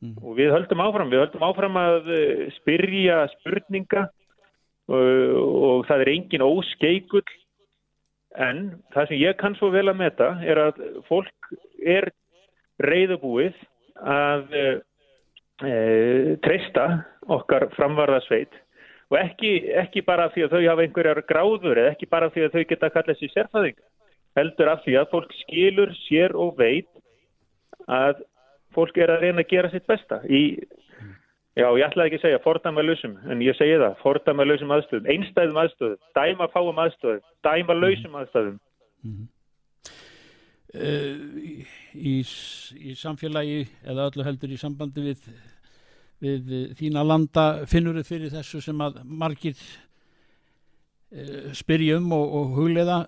Mm. 0.02 0.16
Og 0.18 0.36
við 0.38 0.52
höldum 0.52 0.82
áfram, 0.82 1.12
við 1.12 1.24
höldum 1.26 1.44
áfram 1.46 1.78
að 1.78 2.10
eh, 2.12 2.46
spyrja 2.58 3.22
spurninga 3.36 4.08
og, 4.90 5.04
og 5.68 5.86
það 5.88 6.04
er 6.04 6.12
engin 6.16 6.44
óskeikull 6.46 7.28
En 8.40 8.64
það 8.94 9.08
sem 9.10 9.20
ég 9.20 9.36
kann 9.40 9.56
svo 9.58 9.68
vel 9.74 9.88
að 9.90 10.00
meta 10.00 10.28
er 10.46 10.60
að 10.68 10.80
fólk 11.08 11.52
er 11.84 12.08
reyðubúið 12.82 13.56
að 14.08 14.54
e, 14.56 14.66
e, 15.68 15.72
treysta 16.44 16.86
okkar 17.28 17.68
framvarðasveit 17.76 18.54
og 19.12 19.18
ekki, 19.20 19.52
ekki 19.82 20.04
bara 20.06 20.30
því 20.32 20.46
að 20.46 20.54
þau 20.54 20.62
hafa 20.70 20.86
einhverjar 20.86 21.22
gráður 21.28 21.80
eða 21.82 21.92
ekki 21.92 22.08
bara 22.08 22.30
því 22.32 22.46
að 22.46 22.54
þau 22.54 22.62
geta 22.70 22.88
að 22.88 22.94
kalla 22.96 23.12
þessi 23.12 23.32
sérfæðinga. 23.34 23.84
Heldur 24.38 24.70
af 24.72 24.84
því 24.86 24.94
að 24.96 25.10
fólk 25.12 25.34
skilur 25.42 25.92
sér 26.06 26.36
og 26.40 26.54
veit 26.56 26.88
að 27.92 28.22
fólk 28.72 28.96
er 28.96 29.12
að 29.12 29.26
reyna 29.26 29.44
að 29.44 29.50
gera 29.52 29.70
sitt 29.72 29.84
besta 29.84 30.22
í 30.24 30.42
Já, 31.52 31.66
ég 31.76 31.84
ætlaði 31.84 32.08
ekki 32.08 32.16
að 32.16 32.22
segja 32.24 32.40
fordæmalösum, 32.46 33.14
en 33.28 33.42
ég 33.44 33.56
segi 33.58 33.76
það, 33.76 33.98
fordæmalösum 34.00 34.70
aðstöðum, 34.72 35.08
einstæðum 35.12 35.58
aðstöðum, 35.60 35.98
dæma 36.16 36.46
fáum 36.48 36.78
aðstöðum, 36.80 37.24
dæma 37.44 37.74
lausum 37.76 38.14
aðstöðum. 38.16 38.54
Mm 39.04 39.12
-hmm. 39.12 39.26
uh, 40.80 41.74
í, 41.92 42.14
í 42.88 42.94
samfélagi 42.96 43.66
eða 43.84 44.06
öllu 44.08 44.24
heldur 44.24 44.54
í 44.54 44.60
sambandi 44.62 45.04
við, 45.04 45.26
við 46.24 46.54
þína 46.78 47.04
landa 47.04 47.44
finnur 47.68 48.00
þið 48.00 48.08
fyrir 48.08 48.32
þessu 48.32 48.62
sem 48.64 48.80
að 48.80 49.02
margir 49.04 49.60
uh, 51.12 51.52
spyrjum 51.52 52.08
og, 52.16 52.32
og 52.38 52.56
huglega 52.56 53.02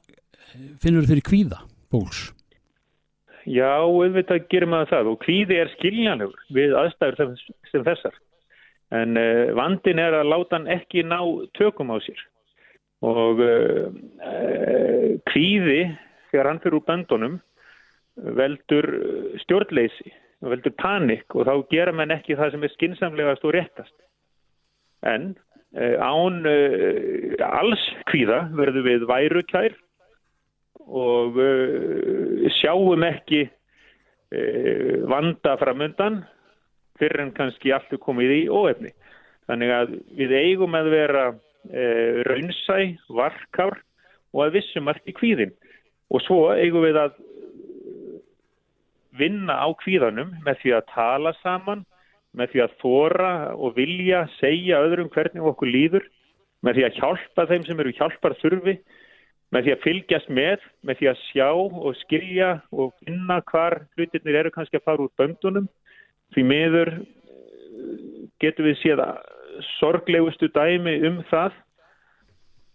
finnur 0.83 1.07
þið 1.07 1.15
fyrir 1.15 1.29
kvíða 1.31 1.63
bóls? 1.89 2.27
Já, 3.49 3.81
auðvitað 3.81 4.47
gerum 4.53 4.77
við 4.77 4.93
það 4.93 5.11
og 5.15 5.19
kvíði 5.25 5.57
er 5.63 5.73
skiljanlegur 5.79 6.47
við 6.53 6.77
aðstæður 6.77 7.37
sem 7.73 7.89
þessar 7.89 8.21
en 8.95 9.19
uh, 9.19 9.53
vandin 9.57 10.01
er 10.03 10.17
að 10.21 10.31
láta 10.31 10.59
hann 10.59 10.71
ekki 10.71 11.05
ná 11.07 11.19
tökum 11.59 11.93
á 11.95 11.99
sér. 12.05 12.21
Og 13.05 13.41
uh, 13.45 13.89
kvíði 15.31 15.81
þegar 16.31 16.51
hann 16.51 16.61
fyrir 16.63 16.79
úr 16.79 16.87
böndunum 16.89 17.41
veldur 18.39 18.87
stjórnleysi 19.43 20.13
veldur 20.45 20.75
panik 20.79 21.35
og 21.35 21.49
þá 21.49 21.55
gera 21.73 21.95
mann 21.97 22.13
ekki 22.15 22.37
það 22.39 22.55
sem 22.55 22.67
er 22.67 22.73
skinsamlegast 22.75 23.47
og 23.47 23.55
réttast. 23.57 23.97
En 25.05 25.35
án 25.75 26.45
alls 27.43 27.83
kvíða 28.07 28.45
verður 28.55 28.85
við 28.87 29.07
værukær 29.11 29.75
og 30.87 31.41
sjáum 32.61 33.03
ekki 33.09 33.43
vanda 35.11 35.57
framundan 35.59 36.23
fyrir 37.01 37.25
en 37.25 37.35
kannski 37.37 37.73
allt 37.75 37.93
er 37.93 38.03
komið 38.03 38.33
í 38.37 38.41
óefni. 38.51 38.93
Þannig 39.49 39.75
að 39.77 39.95
við 40.17 40.35
eigum 40.39 40.77
að 40.79 40.91
vera 40.95 41.25
uh, 41.35 42.23
raunsæ, 42.29 42.79
varkár 43.13 43.79
og 44.35 44.47
að 44.47 44.59
vissum 44.59 44.91
allt 44.91 45.11
í 45.11 45.17
kvíðin. 45.17 45.55
Og 46.13 46.23
svo 46.25 46.49
eigum 46.55 46.85
við 46.85 46.99
að 47.01 47.17
vinna 49.19 49.57
á 49.63 49.69
kvíðanum 49.79 50.35
með 50.45 50.61
því 50.63 50.75
að 50.79 50.89
tala 50.95 51.35
saman, 51.43 51.85
með 52.35 52.51
því 52.51 52.63
að 52.65 52.77
þóra 52.83 53.31
og 53.55 53.77
vilja 53.77 54.25
segja 54.41 54.83
öðrum 54.83 55.11
hvernig 55.15 55.47
okkur 55.47 55.71
líður, 55.71 56.09
með 56.65 56.79
því 56.79 56.87
að 56.89 56.99
hjálpa 56.99 57.47
þeim 57.51 57.67
sem 57.69 57.81
eru 57.85 57.95
hjálpar 57.95 58.35
þurfi, 58.41 58.75
með 59.55 59.67
því 59.67 59.75
að 59.75 59.83
fylgjast 59.85 60.31
með, 60.35 60.63
með 60.83 60.99
því 60.99 61.11
að 61.11 61.23
sjá 61.29 61.49
og 61.55 61.99
skilja 62.01 62.51
og 62.75 62.95
finna 63.05 63.39
hvar 63.51 63.79
hlutirnir 63.95 64.41
eru 64.41 64.53
kannski 64.55 64.81
að 64.81 64.87
fara 64.89 65.05
úr 65.05 65.13
böndunum. 65.21 65.69
Því 66.35 66.47
miður 66.51 66.93
getur 68.43 68.69
við 68.69 68.81
séð 68.83 69.03
sorglegustu 69.79 70.51
dæmi 70.55 70.99
um 71.09 71.21
það. 71.31 71.57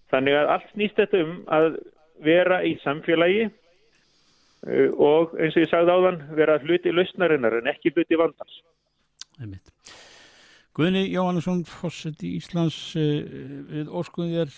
Þannig 0.10 0.38
að 0.40 0.52
allt 0.56 0.70
snýst 0.74 1.00
þetta 1.00 1.24
um 1.26 1.34
að 1.54 1.74
vera 2.24 2.62
í 2.66 2.78
samfélagi 2.84 3.50
Eh, 4.68 4.90
og 4.92 5.38
eins 5.40 5.56
og 5.56 5.64
ég 5.64 5.72
sagði 5.72 5.94
áðan 5.96 6.18
vera 6.36 6.58
hluti 6.60 6.92
lausnarinnar 6.92 7.60
en 7.62 7.70
ekki 7.72 7.94
hluti 7.96 8.18
vandans. 8.20 8.58
Guðni 10.76 11.06
Jóhannesson, 11.14 11.62
fórseti 11.68 12.34
Íslands 12.36 12.78
eh, 13.00 13.24
við 13.72 13.88
óskuðum 13.88 14.34
þér 14.36 14.58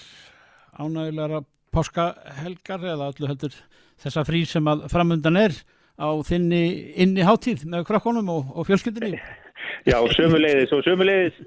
ánægulega 0.81 1.43
páskahelgar 1.71 2.87
eða 2.95 3.11
allu 3.11 3.29
heldur 3.29 3.53
þessa 4.01 4.25
frí 4.25 4.41
sem 4.49 4.65
að 4.67 4.87
framöndan 4.91 5.37
er 5.37 5.53
á 5.97 6.09
þinni 6.27 6.63
inni 7.03 7.25
háttíð 7.25 7.65
með 7.69 7.87
krakkonum 7.89 8.29
og, 8.33 8.51
og 8.55 8.67
fjölskyldinni. 8.69 9.19
Já, 9.89 9.97
sömulegðis 10.15 10.73
og 10.75 10.83
sömulegðis 10.85 11.39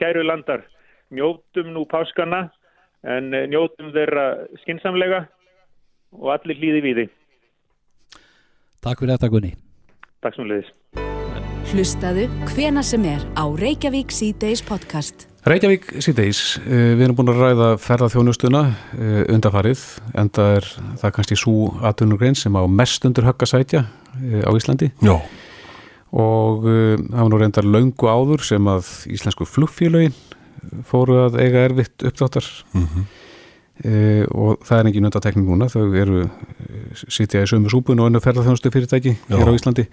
gæru 0.00 0.24
landar 0.26 0.64
njótum 1.10 1.72
nú 1.74 1.84
páskana 1.90 2.48
en 3.02 3.32
eh, 3.34 3.48
njótum 3.50 3.92
þeirra 3.94 4.26
skinsamlega 4.62 5.24
og 6.16 6.34
allir 6.34 6.60
líði 6.60 6.84
við 6.84 7.00
því. 7.00 7.08
Takk 8.80 9.02
fyrir 9.02 9.16
þetta 9.16 9.32
Gunni. 9.32 9.54
Takk 10.24 10.36
sem 10.36 10.48
leiðis. 10.50 10.70
Hlustaðu 11.70 12.26
hvena 12.50 12.82
sem 12.86 13.04
er 13.06 13.24
á 13.38 13.44
Reykjavík 13.46 14.10
C-Days 14.14 14.64
podcast. 14.66 15.29
Reykjavík 15.40 15.86
C-Days, 16.04 16.58
eh, 16.68 16.92
við 16.98 17.06
erum 17.06 17.16
búin 17.16 17.30
að 17.32 17.38
ræða 17.40 17.68
ferðarþjónustuna 17.80 18.60
eh, 18.92 19.20
undarfarið 19.32 19.84
en 20.20 20.28
það 20.36 20.56
er 20.58 20.66
það 21.00 21.14
kannski 21.16 21.38
svo 21.40 21.70
aðtunurgrein 21.80 22.36
sem 22.36 22.58
á 22.60 22.62
mest 22.68 23.06
undur 23.08 23.24
högg 23.24 23.46
að 23.46 23.52
sætja 23.54 23.80
eh, 24.20 24.42
á 24.44 24.50
Íslandi. 24.52 24.90
Já. 25.00 25.16
Og 26.10 26.66
það 26.66 27.22
var 27.22 27.30
nú 27.30 27.38
reyndar 27.38 27.68
laungu 27.70 28.10
áður 28.10 28.44
sem 28.44 28.68
að 28.68 28.88
íslensku 29.14 29.46
flugfélögin 29.46 30.16
fóru 30.84 31.20
að 31.22 31.38
eiga 31.40 31.64
erfitt 31.70 32.04
uppdáttar. 32.04 32.48
Mhm. 32.74 32.86
Mm 32.90 33.08
e, 33.80 34.26
og 34.36 34.60
það 34.66 34.76
er 34.76 34.88
engin 34.90 35.08
undatekning 35.08 35.46
núna 35.48 35.70
þau 35.72 35.86
eru 35.96 36.24
sitja 37.08 37.40
í 37.44 37.48
sömu 37.48 37.70
súpun 37.72 38.02
og 38.02 38.10
önnu 38.10 38.20
ferðarþjónustu 38.20 38.72
fyrirtæki 38.74 39.14
Já. 39.16 39.38
hér 39.38 39.48
á 39.48 39.56
Íslandi 39.56 39.86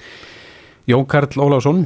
Jón 0.92 1.06
Karl 1.08 1.40
Ólásson 1.40 1.86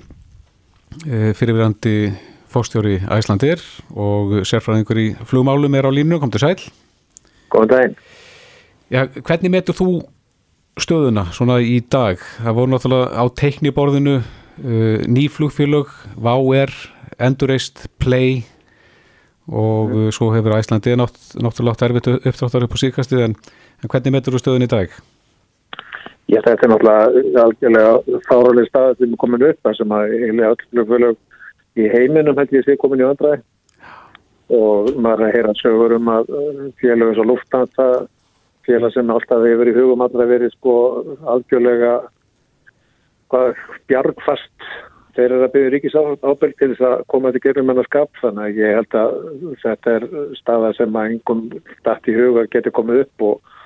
fyrirverandi 1.38 2.10
fóstjóri 2.52 3.00
Æslandir 3.08 3.64
og 3.96 4.42
sérfræðingur 4.48 5.00
í 5.02 5.10
flugmálum 5.28 5.76
er 5.80 5.88
á 5.88 5.92
línu, 5.92 6.20
kom 6.20 6.32
til 6.34 6.44
sæl 6.44 6.58
Góðan 7.52 7.72
daginn 7.72 8.00
Já, 8.92 9.06
hvernig 9.24 9.54
metur 9.54 9.76
þú 9.78 9.90
stöðuna 10.80 11.30
svona 11.32 11.62
í 11.64 11.78
dag? 11.80 12.20
Það 12.44 12.58
voru 12.58 12.72
náttúrulega 12.74 13.24
á 13.24 13.24
teikniborðinu 13.40 14.16
uh, 14.20 14.98
ný 15.08 15.28
flugfélög, 15.32 15.94
VAR, 16.20 16.74
Endurreist, 17.16 17.86
Play 18.04 18.42
og 19.48 19.92
mm. 19.92 20.12
svo 20.16 20.34
hefur 20.36 20.58
Æslandi 20.58 20.98
nátt, 21.00 21.18
náttúrulega 21.40 21.78
átt 21.78 21.86
erfitt 21.88 22.12
upptráttar 22.20 22.68
upp 22.68 22.76
á 22.76 22.82
síkastið 22.84 23.26
en, 23.30 23.40
en 23.82 23.92
hvernig 23.92 24.16
metur 24.16 24.36
þú 24.36 24.44
stöðun 24.44 24.68
í 24.68 24.72
dag? 24.72 24.94
Ég 26.32 26.44
þetta 26.46 26.68
er 26.68 26.74
náttúrulega 26.74 27.46
algjörlega 27.46 28.22
fáraleg 28.28 28.70
stað 28.70 28.94
sem 29.00 29.16
er 29.16 29.22
komin 29.24 29.48
upp 29.50 29.64
þar 29.64 29.80
sem 29.80 29.96
að 29.98 30.16
eiginlega 30.18 30.54
öll 30.54 30.66
flugfélög 30.68 31.20
í 31.80 31.88
heiminum 31.92 32.38
held 32.40 32.56
ég 32.56 32.66
sé 32.68 32.78
komin 32.80 33.04
í 33.04 33.08
andræði 33.08 33.42
og 34.52 34.90
maður 35.00 35.22
er 35.22 35.28
að 35.28 35.36
heyra 35.38 35.54
sögur 35.62 35.96
um 35.96 36.10
að 36.12 36.34
félögum 36.82 37.16
svo 37.16 37.28
luftnata 37.30 37.86
félag 38.68 38.94
sem 38.94 39.12
alltaf 39.12 39.46
hefur 39.46 39.72
í 39.72 39.76
hugum 39.76 40.04
alltaf 40.04 40.30
verið 40.30 40.54
sko 40.56 40.76
algjörlega 41.34 41.94
bjargfast. 43.88 44.72
Þeir 45.16 45.26
eru 45.28 45.46
að 45.46 45.54
byggja 45.54 45.72
ríkisábyrg 45.74 46.54
til 46.60 46.70
þess 46.72 46.84
að 46.88 47.02
koma 47.12 47.32
til 47.32 47.42
gerðumennarskap 47.44 48.20
þannig 48.22 48.46
að 48.46 48.60
ég 48.62 48.78
held 48.78 48.96
að 49.00 49.16
þetta 49.64 49.96
er 49.98 50.06
staða 50.40 50.70
sem 50.78 51.00
að 51.00 51.10
engum 51.10 51.42
dætt 51.88 52.08
í 52.08 52.16
huga 52.16 52.46
getur 52.54 52.76
komið 52.78 53.04
upp 53.04 53.26
og, 53.28 53.58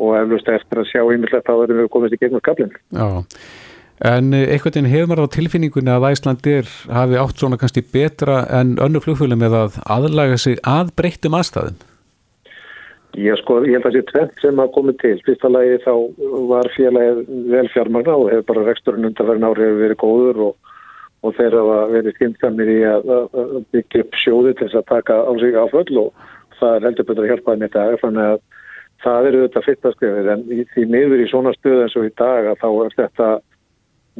og 0.00 0.14
eflust 0.22 0.48
eftir 0.48 0.80
að 0.80 0.88
sjá 0.92 1.02
einmitt 1.02 1.34
þá 1.34 1.52
erum 1.56 1.82
við 1.82 1.90
komið 1.92 2.14
til 2.14 2.20
gerðumennarskapin 2.22 2.72
Já, 2.96 3.08
en 4.02 4.34
einhvern 4.34 4.74
veginn 4.74 4.90
hefur 4.90 5.10
maður 5.10 5.28
á 5.30 5.34
tilfinningunni 5.36 5.92
að 5.94 6.08
Æslandir 6.10 6.70
hafi 6.90 7.18
átt 7.20 7.38
svona 7.38 7.58
kannski 7.60 7.84
betra 7.94 8.42
en 8.50 8.76
önnu 8.82 9.02
flugfjölu 9.04 9.38
með 9.38 9.58
að 9.60 9.80
aðlaga 9.86 10.38
sig 10.40 10.58
að 10.66 10.90
breyttum 10.98 11.36
aðstæðum? 11.38 11.78
Já 13.14 13.36
sko, 13.38 13.60
ég 13.62 13.78
held 13.78 13.84
að 13.86 13.92
það 13.92 13.94
sé 13.94 14.06
tveit 14.10 14.40
sem 14.42 14.58
að 14.58 14.72
komið 14.74 14.96
til. 15.04 15.16
Fyrsta 15.22 15.50
lagi 15.52 15.76
þá 15.84 15.92
var 16.50 16.68
félagið 16.74 17.20
vel 17.52 17.68
fjármagna 17.70 18.16
og 18.18 18.30
hefur 18.32 18.48
bara 18.48 18.64
reksturinn 18.66 19.06
undanverðin 19.10 19.46
árið 19.46 19.68
hefur 19.68 19.82
verið 19.84 20.00
góður 20.02 20.40
og 20.48 20.72
og 21.24 21.32
þeir 21.38 21.54
hafa 21.56 21.76
verið 21.88 22.16
skynsamir 22.18 22.68
í 22.68 22.80
að 22.84 23.06
byggja 23.72 24.02
upp 24.04 24.18
sjóði 24.20 24.50
til 24.58 24.66
þess 24.66 24.80
að 24.82 24.90
taka 24.90 25.14
á 25.24 25.32
sig 25.40 25.56
áföll 25.56 26.00
og 26.02 26.26
það 26.58 26.74
er 26.74 26.84
heldur 26.88 27.06
betur 27.08 27.24
að 27.24 27.30
hjálpa 27.32 27.54
þeim 27.54 27.64
í 27.64 27.70
dag. 27.72 27.94
Þannig 28.02 28.26
að 28.34 28.42
það 29.04 29.28
eru 29.30 29.40
þetta 29.44 29.62
fyrstaskriðið 29.68 30.30
en 30.34 30.44
því 30.74 30.84
miður 30.92 31.22
í 31.24 31.30
svona 31.30 31.54
stöð 31.56 31.80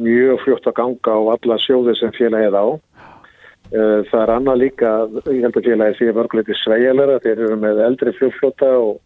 mjög 0.01 0.43
fljótt 0.43 0.69
að 0.69 0.77
ganga 0.81 1.15
á 1.15 1.19
alla 1.35 1.57
sjóði 1.63 1.95
sem 1.99 2.13
félagið 2.15 2.57
á 2.59 2.65
eh, 2.65 3.99
það 4.11 4.21
er 4.21 4.33
annað 4.35 4.61
líka 4.63 4.93
ég 5.31 5.43
held 5.45 5.59
að 5.59 5.67
félagið 5.69 5.99
sé 5.99 6.15
mörguleiti 6.19 6.57
sveigjælera 6.61 7.19
þeir 7.23 7.43
eru 7.47 7.59
með 7.61 7.83
eldri 7.87 8.15
fljófljóta 8.19 8.71
og 8.79 8.97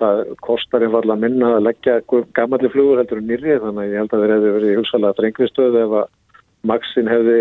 það 0.00 0.22
kostar 0.42 0.82
einfallega 0.82 1.20
minna 1.20 1.56
að 1.56 1.66
leggja 1.68 2.00
gammalli 2.34 2.70
flugur 2.72 2.98
heldur 3.02 3.20
en 3.20 3.28
nýri 3.30 3.58
þannig 3.62 3.84
að 3.84 3.92
ég 3.92 4.00
held 4.02 4.14
að 4.14 4.24
þeir 4.24 4.34
hefur 4.34 4.56
verið 4.58 4.78
hugsalega 4.80 5.18
drengvistöð 5.20 5.82
ef 5.84 5.98
að 6.00 6.08
Maxin 6.64 7.10
hefði 7.10 7.38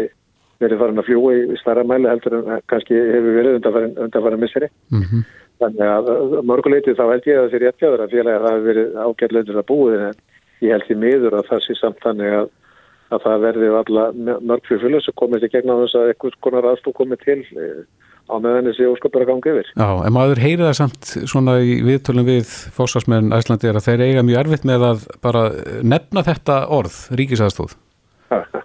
verið 0.64 0.82
farin 0.82 1.02
að 1.02 1.08
fljúa 1.08 1.36
í 1.38 1.58
starra 1.62 1.86
mæli 1.88 2.10
heldur 2.12 2.38
en 2.40 2.66
kannski 2.72 2.98
hefur 2.98 3.38
verið 3.38 3.58
undanfæra 3.60 4.40
misseri. 4.40 4.70
Mm 4.92 5.04
-hmm. 5.04 5.24
Þannig 5.64 5.90
að 5.96 6.44
mörguleiti 6.50 6.96
þá 6.98 7.06
held 7.12 7.28
ég 7.28 7.38
að 7.38 7.44
það 7.44 7.52
sé 7.52 7.62
réttjáður 7.64 8.04
að 8.04 8.14
félagi 8.14 8.38
að 8.38 8.44
það 8.44 8.54
hefur 8.54 8.68
verið 8.70 8.98
ágætleitur 9.06 9.60
að 9.62 9.70
búið 9.72 10.02
en 10.08 10.20
ég 10.62 10.72
held 10.74 10.86
því 10.88 10.96
miður 11.04 11.38
að 11.40 11.48
það 11.50 11.64
sé 11.66 11.74
samt 11.80 12.00
þannig 12.04 12.32
að, 12.40 12.48
að 13.12 13.26
það 13.26 13.44
verði 13.48 13.74
alla 13.80 14.06
mörg 14.16 14.70
fyrir 14.70 14.86
fylgjöss 14.86 15.12
að 15.12 15.20
komast 15.22 15.46
í 15.46 15.52
gegna 15.54 15.78
þess 15.82 16.00
að 16.00 16.10
eitthvað 16.12 16.40
konar 16.46 16.70
aðstú 16.72 16.94
komið 16.96 17.24
til 17.26 17.40
eh, 17.60 17.84
á 18.32 18.36
meðan 18.40 18.70
þessi 18.70 18.88
óskapur 18.88 19.26
að 19.26 19.32
ganga 19.32 19.54
yfir. 19.54 19.72
Já, 19.76 19.90
en 20.08 20.16
maður 20.16 20.42
heyri 20.44 20.64
það 20.64 20.78
samt 20.80 21.12
svona 21.30 21.58
í 21.60 21.76
viðtölum 21.86 22.28
við 22.30 22.54
fósasmenn 22.78 23.36
Æslandi 23.36 23.70
er 23.70 23.80
að 23.80 23.90
þeir 23.90 24.06
eiga 24.08 24.26
mjög 24.26 24.42
erfitt 24.44 24.68
með 24.70 24.88
að 24.90 25.08
bara 25.26 25.44
nefna 25.84 26.24
þetta 26.26 26.60
orð, 26.74 27.00
ríkisaðstóð. 27.20 27.76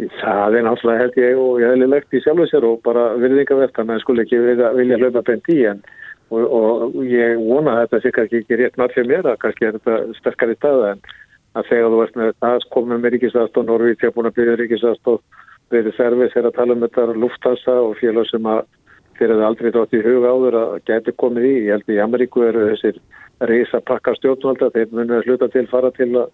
Það 0.00 0.54
er 0.56 0.62
náttúrulega 0.64 1.00
held 1.02 1.16
ég 1.20 1.38
og 1.40 1.58
ég 1.60 1.72
hefði 1.74 1.86
legt 1.92 2.14
í 2.16 2.20
sjálfu 2.24 2.46
sér 2.48 2.64
og 2.64 2.78
bara 2.86 3.02
virðingavert 3.20 3.74
þannig 3.76 3.98
að 3.98 4.04
skul 4.04 4.22
ekki 4.22 4.38
vilja, 4.40 4.96
hlaupa 4.96 5.22
bent 5.26 5.50
í 5.52 5.58
en 5.68 5.82
og, 6.30 6.44
og 6.46 7.00
ég 7.04 7.40
vona 7.42 7.74
að 7.74 7.82
þetta 7.82 8.00
sé 8.00 8.12
kannski 8.16 8.40
ekki 8.40 8.58
rétt 8.60 8.78
nátt 8.80 8.94
fyrir 8.96 9.10
mér 9.10 9.28
að 9.32 9.40
kannski 9.44 9.68
er 9.68 9.76
þetta 9.76 10.18
sterkari 10.20 10.56
stað 10.56 10.86
en 10.92 11.02
að 11.58 11.70
þegar 11.70 11.94
þú 11.94 12.02
ert 12.04 12.18
með 12.20 12.34
það 12.44 12.66
komum 12.74 13.00
með 13.00 13.16
ríkisastóð, 13.16 13.66
Norvíð 13.66 13.96
sé 14.00 14.10
búin 14.14 14.30
að 14.30 14.36
byrja 14.38 14.58
ríkisastóð 14.60 15.22
verið 15.70 15.96
servis 15.96 16.36
er 16.36 16.48
að 16.48 16.56
tala 16.58 16.76
um 16.76 16.84
þetta 16.84 17.06
lufthansa 17.14 17.78
og 17.84 17.96
félag 18.00 18.28
sem 18.30 18.46
að 18.50 18.60
þeir 19.18 19.32
hefði 19.34 19.46
aldrei 19.46 19.70
dótt 19.74 19.94
í 19.94 20.02
huga 20.04 20.34
áður 20.34 20.58
að 20.60 20.76
geti 20.90 21.16
komið 21.22 21.46
í. 21.46 21.54
Ég 21.68 21.74
held 21.76 21.90
í 21.94 21.98
Ameríku 22.02 22.44
eru 22.46 22.68
þessir 22.70 23.00
reysa 23.50 23.80
pakka 23.86 24.14
stjórnvalda, 24.18 24.70
þeir 24.74 24.94
munið 24.94 25.18
að 25.18 25.26
sluta 25.26 25.50
til 25.52 25.66
fara 25.70 25.90
til 25.96 26.10
að 26.14 26.30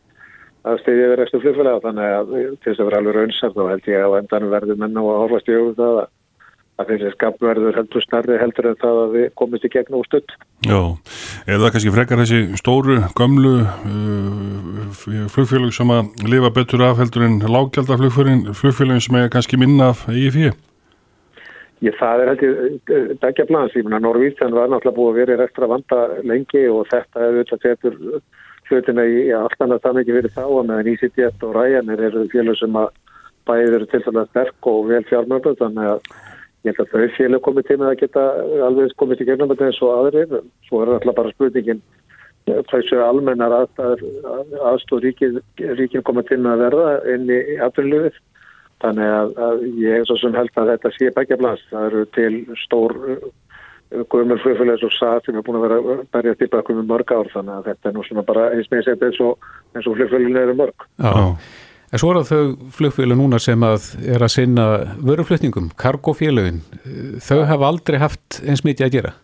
að 0.66 0.80
stiðja 0.82 1.10
við 1.10 1.18
restu 1.20 1.40
flugfélag 1.42 1.82
þannig 1.84 2.12
að 2.16 2.30
til 2.34 2.72
þess 2.72 2.80
að 2.80 2.88
vera 2.88 3.00
alveg 3.00 3.16
raunsart 3.16 3.54
þá 3.54 3.64
held 3.70 3.88
ég 3.90 4.04
að 4.06 4.16
endanum 4.18 4.54
verður 4.54 4.80
menna 4.80 5.02
og 5.04 5.10
að 5.12 5.20
horfast 5.22 5.50
í 5.50 5.54
auðvitað 5.54 5.92
það 5.92 6.00
að 6.00 6.08
þessi 6.76 7.10
skapverður 7.14 7.78
heldur 7.78 8.04
snarri 8.04 8.36
heldur 8.40 8.68
en 8.70 8.78
það 8.82 9.00
að 9.02 9.16
við 9.16 9.26
komist 9.40 9.64
í 9.64 9.70
gegn 9.72 9.96
og 9.96 10.04
stutt. 10.08 10.34
Já, 10.66 10.80
er 11.48 11.60
það 11.62 11.72
kannski 11.74 11.94
frekar 11.94 12.22
þessi 12.22 12.40
stóru, 12.60 12.98
gömlu 13.16 13.54
uh, 13.64 15.26
flugfélag 15.32 15.72
sem 15.76 15.92
að 15.94 16.28
lifa 16.28 16.52
betur 16.58 16.84
af 16.84 17.00
heldur 17.00 17.26
en 17.26 17.40
lágjaldar 17.40 18.04
flugfélagin 18.12 19.04
sem 19.08 19.20
er 19.20 19.32
kannski 19.32 19.60
minna 19.60 19.92
af 19.94 20.04
EIF? 20.12 20.36
Ég, 21.84 21.92
það 21.96 22.24
er 22.24 22.32
heldur 22.32 23.16
dækja 23.24 23.48
plans, 23.48 23.76
ég 23.76 23.84
menna 23.84 24.00
Norvíðsson 24.04 24.56
var 24.56 24.68
náttúrulega 24.72 24.96
búið 24.96 25.12
að 25.12 25.20
vera 25.22 25.36
í 25.36 25.40
restra 25.42 25.70
vanda 25.72 26.02
lengi 26.24 26.66
og 26.72 26.86
þetta 26.92 27.24
er 27.24 27.40
auðvitað 27.40 28.20
hlutina 28.66 29.04
í 29.06 29.26
allt 29.36 29.60
annað 29.62 29.82
það 29.84 29.98
mikið 30.00 30.16
verið 30.18 30.36
þá 30.36 30.44
að 30.44 30.68
meðan 30.68 30.88
EasyJet 30.92 31.44
og 31.46 31.52
Ryanair 31.56 32.06
eru 32.08 32.24
félag 32.32 32.58
sem 32.60 32.78
að 32.80 32.88
bæðið 33.46 33.76
eru 33.78 33.88
til 33.90 34.00
dæmis 34.06 34.30
sterk 34.32 34.70
og 34.72 34.88
vel 34.90 35.02
fjármjörðu 35.06 35.52
þannig 35.60 35.90
að 35.92 36.08
ég 36.64 36.72
held 36.72 36.82
að 36.82 36.92
þau 36.92 37.16
félag 37.16 37.44
komið 37.46 37.68
til 37.68 37.78
með 37.80 37.92
að 37.92 38.00
geta 38.02 38.24
alveg 38.68 38.96
komið 39.00 39.20
til 39.20 39.28
gegnum 39.28 39.52
þetta 39.52 39.68
eins 39.68 39.82
og 39.82 39.94
aðrir 39.96 40.36
svo 40.68 40.82
er 40.82 40.94
alltaf 40.96 41.18
bara 41.18 41.34
spurningin 41.34 41.82
þessu 42.70 43.02
almennar 43.02 43.54
aðstóð 43.58 45.02
ríkin, 45.02 45.40
ríkin 45.58 46.06
komið 46.06 46.30
til 46.30 46.40
með 46.40 46.52
að 46.54 46.64
verða 46.64 46.90
inn 47.14 47.30
í 47.30 47.40
afturlöfið 47.66 48.20
þannig 48.84 49.14
að, 49.18 49.34
að 49.48 49.66
ég 49.80 49.98
er 50.00 50.06
svo 50.06 50.18
sem 50.20 50.36
held 50.36 50.60
að 50.60 50.70
þetta 50.74 50.94
sé 50.94 51.10
begja 51.16 51.40
blast 51.40 51.68
það 51.72 51.88
eru 51.90 52.06
til 52.16 52.32
stór 52.64 52.96
guðmur 54.10 54.40
flugfélags 54.42 54.84
og 54.86 54.94
SAT 54.96 55.28
sem 55.28 55.38
er 55.38 55.44
búin 55.46 55.60
að 55.60 55.66
vera 55.68 55.78
að 55.78 56.02
berja 56.14 56.34
tilbaka 56.40 56.74
um 56.74 56.88
mörg 56.90 57.12
ár 57.14 57.30
þannig 57.32 57.54
að 57.54 57.68
þetta 57.70 57.88
er 57.88 57.94
nú 57.94 58.02
svona 58.06 58.24
bara 58.26 58.48
eins 58.54 58.70
með 58.72 58.90
eins 58.94 59.20
og, 59.22 59.46
og 59.78 59.86
flugfélagin 59.86 60.40
eru 60.40 60.56
mörg. 60.58 60.86
Já, 60.98 61.12
en 61.92 62.02
svo 62.02 62.10
er 62.12 62.18
það 62.20 62.30
þau 62.30 62.72
flugfélag 62.78 63.20
núna 63.20 63.38
sem 63.42 63.62
að 63.66 63.92
er 64.06 64.24
að 64.24 64.34
sinna 64.34 64.66
vöruflutningum, 64.98 65.70
kargofélagin 65.78 66.64
þau 67.22 67.44
hafa 67.48 67.70
aldrei 67.70 68.00
haft 68.02 68.40
eins 68.44 68.64
mikið 68.66 68.88
að 68.88 68.98
gera. 68.98 69.14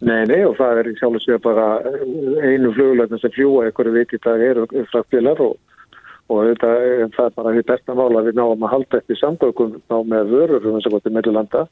Nei, 0.00 0.22
nei 0.30 0.40
og 0.48 0.54
það 0.56 0.80
er 0.80 0.92
sjálf 0.96 1.18
og 1.18 1.24
sér 1.24 1.42
bara 1.44 1.66
einu 2.40 2.70
flugleginn 2.72 3.20
sem 3.20 3.34
fljúa 3.34 3.66
einhverju 3.68 3.92
viti 3.98 4.20
það 4.24 4.46
eru 4.46 4.64
fraktfélag 4.92 5.42
og, 5.44 5.58
og 6.32 6.48
þetta, 6.48 6.70
það 7.16 7.26
er 7.26 7.36
bara 7.36 7.52
því 7.56 7.66
besta 7.68 7.96
mála 7.98 8.24
við 8.24 8.40
náum 8.40 8.64
að 8.64 8.74
halda 8.76 9.00
eftir 9.02 9.20
samgöngum 9.20 9.76
ná 9.82 9.98
með 10.14 10.32
vörur 10.32 10.70
um 10.70 10.78
þess 10.78 10.88
að 10.88 10.96
gota 10.96 11.12
mellulanda 11.18 11.66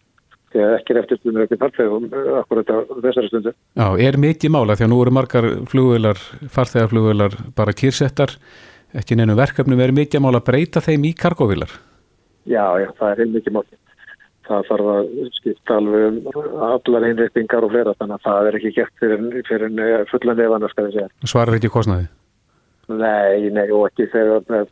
því 0.52 0.64
að 0.64 0.74
ekki 0.78 0.94
er 0.94 1.00
eftirspunni 1.02 1.44
ekki 1.44 1.60
farþegum 1.60 2.08
akkurat 2.40 2.72
á 2.72 2.76
þessari 3.04 3.30
stundu. 3.30 3.54
Já, 3.76 3.86
er 4.08 4.20
mikið 4.20 4.54
mála 4.54 4.76
því 4.76 4.86
að 4.86 4.92
nú 4.92 5.00
eru 5.04 5.14
margar 5.16 5.48
flugvelar, 5.72 6.22
farþegarflugvelar 6.52 7.36
bara 7.56 7.76
kýrsettar, 7.76 8.36
ekki 8.96 9.18
neinu 9.18 9.36
verkefnum, 9.38 9.80
er 9.80 9.92
mikið 9.96 10.24
mála 10.24 10.40
að 10.40 10.48
breyta 10.48 10.82
þeim 10.84 11.04
í 11.08 11.12
kargóvilar? 11.18 11.74
Já, 12.48 12.64
já, 12.80 12.88
það 12.98 13.22
er 13.24 13.32
mikið 13.34 13.56
máli. 13.58 13.80
Það 14.48 14.68
þarf 14.70 14.90
að 14.94 15.08
skipta 15.36 15.76
alveg 15.76 16.06
um 16.08 16.62
allar 16.64 17.04
einreitingar 17.10 17.66
og 17.66 17.72
fleira 17.74 17.92
þannig 17.98 18.16
að 18.16 18.24
það 18.24 18.46
er 18.48 18.56
ekki 18.56 18.72
gert 18.78 19.02
fyrir, 19.02 19.26
fyrir 19.44 20.06
fullan 20.08 20.68
skal 20.72 20.86
ég 20.86 20.94
segja. 20.94 21.10
Svarar 21.28 21.58
ekki 21.58 21.72
kostnaði? 21.74 22.08
Nei, 22.88 23.50
nei, 23.52 23.66
og 23.68 23.90
ekki 23.90 24.06
þegar 24.08 24.46
með 24.48 24.70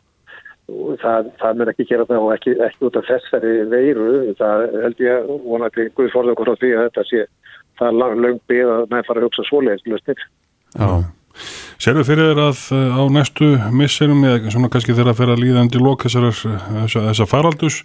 það, 1.01 1.29
það 1.39 1.59
mér 1.59 1.71
ekki 1.71 1.85
gera 1.87 2.07
það 2.09 2.23
og 2.25 2.33
ekki, 2.35 2.55
ekki 2.65 2.87
út 2.87 2.97
af 2.99 3.05
þessari 3.07 3.53
veiru 3.71 4.07
það 4.39 4.63
held 4.83 5.03
ég 5.05 5.29
vonandi 5.45 5.87
Guð 5.95 6.09
forða 6.15 6.33
okkur 6.33 6.51
á 6.51 6.55
því 6.59 6.71
að 6.73 6.83
þetta 6.87 7.05
sé 7.11 7.21
það 7.77 7.87
er 7.87 7.99
lang, 8.01 8.17
lang 8.25 8.41
byggð 8.49 8.73
að 8.73 8.83
með 8.91 9.07
fara 9.07 9.21
að 9.21 9.27
hugsa 9.27 9.47
svoleiðis 9.47 10.25
Já 10.77 10.89
Serðu 11.77 12.03
fyrir 12.07 12.31
þér 12.31 12.39
að 12.41 12.61
á 12.73 13.03
næstu 13.13 13.47
misserum 13.69 14.23
eða 14.25 14.53
svona 14.53 14.69
kannski 14.73 14.95
þeirra 14.97 15.13
að 15.13 15.19
fyrir 15.19 15.35
að 15.35 15.43
líða 15.43 15.65
undir 15.65 15.83
lók 15.85 16.05
þessar 16.07 17.29
faraldus 17.29 17.83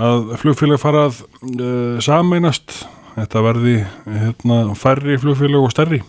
að 0.00 0.32
flugfélag 0.40 0.80
fara 0.82 1.04
að 1.08 1.20
uh, 1.22 2.00
sameinast? 2.02 2.80
Þetta 3.14 3.42
verði 3.42 3.76
hérna, 4.06 4.58
færri 4.78 5.18
flugfélag 5.20 5.66
og 5.66 5.74
stærri? 5.74 6.00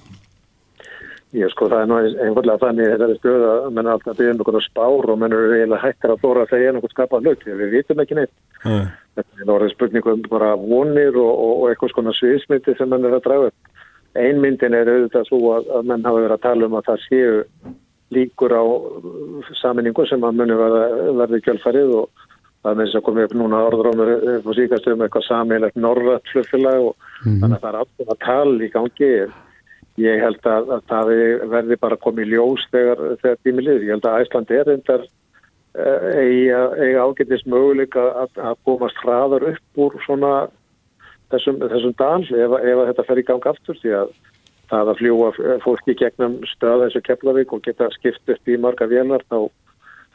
Ég 1.37 1.47
sko 1.53 1.69
það 1.71 1.83
er 1.83 1.87
nú 1.87 1.97
einhverlega 2.01 2.59
þannig 2.59 2.89
þetta 2.91 3.07
er 3.07 3.19
stöð 3.19 3.43
að 3.47 3.67
menn 3.71 3.85
er 3.85 3.93
alltaf 3.93 4.17
byggðum 4.17 4.41
einhverja 4.41 4.63
spár 4.65 5.11
og 5.13 5.19
menn 5.21 5.35
eru 5.35 5.53
eiginlega 5.55 5.85
hættar 5.85 6.11
að 6.11 6.23
þóra 6.25 6.43
að 6.43 6.51
segja 6.51 6.73
einhvern 6.73 6.93
skapað 6.93 7.27
hlut, 7.27 7.45
við 7.47 7.71
vitum 7.71 8.01
ekki 8.03 8.17
neitt. 8.17 8.33
Mm. 8.65 8.89
þetta 9.17 9.43
er 9.45 9.53
orðið 9.55 9.71
spurningum 9.75 10.25
bara 10.31 10.49
vonir 10.59 11.15
og, 11.21 11.31
og, 11.31 11.53
og 11.53 11.69
eitthvað 11.69 11.93
svona 11.93 12.15
sviðsmyndi 12.17 12.75
sem 12.77 12.91
menn 12.91 13.07
er 13.07 13.15
að 13.15 13.23
draga 13.29 13.51
upp 13.51 13.70
einmyndin 14.19 14.75
er 14.75 14.89
auðvitað 14.91 15.29
svo 15.29 15.39
að, 15.57 15.69
að 15.77 15.87
menn 15.91 16.07
hafa 16.07 16.23
verið 16.23 16.35
að 16.37 16.43
tala 16.47 16.67
um 16.67 16.79
að 16.79 16.89
það 16.89 17.05
séu 17.05 17.37
líkur 18.11 18.55
á 18.55 18.63
saminningu 19.61 20.05
sem 20.09 20.25
að 20.27 20.41
muni 20.41 20.57
verði 20.59 21.39
kjölfarið 21.45 21.93
og 22.01 22.25
það 22.61 22.75
með 22.75 22.83
þess 22.85 22.97
að 22.99 23.05
koma 23.05 23.23
upp 23.27 23.37
núna 23.39 23.61
orðrómur 23.69 24.11
upp 24.35 24.49
á 24.49 24.51
síkastum 24.57 25.05
eitthvað 25.05 25.27
samilegt 25.27 25.79
norðrætt 25.79 26.33
flugfélag 26.33 26.89
og 26.89 27.07
mm. 27.23 27.39
þannig 27.39 27.55
að 27.55 27.63
það 27.63 27.71
er 27.71 27.79
alltaf 27.79 28.11
að 28.11 28.21
tala 28.25 28.67
í 28.67 28.69
gangi 28.75 29.13
ég 30.01 30.21
held 30.23 30.45
að, 30.47 30.69
að 30.75 30.85
það 30.91 31.11
verði 31.51 31.79
bara 31.81 31.99
komið 32.03 32.31
ljós 32.35 32.63
þegar, 32.71 33.01
þegar 33.23 33.41
tímilið. 33.45 33.83
Ég 33.87 33.93
held 33.95 34.07
að 34.07 34.23
Æsland 34.23 34.53
er 34.55 34.71
endar 34.75 35.03
uh, 35.05 36.07
eiga 36.21 37.05
ágætist 37.05 37.49
möguleik 37.51 37.97
að, 37.99 38.31
að 38.39 38.59
komast 38.67 39.01
hraðar 39.03 39.47
upp 39.51 39.85
úr 39.85 39.97
svona 40.05 40.33
þessum, 41.31 41.63
þessum 41.73 41.95
dans 41.99 42.29
ef, 42.35 42.57
ef 42.59 42.83
þetta 42.91 43.07
fer 43.07 43.21
í 43.21 43.25
gang 43.27 43.49
aftur 43.51 43.79
því 43.81 43.95
að 44.01 44.13
það 44.71 44.91
að 44.91 45.01
fljúa 45.01 45.31
fólki 45.65 45.97
gegnum 45.99 46.37
stöða 46.47 46.87
eins 46.87 46.95
og 46.95 47.03
Keflavík 47.07 47.51
og 47.55 47.65
geta 47.65 47.89
skipt 47.97 48.31
upp 48.31 48.47
í 48.51 48.59
marga 48.61 48.87
vélar 48.87 49.25
þá 49.27 49.49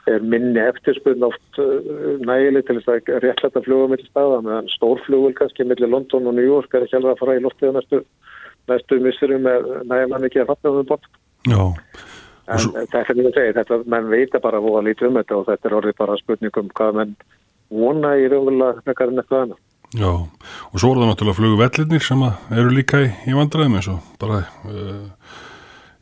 er 0.07 0.23
minni 0.23 0.62
eftirspunn 0.62 1.27
oft 1.27 1.59
uh, 1.59 1.83
nægileg 2.23 2.64
til 2.67 2.79
þess 2.79 2.93
að 2.95 3.25
réttlæta 3.25 3.62
fljúa 3.67 3.89
millir 3.91 4.09
staða 4.09 4.39
meðan 4.47 4.71
stórfljúvel 4.77 5.35
kannski 5.37 5.67
millir 5.67 5.91
London 5.91 6.31
og 6.31 6.37
New 6.39 6.47
York 6.47 6.75
er 6.75 6.87
ekki 6.87 7.01
alveg 7.01 7.17
að 7.17 7.23
fara 7.25 7.37
í 7.37 7.43
loftiða 7.43 7.75
næstu 7.77 8.03
næstu 8.71 8.99
missurum 9.03 9.47
með 9.47 10.12
hann 10.12 10.29
ekki 10.29 10.43
að 10.43 10.53
fatta 10.53 10.71
um 10.71 10.79
það 10.81 10.89
bort. 10.93 11.11
Já. 11.47 11.62
En 12.47 12.62
svo... 12.62 12.73
þetta 12.79 13.03
er 13.03 13.19
mjög 13.19 13.29
að 13.29 13.39
segja, 13.39 13.55
þetta, 13.59 13.79
menn 13.95 14.11
veita 14.11 14.43
bara 14.43 14.61
að 14.61 14.69
voða 14.69 14.85
lítið 14.87 15.09
um 15.09 15.19
þetta 15.21 15.39
og 15.39 15.47
þetta 15.51 15.69
er 15.69 15.77
orðið 15.81 15.99
bara 16.01 16.19
spurningum 16.21 16.73
hvað 16.79 16.99
menn 17.01 17.14
vona 17.75 18.12
í 18.19 18.29
raunverulega 18.31 18.87
nekkar 18.87 19.12
en 19.12 19.23
eitthvað 19.23 19.45
annað. 19.47 19.62
Já, 19.95 20.11
og 20.11 20.80
svo 20.82 20.91
er 20.91 20.99
það 20.99 21.11
náttúrulega 21.12 21.39
flugu 21.39 21.59
vellinir 21.61 22.03
sem 22.03 22.22
eru 22.26 22.72
líka 22.74 23.05
í, 23.05 23.11
í 23.30 23.37
vandræðum 23.37 23.76
eins 23.78 23.89
og 23.93 24.01
bara 24.18 24.41
uh, 24.66 25.05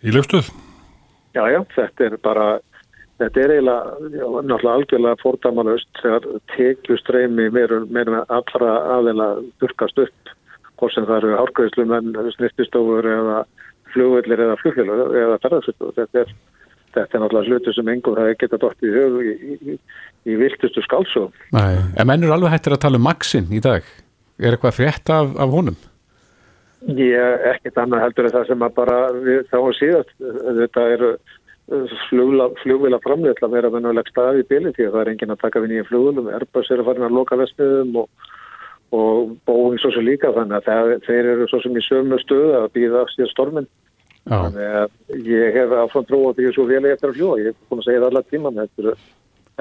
í 0.01 0.15
lefstöð. 0.15 0.49
Já, 1.37 1.43
já, 1.53 1.61
þetta 1.75 2.07
er 2.07 2.17
bara, 2.25 2.47
þetta 3.21 3.43
er 3.43 3.53
eiginlega, 3.59 3.99
já, 4.09 4.25
náttúrulega 4.25 4.77
algjörlega 4.79 5.21
fórdamalust 5.21 6.01
þegar 6.01 6.31
tekjustreimi 6.55 7.51
meira 7.53 8.25
allra 8.33 8.73
aðeina 8.97 9.29
durkast 9.61 10.01
upp 10.07 10.35
hvort 10.81 10.97
sem 10.97 11.07
það 11.07 11.21
eru 11.21 11.37
árgæðslum 11.43 11.95
en 11.99 12.33
snirtistofur 12.39 13.07
eða 13.07 13.45
flugvellir 13.93 14.43
eða 14.47 14.59
flugfélag 14.63 15.15
eða 15.21 15.39
ferðarfylgur. 15.45 15.95
Þetta 15.99 16.25
er, 16.25 16.35
þetta 16.97 17.19
er 17.19 17.23
náttúrulega 17.23 17.53
hlutu 17.53 17.75
sem 17.77 17.93
engum 17.93 18.17
það 18.19 18.33
geta 18.41 18.61
dótt 18.65 18.83
í 18.87 18.95
höfu 18.95 19.23
í, 19.29 19.35
í, 19.55 19.79
í 20.29 20.37
viltustu 20.41 20.83
skálsum. 20.85 21.31
Nei, 21.55 21.79
en 21.97 22.09
mennur 22.09 22.35
alveg 22.35 22.55
hættir 22.55 22.77
að 22.77 22.85
tala 22.87 23.01
um 23.01 23.07
Maxin 23.07 23.51
í 23.53 23.63
dag. 23.65 23.87
Er 24.41 24.57
eitthvað 24.57 24.79
frétt 24.79 25.13
af, 25.15 25.33
af 25.39 25.55
honum? 25.55 25.79
Ég 26.85 27.47
ekkert 27.55 27.81
annað 27.81 28.05
heldur 28.05 28.29
en 28.29 28.35
það 28.35 28.51
sem 28.51 28.67
að 28.67 28.77
bara 28.77 28.99
við 29.17 29.41
þá 29.49 29.59
síðast 29.79 30.15
þetta 30.61 30.87
eru 30.93 31.15
flugvila 32.61 32.99
framleitla 33.01 33.49
að 33.49 33.55
vera 33.57 33.71
mennuleg 33.73 34.09
staði 34.13 34.43
í 34.43 34.49
bíli 34.51 34.73
því 34.77 34.91
að 34.91 34.97
það 34.97 35.01
er 35.01 35.11
engin 35.15 35.33
að 35.33 35.45
taka 35.47 35.63
við 35.65 35.73
nýja 35.73 35.87
flugvilum. 35.89 36.29
Airbus 36.29 36.69
er 36.69 36.83
að 36.83 36.91
fara 36.91 37.07
að 37.09 37.17
loka 37.17 37.39
vestmiðum 37.41 38.03
og 38.03 38.11
og 38.95 39.35
Boeing 39.47 39.81
svo 39.81 39.91
sem 39.95 40.07
líka 40.07 40.33
þannig 40.35 40.61
að 40.61 40.69
það, 40.69 40.93
þeir 41.07 41.31
eru 41.33 41.49
svo 41.51 41.61
sem 41.65 41.77
í 41.79 41.83
sömu 41.85 42.21
stöðu 42.23 42.55
að 42.59 42.71
býða 42.77 43.05
sér 43.15 43.31
stormin 43.33 43.67
Já. 44.25 44.37
þannig 44.37 44.77
að 44.81 45.29
ég 45.31 45.59
hef 45.59 45.75
áfram 45.81 46.07
trú 46.09 46.21
að 46.29 46.39
því 46.39 46.53
svo 46.55 46.67
vel 46.69 46.83
ég 46.85 46.97
eftir 46.97 47.11
að 47.11 47.19
fljóða, 47.19 47.41
ég 47.41 47.51
hef 47.51 47.71
búin 47.71 47.83
að 47.83 47.89
segja 47.89 48.03
það 48.03 48.09
allar 48.11 48.27
tíma 48.31 48.53
með 48.53 48.69
þetta 48.69 48.95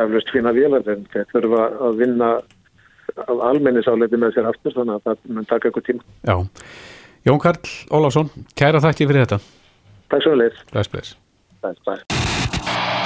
eflust 0.01 0.33
fina 0.33 0.53
vélar 0.55 0.87
en 0.89 1.05
þetta 1.13 1.29
þurfa 1.35 1.67
að 1.87 2.01
vinna 2.01 2.29
almennisáleiti 3.49 4.17
með 4.17 4.37
sér 4.37 4.49
aftur 4.49 4.73
þannig 4.73 4.97
að 4.97 5.05
það 5.07 5.35
mun 5.37 5.49
taka 5.49 5.69
eitthvað 5.69 5.87
tíma. 5.89 6.03
Já, 6.25 6.35
Jón 7.27 7.41
Karl 7.43 7.73
Ólásson 7.93 8.31
kæra 8.57 8.81
þakki 8.83 9.07
fyrir 9.09 9.25
þetta. 9.27 9.39
Takk 10.13 10.25
svo 10.25 10.35
leir 10.39 10.53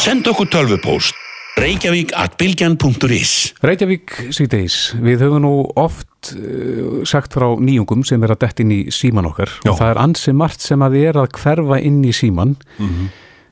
Send 0.01 0.27
okkur 0.29 0.49
tölvupóst. 0.53 1.23
Reykjavík 1.57 2.11
at 2.13 2.35
bilgjan.is 2.37 3.31
Reykjavík 3.65 4.13
síðdeis, 4.35 4.75
við 5.01 5.23
höfum 5.25 5.41
nú 5.41 5.53
oft 5.79 6.29
uh, 6.37 7.01
sagt 7.07 7.33
frá 7.33 7.47
nýjungum 7.57 8.03
sem 8.05 8.21
er 8.21 8.35
að 8.35 8.43
dett 8.45 8.61
inn 8.61 8.73
í 8.75 8.81
síman 8.93 9.25
okkar. 9.31 9.49
Já. 9.65 9.71
og 9.71 9.79
það 9.79 9.93
er 9.93 10.01
ansi 10.03 10.33
margt 10.37 10.61
sem 10.61 10.85
að 10.85 10.99
við 10.99 11.07
er 11.11 11.19
að 11.23 11.31
hverfa 11.39 11.79
inn 11.81 12.03
í 12.05 12.13
síman 12.13 12.53
mm 12.77 12.91
-hmm. 12.91 13.07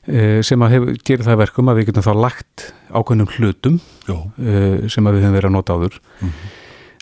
Uh, 0.06 0.40
sem 0.46 0.64
að 0.64 0.74
hef, 0.74 0.88
gerir 1.06 1.26
það 1.26 1.40
verkum 1.44 1.70
að 1.70 1.80
við 1.80 1.90
getum 1.90 2.06
þá 2.06 2.12
lagt 2.24 2.66
ákveðnum 2.90 3.30
hlutum 3.36 3.78
uh, 4.08 4.86
sem 4.90 5.06
að 5.06 5.18
við 5.18 5.26
höfum 5.26 5.36
verið 5.38 5.50
að 5.50 5.54
nota 5.56 5.76
áður. 5.76 6.00
Mm 6.20 6.32
-hmm. 6.32 6.56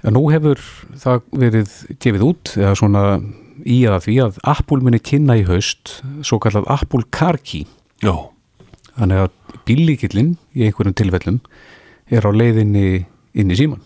en 0.05 0.17
nú 0.19 0.25
hefur 0.33 0.61
það 1.05 1.25
verið 1.45 1.79
gefið 1.99 2.27
út 2.29 2.55
eða 2.57 2.75
svona 2.81 3.05
í 3.65 3.79
að 3.89 4.01
því 4.09 4.17
að 4.27 4.39
Apple 4.43 4.83
minni 4.83 5.01
kynna 5.01 5.39
í 5.39 5.47
haust 5.49 6.01
svo 6.23 6.39
kallað 6.39 6.69
Apple 6.69 7.05
Car 7.11 7.39
Key. 7.39 7.67
Já. 8.03 8.31
Þannig 8.99 9.25
að 9.25 9.31
bílíkillin 9.67 10.37
í 10.55 10.67
einhverjum 10.67 10.95
tilfellum 10.95 11.41
er 12.11 12.27
á 12.27 12.31
leiðinni 12.31 13.07
inn 13.35 13.51
í 13.51 13.57
síman 13.59 13.83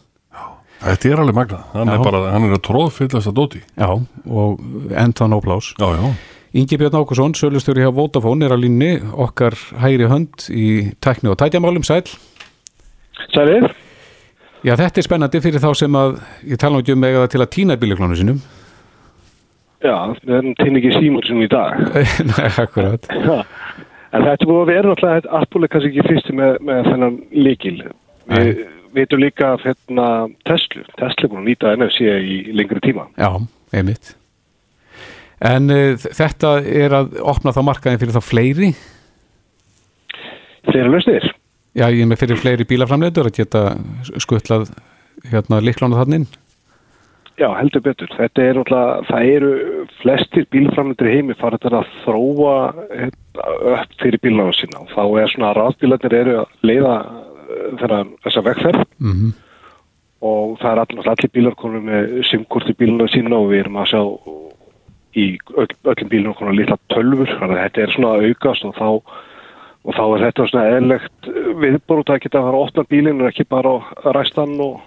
Þetta 0.78 1.08
er 1.10 1.20
alveg 1.22 1.34
magna, 1.34 1.64
hann 1.72 1.90
já. 1.90 1.94
er 1.96 2.02
bara 2.06 2.18
hann 2.30 2.44
er 2.46 2.52
að 2.54 2.60
tróðfyllast 2.68 3.30
að 3.32 3.34
dóti. 3.34 3.60
Já, 3.74 3.88
og 4.30 4.60
enda 4.94 5.26
nóplás 5.26 5.72
Já, 5.74 5.88
já 5.98 6.12
Ingi 6.56 6.78
Björn 6.80 6.96
Ákusson, 6.96 7.34
sölustjóri 7.36 7.84
hjá 7.84 7.90
Votafón 7.92 8.44
er 8.44 8.54
að 8.54 8.64
línni 8.64 8.94
okkar 9.12 9.56
hægri 9.82 10.08
hönd 10.08 10.46
í 10.48 10.68
tækni 11.04 11.32
og 11.32 11.36
tætjamálum, 11.40 11.84
sæl 11.84 12.06
Sælir. 13.34 13.68
Já, 14.64 14.72
þetta 14.78 15.00
er 15.00 15.06
spennandi 15.06 15.42
fyrir 15.42 15.62
þá 15.62 15.72
sem 15.76 15.98
að 15.98 16.20
ég 16.48 16.60
tala 16.60 16.80
um 16.80 17.04
það 17.04 17.28
til 17.34 17.42
að 17.42 17.52
týna 17.56 17.76
bíliklónu 17.76 18.16
sinum 18.16 18.40
Já, 19.84 19.94
við 20.24 20.34
erum 20.40 20.56
týna 20.58 20.80
ekki 20.80 20.96
símur 20.96 21.26
sem 21.28 21.38
í 21.38 21.46
dag. 21.52 21.76
Nei, 22.32 22.48
akkurat. 22.58 23.04
Já 23.12 23.44
En 24.16 24.24
þetta 24.24 24.48
búið 24.48 24.62
að 24.62 24.70
vera 24.72 24.92
náttúrulega, 24.92 25.64
er 25.66 25.72
kannski 25.72 25.90
ekki 25.90 26.06
fyrsti 26.06 26.36
með, 26.36 26.54
með 26.64 26.86
þennan 26.88 27.16
líkil. 27.44 27.74
Við 28.32 28.62
veitum 28.96 29.20
líka 29.20 29.50
hérna, 29.60 30.06
Tesla, 30.48 30.84
Tesla 30.96 31.28
búin 31.28 31.42
að 31.42 31.50
nýta 31.50 31.74
NFC 31.76 32.08
í 32.08 32.38
lengri 32.56 32.80
tíma. 32.84 33.04
Já, 33.20 33.28
einmitt. 33.76 34.14
En 35.44 35.70
uh, 35.70 35.94
þetta 35.94 36.58
er 36.66 36.94
að 36.98 37.18
opna 37.22 37.54
þá 37.54 37.62
markaðin 37.68 38.00
fyrir 38.02 38.16
þá 38.16 38.24
fleiri? 38.24 38.72
Fleiri 40.68 40.90
lausnir? 40.90 41.30
Já, 41.78 41.86
ég 41.94 42.08
með 42.10 42.24
fyrir 42.24 42.40
fleiri 42.40 42.66
bílaframleitur 42.66 43.28
að 43.28 43.38
geta 43.38 43.62
skuttlað 44.18 44.72
hérna 45.30 45.60
líklána 45.62 46.00
þannig 46.00 46.22
inn. 46.22 46.28
Já, 47.38 47.52
heldur 47.54 47.84
betur. 47.84 48.10
Þetta 48.18 48.42
er 48.42 48.56
náttúrulega, 48.58 49.02
það 49.06 49.28
eru 49.36 49.50
flestir 50.00 50.46
bílframleitur 50.50 51.10
heimi 51.12 51.36
farið 51.38 51.68
að 51.70 51.92
þróa 52.02 52.54
hérna, 52.90 53.44
upp 53.76 53.94
fyrir 54.02 54.22
bílnáðu 54.24 54.56
sína 54.58 54.82
þá 54.90 55.02
er 55.22 55.30
svona 55.30 55.52
að 55.52 55.58
rafbílarnir 55.60 56.16
eru 56.18 56.34
að 56.40 56.66
leiða 56.66 56.96
þennan 57.78 58.10
þessa 58.24 58.44
vegferð 58.48 58.82
mm 58.98 59.12
-hmm. 59.12 59.32
og 60.30 60.58
það 60.60 60.72
er 60.72 60.82
allir, 60.82 61.10
allir 61.12 61.32
bílar 61.32 61.56
konum 61.62 61.86
með 61.86 62.18
simkorti 62.30 62.74
bílunar 62.74 63.12
sína 63.12 63.36
og 63.38 63.50
við 63.52 63.64
erum 63.64 63.80
að 63.82 63.90
sjá 63.92 64.02
í 65.16 65.38
öll, 65.56 65.70
öllum 65.88 66.10
bílunar 66.10 66.36
konum 66.38 66.56
lilla 66.56 66.76
tölfur 66.92 67.30
þannig 67.38 67.56
að 67.56 67.64
þetta 67.64 67.82
er 67.84 67.94
svona 67.94 68.12
að 68.14 68.28
aukast 68.28 68.68
og 68.68 68.76
þá, 68.76 68.88
og 69.88 69.96
þá 69.96 70.04
er 70.04 70.24
þetta 70.26 70.46
svona 70.50 70.76
eðlegt 70.76 71.32
viðbúrt 71.64 72.12
að 72.12 72.22
geta 72.24 72.40
að 72.40 72.46
fara 72.48 72.62
opna 72.66 72.86
bílinn 72.92 73.22
og 73.22 73.30
ekki 73.30 73.48
bara 73.48 73.74
að 74.04 74.08
ræsta 74.18 74.44
hann 74.44 74.64
og, 74.64 74.80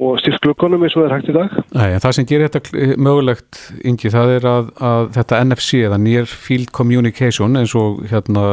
og 0.00 0.20
styrst 0.22 0.44
glukkonum 0.44 0.86
eins 0.86 0.96
og 0.96 1.04
það 1.04 1.08
er 1.08 1.16
hægt 1.16 1.32
í 1.32 1.36
dag. 1.36 1.58
Nei, 1.76 1.88
það 2.04 2.16
sem 2.16 2.28
gerir 2.30 2.48
þetta 2.48 2.92
mögulegt 3.08 3.64
yngi 3.84 4.14
það 4.16 4.36
er 4.38 4.50
að, 4.54 4.70
að 4.92 5.10
þetta 5.18 5.42
NFC 5.48 5.82
eða 5.88 6.00
Near 6.00 6.30
Field 6.30 6.72
Communication 6.76 7.60
eins 7.60 7.76
og 7.78 8.06
hérna 8.10 8.46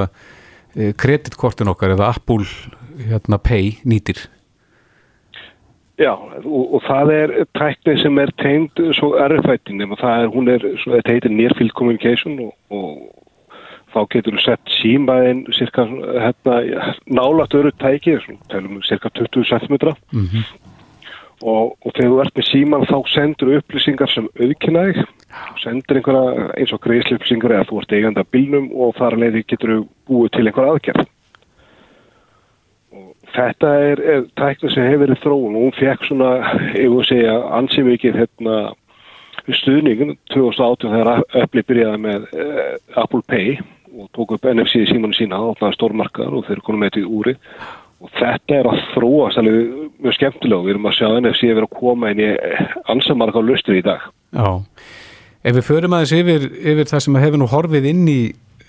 kreditkortin 1.00 1.72
okkar 1.72 1.96
eða 1.96 2.12
Apple 2.14 2.46
hérna, 3.08 3.40
Pay 3.42 3.78
nýtir 3.88 4.28
Já, 5.98 6.12
og, 6.14 6.74
og 6.78 6.84
það 6.86 7.12
er 7.14 7.32
tækni 7.58 7.96
sem 7.98 8.20
er 8.22 8.32
tegnd 8.38 8.82
svo 8.94 9.16
erfættin 9.18 9.82
og 9.88 9.98
það 9.98 10.20
er, 10.24 10.28
hún 10.36 10.52
er, 10.54 10.66
svo, 10.84 10.94
þetta 10.94 11.16
heitir 11.16 11.34
Near 11.34 11.56
Field 11.58 11.74
Communication 11.80 12.38
og, 12.44 12.52
og 12.70 13.18
þá 13.96 14.00
getur 14.14 14.38
þú 14.38 14.44
sett 14.44 14.76
símaðinn 14.78 15.42
cirka 15.58 15.88
hérna, 15.90 16.94
nálagt 17.10 17.58
öru 17.58 17.74
tæki, 17.82 18.20
tælum 18.54 18.78
cirka 18.86 19.10
20 19.10 19.50
cm 19.50 19.74
mm 19.74 20.28
-hmm. 20.28 20.46
og, 21.42 21.74
og 21.82 21.92
þegar 21.96 22.12
þú 22.12 22.22
ert 22.22 22.38
með 22.38 22.50
síman 22.52 22.90
þá 22.92 22.98
sendur 23.16 23.58
upplýsingar 23.58 24.14
sem 24.14 24.30
auðkynna 24.40 24.86
þig. 24.86 25.06
Sendur 25.64 25.98
einhverja 25.98 26.52
eins 26.58 26.74
og 26.74 26.82
greiðslu 26.82 27.18
upplýsingar 27.18 27.52
eða 27.52 27.70
þú 27.70 27.82
ert 27.82 27.92
eigandi 27.94 28.20
af 28.20 28.32
bílnum 28.32 28.70
og 28.74 28.96
þar 28.96 29.14
að 29.14 29.20
leiði 29.20 29.44
getur 29.48 29.70
þú 29.70 29.88
búið 30.08 30.32
til 30.32 30.48
einhverja 30.48 30.72
aðgerð 30.72 31.17
Þetta 33.36 33.72
er, 33.84 34.02
er 34.02 34.28
tækna 34.40 34.72
sem 34.74 34.86
hefur 34.88 35.04
verið 35.06 35.24
þróun. 35.24 35.56
Og 35.56 35.66
hún 35.68 35.74
fekk 35.78 36.06
svona, 36.08 36.34
ég 36.74 36.92
voru 36.92 37.04
að 37.04 37.10
segja, 37.12 37.34
ansið 37.58 37.90
mikið 37.92 38.20
hérna, 38.22 38.60
stuðningin 39.48 40.14
2018 40.34 40.94
þegar 40.94 41.26
Apple 41.44 41.64
byrjaði 41.68 42.04
með 42.04 42.30
uh, 42.36 42.72
Apple 43.04 43.24
Pay 43.30 43.58
og 43.98 44.10
tók 44.14 44.36
upp 44.36 44.48
NFC 44.52 44.84
símanu 44.90 45.16
sína, 45.18 45.40
opnaði 45.52 45.78
stórmarkaðar 45.78 46.36
og 46.38 46.48
þeir 46.48 46.64
konum 46.66 46.84
með 46.84 46.92
þetta 46.92 47.04
í 47.04 47.12
úri. 47.20 47.36
Og 47.98 48.12
þetta 48.20 48.58
er 48.60 48.68
að 48.70 48.82
þróast 48.94 49.42
alveg 49.42 49.70
mjög 50.04 50.18
skemmtilega. 50.18 50.60
Og 50.60 50.68
við 50.68 50.76
erum 50.76 50.90
að 50.90 50.98
sjá 51.00 51.08
NFC 51.18 51.48
að 51.50 51.60
vera 51.60 51.70
að 51.70 51.78
koma 51.80 52.12
inn 52.14 52.24
í 52.24 52.32
ansamarka 52.94 53.42
á 53.42 53.48
lustur 53.48 53.80
í 53.80 53.86
dag. 53.86 54.04
Já, 54.38 54.50
ef 55.42 55.58
við 55.58 55.70
förum 55.72 55.96
aðeins 55.98 56.14
yfir, 56.20 56.52
yfir 56.74 56.92
það 56.92 57.06
sem 57.06 57.24
hefur 57.24 57.42
nú 57.42 57.50
horfið 57.50 57.90
inn 57.94 58.06
í 58.12 58.20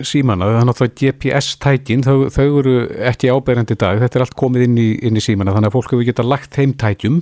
símana, 0.06 0.48
þannig 0.58 0.82
að 0.84 0.94
GPS-tækin 1.00 2.04
þau, 2.06 2.28
þau 2.34 2.46
eru 2.60 2.76
ekki 3.10 3.30
áberandi 3.32 3.76
dag 3.78 4.00
þetta 4.02 4.18
er 4.18 4.24
allt 4.26 4.38
komið 4.38 4.68
inn 4.68 4.78
í, 4.80 4.88
inn 5.08 5.18
í 5.18 5.24
símana 5.24 5.54
þannig 5.56 5.70
að 5.70 5.76
fólk 5.78 5.94
hefur 5.94 6.08
getað 6.08 6.32
lagt 6.32 6.56
þeim 6.58 6.74
tækjum. 6.78 7.20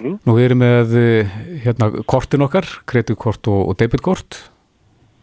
Mm. 0.00 0.14
nú 0.24 0.32
við 0.32 0.46
erum 0.46 0.62
með 0.62 0.94
hérna 1.64 1.90
kortin 2.08 2.44
okkar 2.46 2.68
kreditkort 2.88 3.50
og, 3.52 3.66
og 3.68 3.78
debitkort. 3.80 4.38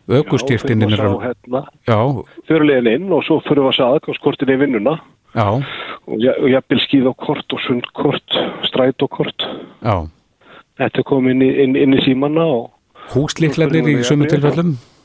Augustýrtinn 0.07 0.85
hérna, 0.87 1.65
fyrirlegin 2.47 2.93
inn 2.93 3.09
og 3.11 3.25
svo 3.27 3.41
fyrir 3.43 3.65
við 3.65 3.71
að 3.73 3.77
sagða 3.79 3.97
aðgangskortin 3.97 4.53
í 4.53 4.59
vinnuna. 4.61 4.93
Já. 5.35 5.49
og 6.07 6.47
jafnvel 6.49 6.79
skíð 6.81 7.09
á 7.11 7.13
kort 7.19 7.53
og 7.53 7.59
sundkort, 7.61 8.37
strætókort 8.65 9.43
já. 9.83 10.07
þetta 10.79 11.03
komið 11.05 11.33
inn 11.35 11.43
í, 11.43 11.49
inn, 11.65 11.75
inn 11.77 11.97
í 11.97 12.03
símana 12.05 12.45
húslíklarnir 13.11 13.89
í 13.91 13.97
sumu 14.07 14.29
tilfellum. 14.31 14.77
Já, 14.77 14.96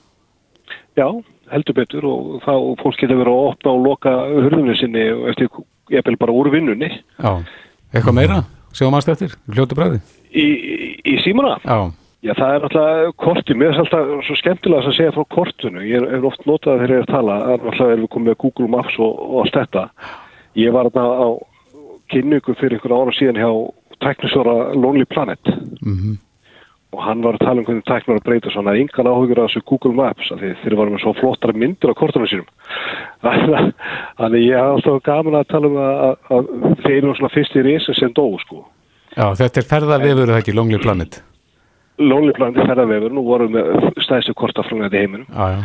heldur 0.96 1.76
betur 1.76 2.06
og 2.08 2.42
þá 2.44 2.52
fólk 2.82 3.00
getur 3.00 3.20
verið 3.20 3.32
að 3.32 3.48
opna 3.52 3.72
og 3.72 3.86
loka 3.86 4.12
hurðunni 4.30 4.76
sinni 4.78 5.06
og 5.14 5.30
eftir, 5.32 5.48
ég 5.92 6.04
vil 6.06 6.18
bara 6.20 6.36
úr 6.36 6.50
vinnunni. 6.52 6.90
Já, 7.18 7.32
eitthvað 7.92 8.18
meira? 8.18 8.42
Sjáum 8.72 8.96
aðstu 8.96 9.12
eftir, 9.12 9.34
hljótu 9.52 9.76
bræði? 9.76 10.00
Í, 10.32 10.46
í, 10.46 10.76
í 11.12 11.18
símuna? 11.24 11.58
Já. 11.64 11.92
Já, 12.22 12.36
það 12.38 12.52
er 12.54 12.64
alltaf 12.68 13.14
korti, 13.18 13.54
mér 13.58 13.72
er 13.72 13.80
alltaf 13.82 14.10
svo 14.28 14.36
skemmtilega 14.38 14.86
að 14.86 14.94
segja 14.94 15.14
frá 15.16 15.24
kortinu. 15.34 15.82
Ég 15.82 16.04
er 16.06 16.26
oft 16.28 16.44
notað 16.46 16.84
þegar 16.84 16.92
ég 16.94 17.00
er 17.00 17.06
að 17.08 17.14
tala, 17.16 17.38
alltaf 17.56 17.80
erum 17.88 18.04
við 18.04 18.12
komið 18.14 18.30
með 18.30 18.36
Google 18.44 18.68
Maps 18.70 18.98
og, 19.02 19.16
og 19.26 19.40
allt 19.42 19.58
þetta. 19.58 19.82
Ég 20.62 20.76
var 20.76 20.90
þarna 20.94 21.16
á 21.18 21.28
kynningu 22.12 22.54
fyrir 22.60 22.78
einhverja 22.78 23.00
ára 23.02 23.16
síðan 23.16 23.40
hjá 23.42 23.50
tæknisvara 24.06 24.54
Lonely 24.78 25.08
Planet. 25.10 25.56
Mhm. 25.80 25.96
Mm 25.96 26.20
og 26.92 27.00
hann 27.00 27.22
var 27.24 27.38
að 27.38 27.46
tala 27.46 27.62
um 27.62 27.66
hvernig 27.66 27.84
tæknar 27.88 28.18
að 28.20 28.26
breyta 28.26 28.52
svona 28.52 28.74
yngan 28.76 29.08
áhugur 29.08 29.40
af 29.40 29.48
þessu 29.48 29.62
Google 29.70 29.94
Maps 29.96 30.28
af 30.34 30.42
því 30.42 30.52
þeir 30.60 30.76
varum 30.76 30.96
með 30.96 31.04
svo 31.04 31.12
flottara 31.16 31.56
myndir 31.56 31.92
á 31.92 31.96
kortunum 31.96 32.28
sínum. 32.28 32.48
Þannig 34.20 34.44
ég 34.44 34.60
haf 34.60 34.76
alltaf 34.76 35.02
gaman 35.06 35.38
að 35.40 35.48
tala 35.54 35.70
um 35.70 35.78
að, 35.80 36.50
þeir 36.84 36.98
eru 36.98 37.14
svona 37.16 37.32
fyrstir 37.32 37.68
í 37.68 37.76
þessu 37.78 37.96
sem 37.96 38.12
dó 38.16 38.26
sko. 38.44 38.64
Já, 39.16 39.24
þetta 39.40 39.62
er 39.62 39.68
ferðarvefur 39.70 40.32
eða 40.32 40.42
ekki? 40.42 40.56
Lonely 40.56 40.80
Planet. 40.82 41.22
Lonely 42.02 42.36
Planet 42.36 42.60
er 42.60 42.72
ferðarvefur 42.72 43.16
nú 43.16 43.24
vorum 43.24 43.56
við 43.56 43.88
stæðstu 44.04 44.36
kortafröngandi 44.36 45.00
heiminum. 45.00 45.28
Já, 45.32 45.56
já. 45.56 45.62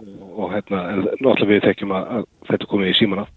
og, 0.00 0.08
og 0.32 0.54
hérna 0.56 0.86
náttúrulega 1.20 1.50
við 1.52 1.66
þekkjum 1.68 1.96
að, 1.98 2.08
að 2.16 2.28
þetta 2.52 2.72
komið 2.72 2.94
í 2.94 2.96
símana 3.02 3.28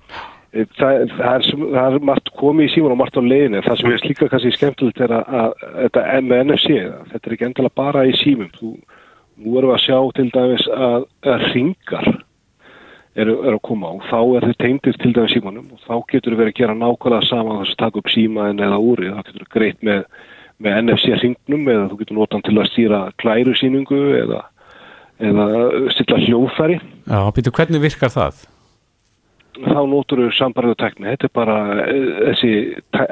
Það, 0.54 1.08
það, 1.18 1.32
er, 1.34 1.45
það 1.74 1.95
er 1.95 2.04
margt 2.06 2.30
komið 2.38 2.68
í 2.68 2.72
síman 2.76 2.91
og 2.93 2.99
margt 2.99 3.16
á 3.18 3.26
leiðinu 3.26 3.62
það 3.66 3.80
sem 3.80 3.89
er 3.89 4.04
líka 4.06 4.28
kannski 4.30 4.51
skemmtilegt 4.54 4.99
er 5.01 5.14
að, 5.18 5.24
að, 5.39 5.56
að 5.66 5.80
þetta 5.80 6.04
með 6.28 6.43
NFC 6.43 6.76
þetta 7.10 7.24
er 7.24 7.36
ekki 7.36 7.47
endala 7.47 7.72
bara 7.74 8.04
í 8.06 8.14
símum. 8.20 8.51
Þú, 8.60 8.70
nú 9.41 9.56
erum 9.58 9.72
við 9.72 9.78
að 9.80 9.82
sjá 9.88 9.97
til 10.20 10.28
dæmis 10.36 10.68
að, 10.70 11.08
að 11.34 11.47
ringar 11.56 12.12
eru 13.24 13.36
er 13.47 13.56
að 13.56 13.64
koma 13.66 13.95
og 13.97 14.06
þá 14.12 14.20
er 14.22 14.47
þau 14.47 14.56
tegndir 14.62 15.01
til 15.01 15.16
dæmis 15.18 15.36
símanum 15.36 15.74
og 15.74 15.82
þá 15.88 15.95
getur 16.14 16.36
við 16.36 16.43
verið 16.43 16.54
að 16.54 16.62
gera 16.62 16.78
nákvæmlega 16.78 17.30
sama 17.32 17.60
þess 17.64 17.74
að 17.76 17.82
taka 17.84 18.01
upp 18.04 18.14
símaðin 18.14 18.64
eða 18.70 18.80
úri 18.93 19.10
þá 19.10 19.20
getur 19.28 19.49
greitt 19.58 19.84
með, 19.89 20.08
með 20.62 20.80
NFC 20.86 21.20
ringnum 21.22 21.70
eða 21.74 21.91
þú 21.91 22.01
getur 22.01 22.20
notað 22.22 22.47
til 22.47 22.58
að 22.60 22.72
stýra 22.72 23.04
klæru 23.22 23.58
síningu 23.58 24.01
eða, 24.22 24.41
eða 25.18 25.45
stilla 25.97 26.26
hljóðfæri. 26.28 26.82
Já, 27.10 27.22
býtu 27.34 27.54
hvernig 27.58 27.86
virkar 27.89 28.14
það? 28.14 28.43
Þá 29.58 29.82
nótur 29.89 30.24
við 30.24 30.32
sambarðu 30.38 30.76
tekni. 30.82 31.10
Þetta 31.14 31.28
er 31.30 31.34
bara 31.38 31.58
þessi 32.30 32.54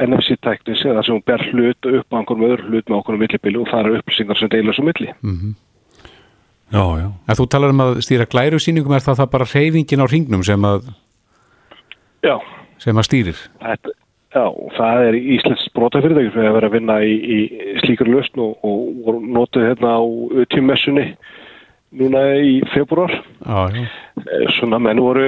NFC-tekni 0.08 0.78
sem 0.80 0.96
það 0.96 1.04
sem 1.08 1.18
hún 1.18 1.28
ber 1.28 1.44
hlut 1.52 1.90
upp 1.92 2.16
á 2.16 2.18
einhverjum 2.20 2.48
öðru 2.48 2.70
hlut 2.70 2.90
með 2.90 2.98
okkur 3.00 3.18
um 3.18 3.22
millibili 3.26 3.62
og 3.62 3.70
það 3.72 3.84
eru 3.84 4.00
upplýsingar 4.00 4.40
sem 4.40 4.52
deila 4.54 4.76
svo 4.76 4.88
milli. 4.88 5.14
Mm 5.22 5.38
-hmm. 5.38 5.54
Já, 6.72 6.84
já. 7.02 7.08
En 7.28 7.36
þú 7.36 7.48
talar 7.52 7.74
um 7.74 7.84
að 7.84 7.98
stýra 8.06 8.26
glæru 8.32 8.60
síningum, 8.60 8.94
er 8.96 9.04
það, 9.04 9.18
það 9.20 9.32
bara 9.32 9.50
reyfingin 9.54 10.04
á 10.04 10.08
ringnum 10.08 10.44
sem 10.44 10.62
að, 10.64 10.86
já. 12.24 12.40
sem 12.80 12.96
að 12.96 13.08
stýrir? 13.10 13.42
Þetta, 13.60 13.92
já, 14.32 14.46
það 14.78 15.04
er 15.08 15.18
Íslands 15.36 15.66
brotafyrirtækir 15.76 16.32
fyrir 16.32 16.48
að 16.48 16.56
vera 16.56 16.70
að 16.72 16.78
vinna 16.78 16.96
í, 17.04 17.18
í 17.20 17.40
slíkur 17.84 18.08
löstn 18.08 18.40
og, 18.40 18.56
og 18.64 19.20
notuð 19.20 19.68
hérna 19.68 20.00
á 20.00 20.02
tímmessunni 20.56 21.10
núna 22.00 22.22
í 22.40 22.60
februar 22.72 23.12
svona 24.58 24.80
menn 24.82 25.02
voru 25.04 25.26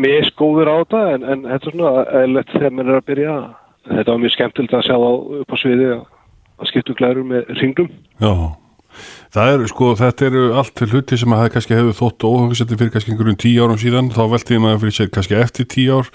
með 0.00 0.30
skóður 0.30 0.70
á 0.72 0.74
þetta 0.80 1.02
en, 1.14 1.26
en 1.26 1.44
þetta 1.48 1.68
er 1.68 1.74
svona 1.74 1.92
eðlert 2.22 2.54
þegar 2.54 2.74
menn 2.76 2.88
er 2.88 3.00
að 3.00 3.06
byrja. 3.10 3.36
Þetta 3.90 4.12
var 4.12 4.22
mjög 4.22 4.34
skemmtilegt 4.36 4.76
að 4.76 4.86
sjá 4.86 4.94
það 4.94 5.20
upp 5.40 5.52
á 5.52 5.56
sviði 5.60 5.90
að 6.60 6.70
skiptu 6.70 6.96
glærur 6.98 7.24
með 7.24 7.52
ringum 7.56 7.88
Já, 8.20 8.32
það 9.32 9.52
er 9.54 9.66
sko 9.72 9.90
þetta 9.96 10.26
eru 10.28 10.44
allt 10.60 10.84
hluti 10.84 11.18
sem 11.20 11.34
að 11.34 11.42
það 11.42 11.52
kannski 11.56 11.78
hefur 11.78 11.98
þótt 12.02 12.26
óhugsætti 12.28 12.80
fyrir 12.80 12.94
kannski 12.94 13.14
einhverjum 13.14 13.40
tíu 13.40 13.64
árum 13.64 13.80
síðan. 13.80 14.12
Þá 14.14 14.22
veltiði 14.36 14.64
maður 14.64 14.82
fyrir 14.84 14.98
sér 14.98 15.12
kannski 15.16 15.38
eftir 15.40 15.68
tíu 15.72 16.00
ár. 16.00 16.10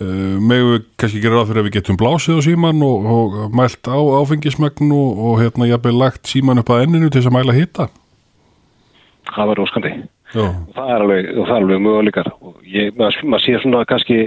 Uh, 0.00 0.36
megum 0.40 0.74
við 0.74 0.84
kannski 1.00 1.20
gera 1.20 1.40
ráð 1.40 1.50
fyrir 1.50 1.60
að 1.60 1.66
við 1.66 1.74
getum 1.76 1.98
blásið 2.00 2.38
á 2.40 2.46
síman 2.46 2.84
og, 2.86 3.08
og 3.14 3.56
mælt 3.56 3.84
á 3.84 4.00
áfengismögn 4.00 4.94
og, 4.96 5.24
og 5.28 5.40
hérna 5.42 5.68
jafnveg 5.68 5.98
lagt 6.00 6.30
síman 6.30 6.62
upp 6.62 6.72
að 6.72 6.86
enninu 6.86 7.10
til 7.10 7.20
þess 7.20 7.28
að 7.28 7.36
mæla 7.36 7.56
hitta 7.58 7.90
það 9.28 9.50
var 9.50 9.62
óskandi. 9.64 9.92
Það 10.32 10.90
er 10.94 11.04
alveg, 11.04 11.30
og 11.34 11.46
það 11.46 11.54
er 11.54 11.62
alveg 11.64 11.84
möguleikar. 11.84 12.32
Og 12.40 12.58
ég, 12.64 12.92
maður, 12.98 13.22
maður 13.26 13.44
sé 13.46 13.60
svona 13.62 13.84
kannski 13.88 14.18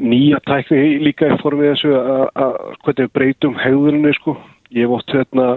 nýja 0.00 0.40
tækni 0.48 0.98
líka 1.04 1.28
í 1.28 1.38
formið 1.42 1.72
þessu 1.74 1.94
að 1.94 2.54
hvernig 2.84 3.02
við 3.02 3.12
breytum 3.18 3.58
hegðunni 3.60 4.14
sko. 4.16 4.36
Ég 4.74 4.86
hef 4.86 4.96
ótt 4.96 5.14
hérna 5.14 5.48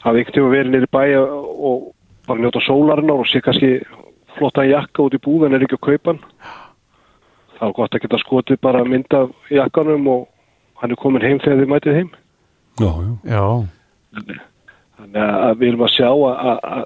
að 0.00 0.20
einhvern 0.20 0.36
tíma 0.36 0.52
verið 0.54 0.74
nýri 0.74 0.90
bæja 0.94 1.24
og 1.24 1.90
bara 2.28 2.40
njóta 2.40 2.62
sólarinnar 2.64 3.22
og 3.24 3.28
sé 3.28 3.42
kannski 3.44 3.80
flottan 4.36 4.70
jakka 4.70 5.02
út 5.02 5.16
í 5.16 5.22
búðan 5.22 5.56
er 5.56 5.66
ekki 5.66 5.80
að 5.80 5.86
kaupa 5.88 6.12
hann. 6.12 6.22
Þá 7.58 7.64
er 7.66 7.74
gott 7.76 7.96
að 7.96 8.04
geta 8.06 8.22
skotið 8.22 8.60
bara 8.62 8.84
mynd 8.86 9.18
af 9.18 9.34
jakkanum 9.52 10.06
og 10.08 10.22
hann 10.80 10.94
er 10.94 11.00
komin 11.00 11.26
heim 11.26 11.42
þegar 11.42 11.60
þið 11.60 11.72
mætið 11.74 11.98
heim. 11.98 12.14
Já, 12.80 12.92
já. 13.28 13.42
Já, 14.14 14.38
þannig 15.00 15.20
að 15.26 15.58
við 15.60 15.68
erum 15.72 15.84
að 15.84 15.92
sjá 15.96 16.08
að, 16.08 16.84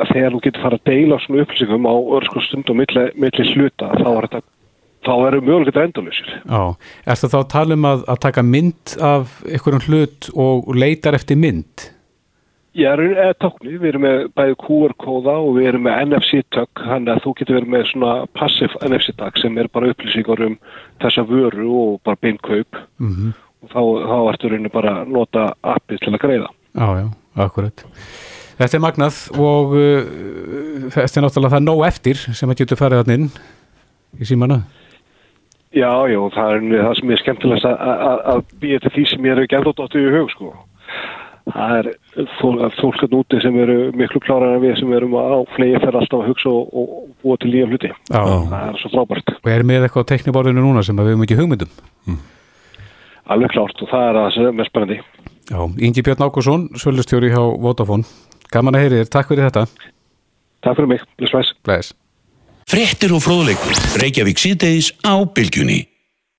að, 0.00 0.10
þegar 0.10 0.34
þú 0.34 0.42
getur 0.46 0.64
fara 0.64 0.80
að 0.80 0.90
deila 0.90 1.20
svona 1.22 1.44
upplýsingum 1.44 1.88
á 1.88 1.94
örsku 2.18 2.42
stundum 2.48 2.82
milli, 2.82 3.06
milli 3.20 3.48
hluta 3.54 3.90
þá 4.00 4.10
er 4.10 4.28
þetta 4.28 4.42
þá 5.04 5.14
erum 5.28 5.48
mögulega 5.48 5.84
endalusir 5.84 6.30
já. 6.36 6.62
Ertu 7.12 7.32
þá 7.32 7.40
að 7.40 7.50
tala 7.56 7.78
um 7.78 7.90
að, 7.90 8.06
að 8.12 8.22
taka 8.26 8.46
mynd 8.46 8.94
af 9.12 9.42
einhverjum 9.48 9.84
hlut 9.88 10.30
og 10.34 10.72
leitar 10.74 11.18
eftir 11.18 11.40
mynd? 11.40 11.90
Já, 12.74 12.90
eða 12.98 13.36
tókni, 13.38 13.76
við 13.78 13.92
erum 13.92 14.02
með 14.02 14.24
bæði 14.34 14.54
QR-kóða 14.64 15.34
og 15.44 15.52
við 15.60 15.68
erum 15.70 15.84
með 15.86 16.00
NFC-tök, 16.08 16.80
þannig 16.82 17.12
að 17.12 17.20
þú 17.22 17.34
getur 17.38 17.56
verið 17.60 17.70
með 17.70 17.84
svona 17.92 18.14
passiv 18.34 18.74
NFC-tök 18.82 19.38
sem 19.38 19.60
er 19.62 19.68
bara 19.70 19.92
upplýsingar 19.92 20.42
um 20.48 20.56
þessa 21.04 21.22
vöru 21.28 21.68
og 21.70 21.92
bara 22.02 22.18
beinkaup 22.24 22.80
Mm 22.98 23.30
og 23.64 23.72
þá, 23.72 23.80
þá 24.08 24.16
ertu 24.32 24.50
rauninni 24.50 24.72
bara 24.72 24.94
að 25.00 25.12
nota 25.14 25.48
appið 25.74 26.04
til 26.04 26.12
að 26.12 26.22
greiða. 26.24 26.50
Já, 26.74 26.88
já, 27.00 27.06
akkurat. 27.46 27.84
Þetta 28.58 28.78
er 28.78 28.82
magnað 28.84 29.20
og 29.34 29.74
uh, 29.74 30.88
þetta 30.94 31.20
er 31.20 31.26
náttúrulega 31.26 31.54
það 31.56 31.60
er 31.60 31.66
nóg 31.66 31.84
eftir 31.88 32.20
sem 32.22 32.50
að 32.50 32.60
getur 32.62 32.80
farið 32.80 33.02
þarna 33.02 33.18
inn 33.18 33.30
í 34.20 34.28
símana. 34.28 34.60
Já, 35.74 35.90
já, 36.06 36.20
það 36.36 36.52
er 36.52 36.84
það 36.84 36.94
sem 37.00 37.10
er 37.10 37.20
skemmtilegast 37.24 37.66
að, 37.66 37.80
að, 37.90 38.20
að 38.30 38.44
býja 38.62 38.82
til 38.84 38.92
því 38.94 39.04
sem 39.10 39.26
ég 39.26 39.34
er 39.34 39.42
ennþá 39.58 39.72
dóttið 39.74 40.06
í 40.06 40.12
hug, 40.14 40.30
sko. 40.30 40.52
Það 41.44 41.72
er 41.76 41.88
fólk 42.38 43.02
að 43.04 43.12
núti 43.12 43.40
sem 43.42 43.56
eru 43.60 43.74
miklu 43.98 44.20
klárar 44.24 44.54
en 44.54 44.62
við 44.62 44.78
sem 44.78 44.92
erum 44.96 45.16
á 45.18 45.44
flegi 45.52 45.80
fyrir 45.82 45.98
alltaf 46.00 46.22
að 46.22 46.30
hugsa 46.30 46.52
og, 46.52 46.70
og 46.72 47.10
búa 47.20 47.36
til 47.42 47.50
nýja 47.52 47.66
hluti. 47.68 47.90
Já. 47.90 48.22
Það 48.22 48.68
er 48.70 48.78
svo 48.80 48.92
frábært. 48.94 49.34
Og 49.42 49.50
er 49.52 49.66
með 49.66 49.84
eitthvað 49.88 50.06
á 50.08 50.10
tekniborðinu 50.14 50.64
núna 50.64 50.84
sem 50.86 50.96
að 50.96 51.10
við 51.10 51.16
höfum 51.16 51.26
ekki 51.26 51.38
hugmyndum. 51.42 51.74
Alveg 53.34 53.52
klárt 53.52 53.84
og 53.84 53.90
það 53.90 54.06
er 54.06 54.20
það 54.20 54.30
sem 54.36 54.48
er 54.48 54.56
mest 54.60 54.72
spennandi. 54.72 55.00
Já, 55.50 55.58
Ingi 55.84 56.04
Björn 56.06 56.24
Ákusson, 56.24 56.64
svöldustjóri 56.80 57.34
hjá 57.34 57.42
Vodafone. 57.60 58.08
Gaman 58.54 58.76
að 58.78 58.84
heyri 58.84 58.98
þér, 59.00 59.08
takk 59.10 59.30
fyrir 59.32 59.48
þetta. 59.48 59.90
Takk 60.62 60.76
fyrir 60.78 60.90
mig, 60.92 61.00
bless, 61.18 61.54
bless. 61.66 61.94
Fréttir 62.70 63.12
og 63.16 63.24
fróðleikur. 63.24 63.80
Reykjavík 63.98 64.38
síðdeis 64.40 64.92
á 65.02 65.18
bylgjunni. 65.26 65.80